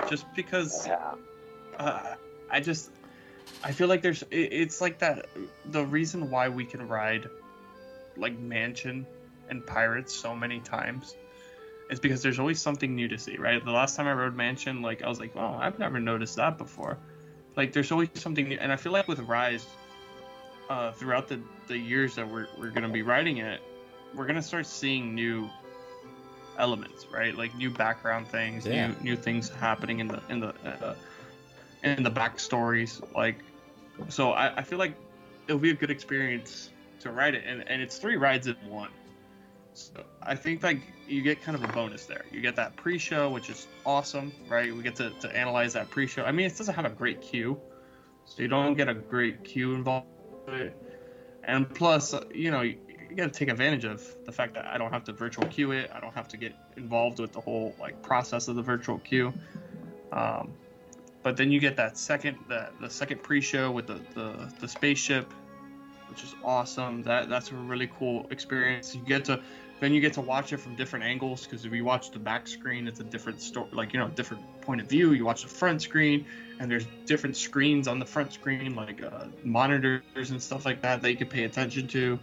just 0.10 0.26
because 0.36 0.88
Yeah. 0.88 1.14
uh, 1.78 2.16
I 2.50 2.60
just 2.60 2.90
I 3.64 3.72
feel 3.72 3.88
like 3.88 4.02
there's 4.02 4.24
it, 4.24 4.36
it's 4.52 4.82
like 4.82 5.00
that 5.00 5.28
the 5.66 5.86
reason 5.86 6.30
why 6.32 6.50
we 6.50 6.66
can 6.66 6.88
ride 6.88 7.30
like 8.18 8.38
Mansion 8.40 9.06
and 9.50 9.66
Pirates 9.66 10.14
so 10.14 10.36
many 10.36 10.60
times 10.60 11.16
is 11.92 12.00
because 12.00 12.24
there's 12.24 12.40
always 12.40 12.60
something 12.60 12.96
new 12.96 13.08
to 13.08 13.18
see, 13.20 13.38
right? 13.38 13.64
The 13.64 13.72
last 13.72 13.96
time 13.96 14.08
I 14.08 14.14
rode 14.14 14.36
Mansion, 14.36 14.82
like 14.82 15.04
I 15.04 15.08
was 15.08 15.20
like, 15.20 15.34
oh, 15.36 15.56
I've 15.60 15.78
never 15.78 16.00
noticed 16.00 16.36
that 16.38 16.58
before. 16.58 16.98
Like 17.56 17.74
there's 17.74 17.92
always 17.92 18.10
something 18.16 18.50
new, 18.50 18.58
and 18.60 18.72
I 18.72 18.76
feel 18.76 18.92
like 18.92 19.08
with 19.08 19.20
Rise, 19.20 19.66
uh, 20.70 20.92
throughout 20.94 21.28
the 21.28 21.40
the 21.68 21.78
years 21.78 22.16
that 22.16 22.28
we're 22.28 22.48
we're 22.58 22.72
gonna 22.72 22.90
be 22.90 23.04
riding 23.04 23.38
it, 23.38 23.62
we're 24.16 24.26
gonna 24.26 24.42
start 24.42 24.66
seeing 24.66 25.14
new 25.14 25.48
elements, 26.58 27.06
right? 27.12 27.36
Like 27.36 27.56
new 27.56 27.70
background 27.70 28.28
things, 28.28 28.66
Yeah. 28.66 28.88
new 28.88 28.96
new 29.02 29.16
things 29.16 29.50
happening 29.50 30.00
in 30.00 30.08
the 30.08 30.22
in 30.30 30.40
the 30.40 30.54
uh, 30.66 30.96
in 31.84 32.04
the 32.04 32.12
backstories. 32.12 33.02
Like, 33.16 33.40
so 34.10 34.32
I, 34.32 34.58
I 34.58 34.64
feel 34.64 34.80
like 34.80 34.96
it'll 35.48 35.60
be 35.60 35.72
a 35.72 35.76
good 35.76 35.92
experience 35.92 36.72
to 37.02 37.12
ride 37.12 37.36
it, 37.36 37.44
and 37.46 37.68
and 37.70 37.82
it's 37.82 37.98
three 37.98 38.18
rides 38.18 38.48
in 38.48 38.56
one. 38.68 38.90
So 39.74 40.04
I 40.24 40.36
think 40.36 40.64
like 40.64 40.82
you 41.08 41.22
get 41.22 41.42
kind 41.42 41.56
of 41.56 41.64
a 41.64 41.74
bonus 41.74 42.06
there. 42.06 42.24
You 42.32 42.42
get 42.42 42.56
that 42.56 42.76
pre-show, 42.78 43.30
which 43.30 43.50
is 43.50 43.68
awesome, 43.86 44.32
right? 44.48 44.74
We 44.74 44.82
get 44.82 44.96
to, 44.96 45.10
to 45.10 45.38
analyze 45.38 45.74
that 45.74 45.90
pre-show. 45.90 46.24
I 46.24 46.32
mean, 46.32 46.46
it 46.46 46.58
doesn't 46.58 46.74
have 46.74 46.86
a 46.86 46.90
great 46.90 47.22
queue, 47.22 47.60
so 48.24 48.42
you 48.42 48.48
don't 48.48 48.76
get 48.76 48.88
a 48.88 48.94
great 48.94 49.44
queue 49.44 49.76
involved. 49.76 50.08
with 50.48 50.56
it. 50.56 50.78
And 51.44 51.70
plus, 51.76 52.14
uh, 52.14 52.24
you 52.34 52.50
know, 52.52 52.64
you, 53.16 53.24
got 53.24 53.34
to 53.34 53.40
take 53.40 53.50
advantage 53.50 53.86
of 53.86 54.04
the 54.26 54.32
fact 54.32 54.54
that 54.56 54.66
I 54.66 54.78
don't 54.78 54.92
have 54.92 55.04
to 55.06 55.14
virtual 55.14 55.48
queue 55.48 55.72
it. 55.72 55.90
I 55.94 56.00
don't 56.00 56.14
have 56.14 56.28
to 56.30 56.38
get 56.38 56.54
involved 56.76 57.20
with 57.20 57.32
the 57.32 57.42
whole 57.42 57.76
like 57.80 58.02
process 58.02 58.48
of 58.48 58.56
the 58.56 58.62
virtual 58.62 59.00
queue. 59.00 59.34
Um, 60.12 60.54
but 61.24 61.38
then 61.38 61.52
you 61.52 61.60
get 61.60 61.76
that 61.78 61.98
second, 61.98 62.38
that 62.50 62.74
the 62.80 62.90
second 62.90 63.24
pre-show 63.24 63.72
with 63.72 63.88
the 63.88 64.00
the, 64.14 64.54
the 64.60 64.68
spaceship, 64.68 65.32
which 66.10 66.24
is 66.24 66.36
awesome. 66.44 67.04
That 67.04 67.30
that's 67.30 67.52
a 67.52 67.56
really 67.56 67.90
cool 67.98 68.28
experience. 68.32 68.94
You 68.94 69.02
get 69.02 69.26
to 69.26 69.42
then 69.80 69.94
you 69.94 70.02
get 70.02 70.14
to 70.14 70.22
watch 70.22 70.54
it 70.54 70.58
from 70.58 70.76
different 70.76 71.04
angles 71.04 71.46
because 71.46 71.66
if 71.66 71.74
you 71.74 71.84
watch 71.84 72.12
the 72.12 72.20
back 72.20 72.48
screen, 72.48 72.88
it's 72.88 73.00
a 73.00 73.04
different 73.04 73.42
story, 73.42 73.68
like 73.72 73.94
you 73.94 74.00
know, 74.00 74.08
different 74.10 74.44
point 74.62 74.82
of 74.82 74.88
view. 74.88 75.12
You 75.12 75.26
watch 75.26 75.44
the 75.44 75.50
front 75.50 75.82
screen, 75.82 76.26
and 76.60 76.70
there's 76.70 76.86
different 77.06 77.36
screens 77.36 77.88
on 77.88 78.00
the 78.00 78.06
front 78.06 78.34
screen, 78.34 78.76
like 78.76 79.04
uh, 79.04 79.26
monitors 79.44 80.04
and 80.16 80.42
stuff 80.42 80.66
like 80.66 80.82
that 80.82 81.02
that 81.02 81.12
you 81.12 81.18
can 81.18 81.28
pay 81.28 81.44
attention 81.44 81.88
to. 81.90 82.20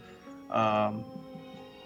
Um, 0.53 1.03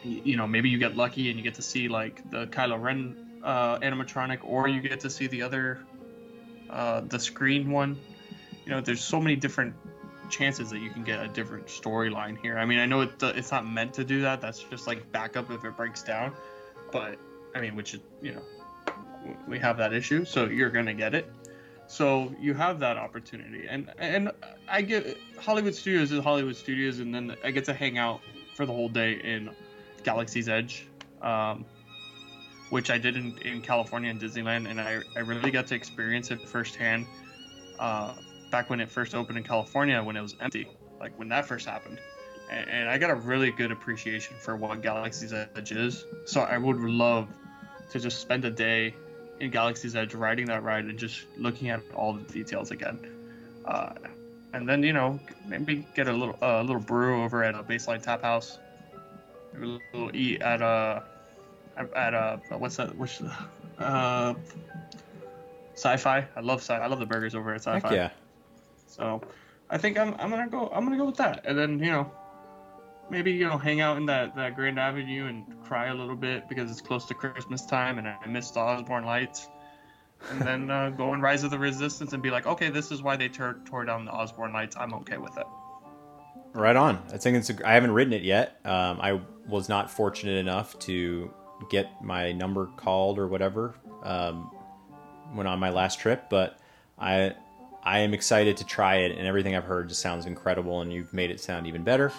you 0.03 0.37
know, 0.37 0.47
maybe 0.47 0.69
you 0.69 0.77
get 0.77 0.95
lucky 0.95 1.29
and 1.29 1.37
you 1.37 1.43
get 1.43 1.55
to 1.55 1.61
see 1.61 1.87
like 1.87 2.29
the 2.29 2.47
Kylo 2.47 2.81
Ren 2.81 3.15
uh, 3.43 3.79
animatronic, 3.79 4.39
or 4.43 4.67
you 4.67 4.81
get 4.81 5.01
to 5.01 5.09
see 5.09 5.27
the 5.27 5.41
other, 5.41 5.79
uh, 6.69 7.01
the 7.01 7.19
screen 7.19 7.71
one. 7.71 7.97
You 8.65 8.71
know, 8.71 8.81
there's 8.81 9.03
so 9.03 9.19
many 9.19 9.35
different 9.35 9.73
chances 10.29 10.69
that 10.71 10.79
you 10.79 10.89
can 10.89 11.03
get 11.03 11.23
a 11.23 11.27
different 11.27 11.67
storyline 11.67 12.37
here. 12.37 12.57
I 12.57 12.65
mean, 12.65 12.79
I 12.79 12.85
know 12.85 13.01
it, 13.01 13.11
it's 13.21 13.51
not 13.51 13.65
meant 13.65 13.93
to 13.95 14.03
do 14.03 14.21
that. 14.21 14.41
That's 14.41 14.61
just 14.63 14.87
like 14.87 15.11
backup 15.11 15.49
if 15.51 15.63
it 15.63 15.77
breaks 15.77 16.03
down. 16.03 16.33
But 16.91 17.17
I 17.55 17.61
mean, 17.61 17.75
which 17.75 17.93
is 17.93 18.01
you 18.21 18.33
know, 18.33 18.41
we 19.47 19.59
have 19.59 19.77
that 19.77 19.93
issue, 19.93 20.25
so 20.25 20.45
you're 20.45 20.69
gonna 20.69 20.93
get 20.93 21.15
it. 21.15 21.31
So 21.87 22.35
you 22.39 22.53
have 22.53 22.79
that 22.79 22.97
opportunity, 22.97 23.65
and 23.69 23.89
and 23.97 24.31
I 24.67 24.81
get 24.81 25.17
Hollywood 25.39 25.73
Studios 25.73 26.11
is 26.11 26.21
Hollywood 26.21 26.57
Studios, 26.57 26.99
and 26.99 27.15
then 27.15 27.35
I 27.43 27.51
get 27.51 27.65
to 27.65 27.73
hang 27.73 27.97
out 27.97 28.19
for 28.57 28.65
the 28.65 28.73
whole 28.73 28.89
day 28.89 29.13
in 29.23 29.51
Galaxy's 30.03 30.49
Edge, 30.49 30.87
um, 31.21 31.63
which 32.71 32.89
I 32.89 32.97
did 32.97 33.15
in, 33.15 33.37
in 33.43 33.61
California 33.61 34.09
and 34.09 34.19
Disneyland, 34.19 34.67
and 34.67 34.81
I, 34.81 35.01
I 35.15 35.19
really 35.19 35.51
got 35.51 35.67
to 35.67 35.75
experience 35.75 36.31
it 36.31 36.41
firsthand. 36.41 37.05
Uh, 37.79 38.15
back 38.49 38.71
when 38.71 38.79
it 38.79 38.89
first 38.89 39.13
opened 39.13 39.37
in 39.37 39.43
California 39.43 40.01
when 40.01 40.17
it 40.17 40.21
was 40.21 40.35
empty, 40.41 40.67
like 40.99 41.17
when 41.19 41.29
that 41.29 41.45
first 41.45 41.67
happened. 41.67 41.99
And, 42.49 42.67
and 42.67 42.89
I 42.89 42.97
got 42.97 43.11
a 43.11 43.15
really 43.15 43.51
good 43.51 43.71
appreciation 43.71 44.35
for 44.39 44.55
what 44.55 44.81
Galaxy's 44.81 45.33
Edge 45.33 45.71
is. 45.71 46.05
So 46.25 46.41
I 46.41 46.57
would 46.57 46.79
love 46.79 47.27
to 47.91 47.99
just 47.99 48.21
spend 48.21 48.43
a 48.45 48.49
day 48.49 48.95
in 49.39 49.51
Galaxy's 49.51 49.95
Edge 49.95 50.15
riding 50.15 50.47
that 50.47 50.63
ride 50.63 50.85
and 50.85 50.97
just 50.97 51.25
looking 51.37 51.69
at 51.69 51.81
all 51.93 52.13
the 52.13 52.23
details 52.33 52.71
again. 52.71 52.99
Uh, 53.65 53.93
and 54.57 54.67
then 54.67 54.83
you 54.83 54.93
know 54.93 55.19
maybe 55.45 55.85
get 55.95 56.07
a 56.07 56.13
little 56.13 56.37
a 56.41 56.61
little 56.63 56.81
brew 56.81 57.23
over 57.23 57.43
at 57.43 57.55
a 57.55 57.63
Baseline 57.63 58.01
Tap 58.01 58.21
House. 58.21 58.57
Maybe 59.53 59.79
a 59.93 59.97
little 59.97 60.15
eat 60.15 60.41
at 60.41 60.61
a 60.61 61.03
at 61.77 62.13
a 62.13 62.41
uh, 62.51 62.57
what's 62.57 62.75
that? 62.77 62.95
Which 62.97 63.21
uh, 63.79 64.33
sci-fi. 65.73 66.27
I 66.35 66.39
love 66.41 66.59
sci. 66.61 66.73
I 66.73 66.87
love 66.87 66.99
the 66.99 67.05
burgers 67.05 67.35
over 67.35 67.53
at 67.53 67.61
sci-fi. 67.61 67.87
Heck 67.87 67.95
yeah. 67.95 68.09
So 68.87 69.21
I 69.69 69.77
think 69.77 69.97
I'm, 69.97 70.15
I'm 70.15 70.29
gonna 70.29 70.47
go 70.47 70.69
I'm 70.73 70.83
gonna 70.83 70.97
go 70.97 71.05
with 71.05 71.17
that. 71.17 71.45
And 71.45 71.57
then, 71.57 71.79
you 71.79 71.91
know, 71.91 72.11
maybe, 73.09 73.31
you 73.31 73.47
know, 73.47 73.57
hang 73.57 73.81
out 73.81 73.97
in 73.97 74.05
that, 74.07 74.35
that 74.35 74.55
Grand 74.55 74.79
Avenue 74.79 75.27
and 75.27 75.45
cry 75.63 75.87
a 75.87 75.93
little 75.93 76.15
bit 76.15 76.49
because 76.49 76.71
it's 76.71 76.81
close 76.81 77.05
to 77.05 77.13
Christmas 77.13 77.65
time 77.65 77.99
and 77.99 78.07
I 78.07 78.25
missed 78.27 78.55
the 78.55 78.59
Osborne 78.61 79.05
lights. 79.05 79.47
And 80.31 80.41
then 80.41 80.69
uh, 80.69 80.89
go 80.89 81.13
and 81.13 81.21
Rise 81.21 81.43
of 81.43 81.51
the 81.51 81.59
Resistance 81.59 82.13
and 82.13 82.21
be 82.21 82.31
like, 82.31 82.45
okay, 82.47 82.69
this 82.69 82.91
is 82.91 83.01
why 83.01 83.15
they 83.15 83.29
tore, 83.29 83.59
tore 83.65 83.85
down 83.85 84.05
the 84.05 84.11
Osborne 84.11 84.51
lights. 84.51 84.75
I'm 84.75 84.93
okay 84.95 85.17
with 85.17 85.37
it. 85.37 85.45
Right 86.53 86.75
on. 86.75 87.01
I 87.13 87.17
think 87.17 87.37
it's. 87.37 87.49
A, 87.49 87.67
I 87.67 87.73
haven't 87.73 87.91
written 87.91 88.13
it 88.13 88.23
yet. 88.23 88.59
Um, 88.65 88.99
I 88.99 89.21
was 89.47 89.69
not 89.69 89.91
fortunate 89.91 90.37
enough 90.37 90.77
to 90.79 91.31
get 91.69 92.03
my 92.03 92.31
number 92.31 92.67
called 92.77 93.19
or 93.19 93.27
whatever 93.27 93.75
um, 94.03 94.49
when 95.33 95.45
on 95.45 95.59
my 95.59 95.69
last 95.69 95.99
trip, 95.99 96.29
but 96.29 96.57
I 96.97 97.35
I 97.83 97.99
am 97.99 98.13
excited 98.13 98.57
to 98.57 98.65
try 98.65 98.95
it, 98.97 99.17
and 99.17 99.27
everything 99.27 99.55
I've 99.55 99.65
heard 99.65 99.89
just 99.89 100.01
sounds 100.01 100.25
incredible, 100.25 100.81
and 100.81 100.91
you've 100.91 101.13
made 101.13 101.29
it 101.29 101.39
sound 101.39 101.67
even 101.67 101.83
better. 101.83 102.11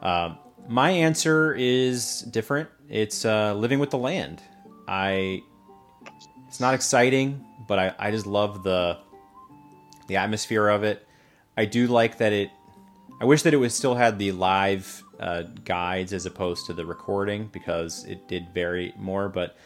Um, 0.00 0.38
my 0.66 0.90
answer 0.90 1.52
is 1.52 2.22
different. 2.22 2.70
It's 2.88 3.24
uh, 3.24 3.54
living 3.54 3.80
with 3.80 3.90
the 3.90 3.98
land. 3.98 4.40
I. 4.88 5.42
It's 6.48 6.60
not 6.60 6.74
exciting, 6.74 7.44
but 7.66 7.78
I, 7.78 7.94
I 7.98 8.10
just 8.10 8.26
love 8.26 8.62
the 8.62 8.98
the 10.06 10.16
atmosphere 10.16 10.68
of 10.68 10.84
it. 10.84 11.06
I 11.56 11.64
do 11.64 11.86
like 11.86 12.18
that 12.18 12.32
it. 12.32 12.50
I 13.20 13.24
wish 13.24 13.42
that 13.42 13.54
it 13.54 13.58
was 13.58 13.74
still 13.74 13.94
had 13.94 14.18
the 14.18 14.32
live 14.32 15.02
uh, 15.18 15.42
guides 15.64 16.12
as 16.12 16.26
opposed 16.26 16.66
to 16.66 16.72
the 16.72 16.84
recording 16.84 17.48
because 17.52 18.04
it 18.04 18.28
did 18.28 18.48
vary 18.52 18.92
more. 18.96 19.28
But 19.28 19.56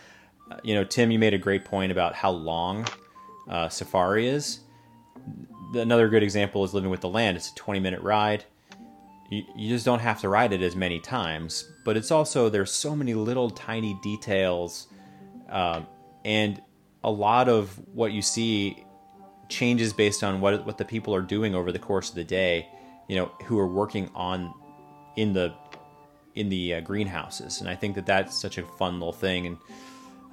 uh, 0.51 0.59
you 0.63 0.75
know, 0.75 0.85
Tim, 0.85 1.11
you 1.11 1.19
made 1.19 1.35
a 1.35 1.39
great 1.39 1.65
point 1.65 1.93
about 1.93 2.15
how 2.15 2.31
long 2.31 2.87
uh, 3.49 3.69
Safari 3.69 4.29
is. 4.29 4.61
Another 5.75 6.09
good 6.09 6.23
example 6.23 6.65
is 6.65 6.73
Living 6.73 6.91
with 6.91 7.01
the 7.01 7.09
Land. 7.09 7.37
It's 7.37 7.51
a 7.51 7.55
20 7.55 7.81
minute 7.81 8.01
ride. 8.01 8.45
You, 9.31 9.43
you 9.55 9.69
just 9.69 9.85
don't 9.85 9.99
have 9.99 10.21
to 10.23 10.29
ride 10.29 10.53
it 10.53 10.63
as 10.63 10.75
many 10.75 11.01
times, 11.01 11.71
but 11.85 11.97
it's 11.97 12.11
also 12.11 12.49
there's 12.49 12.73
so 12.73 12.97
many 12.97 13.13
little 13.15 13.51
tiny 13.51 13.99
details, 14.03 14.87
um, 15.51 15.87
and 16.25 16.63
a 17.09 17.11
lot 17.11 17.49
of 17.49 17.71
what 17.95 18.13
you 18.13 18.21
see 18.23 18.85
changes 19.49 19.93
based 19.95 20.23
on 20.23 20.41
what 20.43 20.67
what 20.67 20.77
the 20.77 20.85
people 20.85 21.15
are 21.15 21.23
doing 21.37 21.55
over 21.55 21.73
the 21.73 21.79
course 21.79 22.11
of 22.11 22.15
the 22.17 22.25
day. 22.25 22.69
you 23.09 23.17
know, 23.17 23.33
who 23.47 23.59
are 23.59 23.67
working 23.67 24.11
on 24.15 24.53
in 25.17 25.33
the 25.33 25.55
in 26.35 26.49
the 26.51 26.75
uh, 26.75 26.81
greenhouses, 26.81 27.61
and 27.61 27.69
I 27.69 27.75
think 27.75 27.95
that 27.97 28.05
that's 28.05 28.37
such 28.39 28.59
a 28.59 28.63
fun 28.79 29.01
little 29.01 29.15
thing, 29.15 29.47
and 29.47 29.57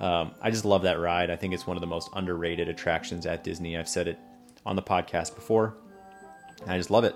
um, 0.01 0.32
I 0.41 0.51
just 0.51 0.65
love 0.65 0.82
that 0.84 0.99
ride. 0.99 1.30
I 1.32 1.38
think 1.38 1.53
it's 1.53 1.65
one 1.65 1.78
of 1.78 1.82
the 1.82 1.88
most 1.88 2.09
underrated 2.13 2.67
attractions 2.67 3.26
at 3.26 3.43
Disney. 3.45 3.78
I've 3.78 3.88
said 3.88 4.07
it 4.09 4.19
on 4.65 4.76
the 4.76 4.82
podcast 4.82 5.36
before. 5.36 5.78
I 6.67 6.78
just 6.78 6.91
love 6.91 7.05
it. 7.05 7.15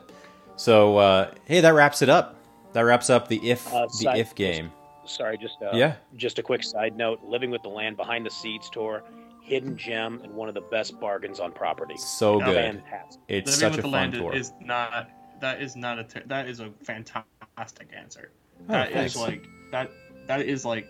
So 0.56 0.98
uh, 0.98 1.34
hey, 1.46 1.60
that 1.60 1.74
wraps 1.74 2.02
it 2.02 2.10
up. 2.10 2.38
That 2.74 2.82
wraps 2.82 3.10
up 3.10 3.28
the 3.28 3.40
if 3.44 3.68
Uh, 3.74 3.88
the 4.00 4.14
if 4.16 4.34
game. 4.36 4.72
Sorry, 5.06 5.38
just 5.38 5.58
uh, 5.62 5.72
Yeah. 5.74 5.96
Just 6.16 6.40
a 6.40 6.44
quick 6.44 6.64
side 6.64 6.96
note: 6.96 7.20
Living 7.24 7.52
with 7.52 7.64
the 7.64 7.70
Land 7.70 7.98
Behind 7.98 8.26
the 8.26 8.30
Seeds 8.32 8.70
tour, 8.70 9.04
hidden 9.50 9.76
gem 9.76 10.22
and 10.24 10.32
one 10.34 10.48
of 10.48 10.54
the 10.54 10.62
best 10.62 11.00
bargains 11.00 11.40
on 11.40 11.52
property. 11.52 11.98
So 11.98 12.40
Yeah. 12.40 12.46
good. 12.46 12.56
Fantastic. 12.84 13.22
It's 13.28 13.48
Living 13.48 13.60
such 13.60 13.72
with 13.72 13.80
a 13.80 13.82
the 13.82 13.88
fun 13.88 13.92
land 13.92 14.14
tour. 14.14 14.34
is 14.36 14.54
not 14.62 15.10
that 15.42 15.62
is 15.62 15.76
not 15.76 15.98
a 16.00 16.04
ter- 16.04 16.24
that 16.28 16.48
is 16.48 16.60
a 16.60 16.70
fantastic 16.84 17.90
answer. 17.96 18.32
Oh, 18.70 18.74
That 18.74 18.90
is 18.92 18.94
thanks. 18.94 19.16
like 19.16 19.44
that 19.72 19.90
that 20.28 20.42
is 20.42 20.66
like 20.66 20.86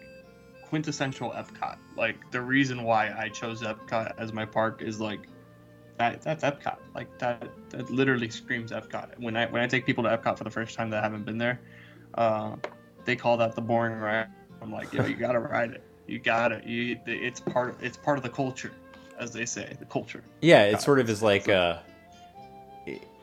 quintessential 0.68 1.32
Epcot. 1.32 1.78
Like 1.96 2.18
the 2.32 2.42
reason 2.42 2.84
why 2.84 3.14
I 3.18 3.30
chose 3.30 3.62
Epcot 3.62 4.14
as 4.18 4.34
my 4.34 4.46
park 4.46 4.82
is 4.82 5.00
like 5.00 5.22
that 5.98 6.22
that's 6.22 6.44
Epcot. 6.44 6.78
Like 6.94 7.18
that 7.20 7.48
that 7.70 7.90
literally 7.90 8.30
screams 8.30 8.72
Epcot. 8.72 9.18
When 9.20 9.38
I 9.38 9.46
when 9.46 9.62
I 9.62 9.68
take 9.68 9.86
people 9.86 10.04
to 10.04 10.10
Epcot 10.18 10.38
for 10.38 10.44
the 10.44 10.50
first 10.52 10.76
time 10.76 10.90
that 10.90 11.02
haven't 11.04 11.24
been 11.26 11.38
there, 11.38 11.62
uh, 12.16 12.56
they 13.06 13.16
call 13.16 13.38
that 13.38 13.56
the 13.56 13.62
boring 13.62 13.98
ride. 14.00 14.28
I'm 14.62 14.72
like, 14.74 14.92
yo, 14.92 15.06
you 15.06 15.16
gotta 15.16 15.40
ride 15.40 15.72
it. 15.72 15.84
You 16.10 16.20
gotta. 16.20 16.62
You 16.66 17.00
it's 17.06 17.40
part 17.40 17.78
it's 17.82 17.98
part 17.98 18.18
of 18.18 18.24
the 18.24 18.30
culture, 18.30 18.72
as 19.20 19.32
they 19.32 19.46
say, 19.46 19.76
the 19.80 19.86
culture. 19.86 20.24
Yeah, 20.42 20.64
it 20.64 20.82
sort 20.82 21.00
of 21.00 21.10
is 21.10 21.22
like 21.22 21.48
a. 21.48 21.84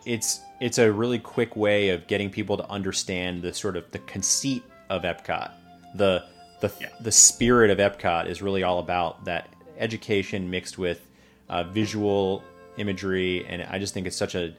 It's 0.04 0.40
it's 0.60 0.78
a 0.78 0.90
really 0.90 1.18
quick 1.18 1.56
way 1.56 1.88
of 1.90 2.06
getting 2.06 2.30
people 2.30 2.56
to 2.56 2.70
understand 2.70 3.42
the 3.42 3.52
sort 3.52 3.76
of 3.76 3.90
the 3.90 3.98
conceit 4.00 4.62
of 4.88 5.02
Epcot. 5.02 5.50
The 5.96 6.24
the 6.60 6.72
Yeah. 6.80 6.88
the 7.00 7.12
spirit 7.12 7.70
of 7.70 7.78
Epcot 7.78 8.28
is 8.28 8.40
really 8.40 8.62
all 8.62 8.78
about 8.78 9.24
that 9.24 9.48
education 9.78 10.48
mixed 10.48 10.78
with 10.78 11.06
uh, 11.48 11.64
visual 11.64 12.44
imagery, 12.78 13.44
and 13.46 13.62
I 13.64 13.78
just 13.80 13.94
think 13.94 14.06
it's 14.06 14.16
such 14.16 14.36
a 14.36 14.54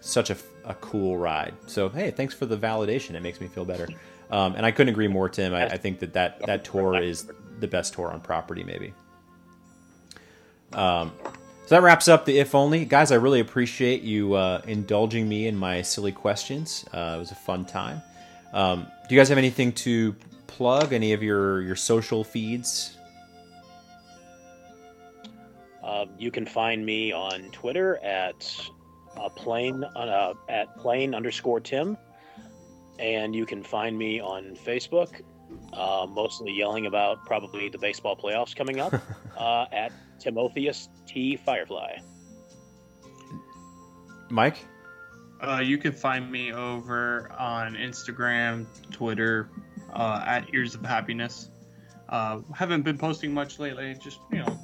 such 0.00 0.30
a, 0.30 0.36
a 0.64 0.74
cool 0.74 1.16
ride. 1.16 1.54
So 1.66 1.88
hey, 1.88 2.10
thanks 2.10 2.34
for 2.34 2.46
the 2.46 2.56
validation. 2.56 3.14
It 3.14 3.22
makes 3.22 3.40
me 3.40 3.46
feel 3.46 3.64
better. 3.64 3.88
Um, 4.30 4.54
and 4.54 4.64
I 4.64 4.70
couldn't 4.70 4.94
agree 4.94 5.08
more, 5.08 5.28
Tim. 5.28 5.52
I, 5.52 5.66
I 5.66 5.76
think 5.76 5.98
that, 5.98 6.14
that 6.14 6.40
that 6.46 6.64
tour 6.64 6.98
is 7.02 7.30
the 7.60 7.68
best 7.68 7.94
tour 7.94 8.10
on 8.10 8.20
property, 8.20 8.64
maybe. 8.64 8.92
Um, 10.72 11.12
so 11.66 11.76
that 11.76 11.82
wraps 11.82 12.08
up 12.08 12.24
the 12.24 12.38
if 12.38 12.54
only 12.54 12.84
guys. 12.84 13.12
I 13.12 13.16
really 13.16 13.40
appreciate 13.40 14.02
you 14.02 14.34
uh, 14.34 14.62
indulging 14.66 15.28
me 15.28 15.46
in 15.46 15.56
my 15.56 15.82
silly 15.82 16.12
questions. 16.12 16.84
Uh, 16.92 17.14
it 17.16 17.18
was 17.18 17.30
a 17.30 17.36
fun 17.36 17.64
time. 17.64 18.02
Um, 18.52 18.86
do 19.08 19.14
you 19.14 19.20
guys 19.20 19.28
have 19.28 19.38
anything 19.38 19.72
to 19.72 20.14
plug? 20.46 20.92
Any 20.92 21.12
of 21.12 21.22
your 21.22 21.62
your 21.62 21.76
social 21.76 22.24
feeds? 22.24 22.96
Um, 25.82 26.10
you 26.18 26.30
can 26.30 26.46
find 26.46 26.84
me 26.84 27.12
on 27.12 27.50
Twitter 27.50 27.98
at 28.04 28.54
uh, 29.16 29.28
plane 29.28 29.84
uh, 29.84 30.34
at 30.48 30.76
plane 30.76 31.14
underscore 31.14 31.60
Tim, 31.60 31.96
and 32.98 33.34
you 33.34 33.46
can 33.46 33.62
find 33.62 33.96
me 33.96 34.20
on 34.20 34.56
Facebook, 34.56 35.22
uh, 35.72 36.06
mostly 36.08 36.52
yelling 36.52 36.86
about 36.86 37.24
probably 37.26 37.68
the 37.68 37.78
baseball 37.78 38.16
playoffs 38.16 38.54
coming 38.54 38.80
up 38.80 38.94
uh, 39.36 39.66
at 39.72 39.92
Timotheus 40.18 40.88
T 41.06 41.36
Firefly. 41.36 41.98
Mike? 44.30 44.64
Uh, 45.40 45.58
you 45.58 45.76
can 45.76 45.92
find 45.92 46.30
me 46.30 46.52
over 46.52 47.30
on 47.38 47.74
Instagram, 47.74 48.64
Twitter, 48.92 49.48
uh, 49.92 50.22
at 50.24 50.54
Ears 50.54 50.74
of 50.74 50.84
Happiness. 50.84 51.50
Uh, 52.08 52.40
haven't 52.54 52.82
been 52.82 52.96
posting 52.96 53.34
much 53.34 53.58
lately, 53.58 53.96
just, 54.00 54.20
you 54.30 54.38
know, 54.38 54.58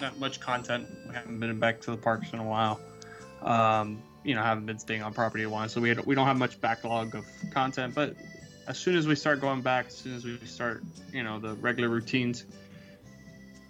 not 0.00 0.18
much 0.18 0.38
content. 0.40 0.86
We 1.08 1.14
haven't 1.14 1.40
been 1.40 1.58
back 1.58 1.80
to 1.82 1.90
the 1.90 1.96
parks 1.96 2.32
in 2.32 2.38
a 2.38 2.44
while. 2.44 2.80
Um, 3.42 4.02
you 4.24 4.34
know, 4.34 4.42
haven't 4.42 4.66
been 4.66 4.78
staying 4.78 5.02
on 5.02 5.12
property 5.12 5.44
a 5.44 5.50
while, 5.50 5.68
so 5.68 5.80
we, 5.80 5.88
had, 5.88 6.04
we 6.04 6.14
don't 6.14 6.26
have 6.26 6.38
much 6.38 6.60
backlog 6.60 7.14
of 7.14 7.24
content. 7.50 7.94
But 7.94 8.14
as 8.68 8.78
soon 8.78 8.96
as 8.96 9.06
we 9.06 9.14
start 9.14 9.40
going 9.40 9.62
back, 9.62 9.86
as 9.86 9.96
soon 9.96 10.14
as 10.14 10.24
we 10.24 10.36
start, 10.44 10.82
you 11.12 11.22
know, 11.22 11.40
the 11.40 11.54
regular 11.54 11.88
routines, 11.88 12.44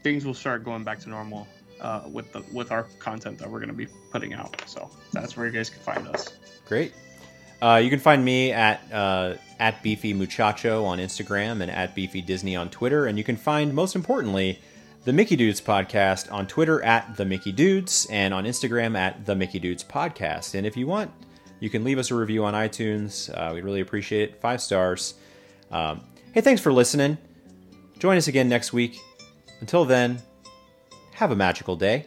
things 0.02 0.26
will 0.26 0.34
start 0.34 0.64
going 0.64 0.82
back 0.82 0.98
to 1.00 1.08
normal 1.08 1.46
uh, 1.80 2.02
with 2.12 2.32
the 2.32 2.42
with 2.52 2.72
our 2.72 2.82
content 2.98 3.38
that 3.38 3.48
we're 3.48 3.60
going 3.60 3.70
to 3.70 3.74
be 3.74 3.86
putting 4.10 4.34
out. 4.34 4.60
So 4.66 4.90
that's 5.12 5.36
where 5.36 5.46
you 5.46 5.52
guys 5.52 5.70
can 5.70 5.80
find 5.80 6.06
us. 6.08 6.32
Great. 6.66 6.92
Uh, 7.62 7.80
you 7.82 7.90
can 7.90 8.00
find 8.00 8.24
me 8.24 8.52
at 8.52 8.80
uh, 8.92 9.34
at 9.60 9.82
Beefy 9.84 10.12
Muchacho 10.12 10.84
on 10.84 10.98
Instagram 10.98 11.62
and 11.62 11.70
at 11.70 11.94
Beefy 11.94 12.20
Disney 12.20 12.56
on 12.56 12.68
Twitter, 12.68 13.06
and 13.06 13.16
you 13.16 13.24
can 13.24 13.36
find 13.36 13.74
most 13.74 13.94
importantly 13.94 14.58
the 15.04 15.12
Mickey 15.12 15.36
Dudes 15.36 15.60
podcast 15.60 16.30
on 16.32 16.48
Twitter 16.48 16.82
at 16.82 17.16
the 17.16 17.24
Mickey 17.24 17.52
Dudes 17.52 18.06
and 18.10 18.34
on 18.34 18.44
Instagram 18.44 18.96
at 18.96 19.26
the 19.26 19.36
Mickey 19.36 19.60
Dudes 19.60 19.84
podcast. 19.84 20.54
And 20.54 20.66
if 20.66 20.76
you 20.76 20.88
want, 20.88 21.12
you 21.60 21.70
can 21.70 21.84
leave 21.84 21.98
us 21.98 22.10
a 22.10 22.14
review 22.14 22.44
on 22.44 22.54
iTunes. 22.54 23.30
Uh, 23.30 23.52
we'd 23.54 23.64
really 23.64 23.80
appreciate 23.80 24.30
it. 24.30 24.40
Five 24.40 24.60
stars. 24.60 25.14
Um, 25.70 26.02
hey, 26.32 26.40
thanks 26.40 26.60
for 26.60 26.72
listening. 26.72 27.18
Join 27.98 28.16
us 28.16 28.28
again 28.28 28.48
next 28.48 28.72
week. 28.72 29.00
Until 29.60 29.84
then, 29.84 30.20
have 31.14 31.32
a 31.32 31.36
magical 31.36 31.76
day. 31.76 32.06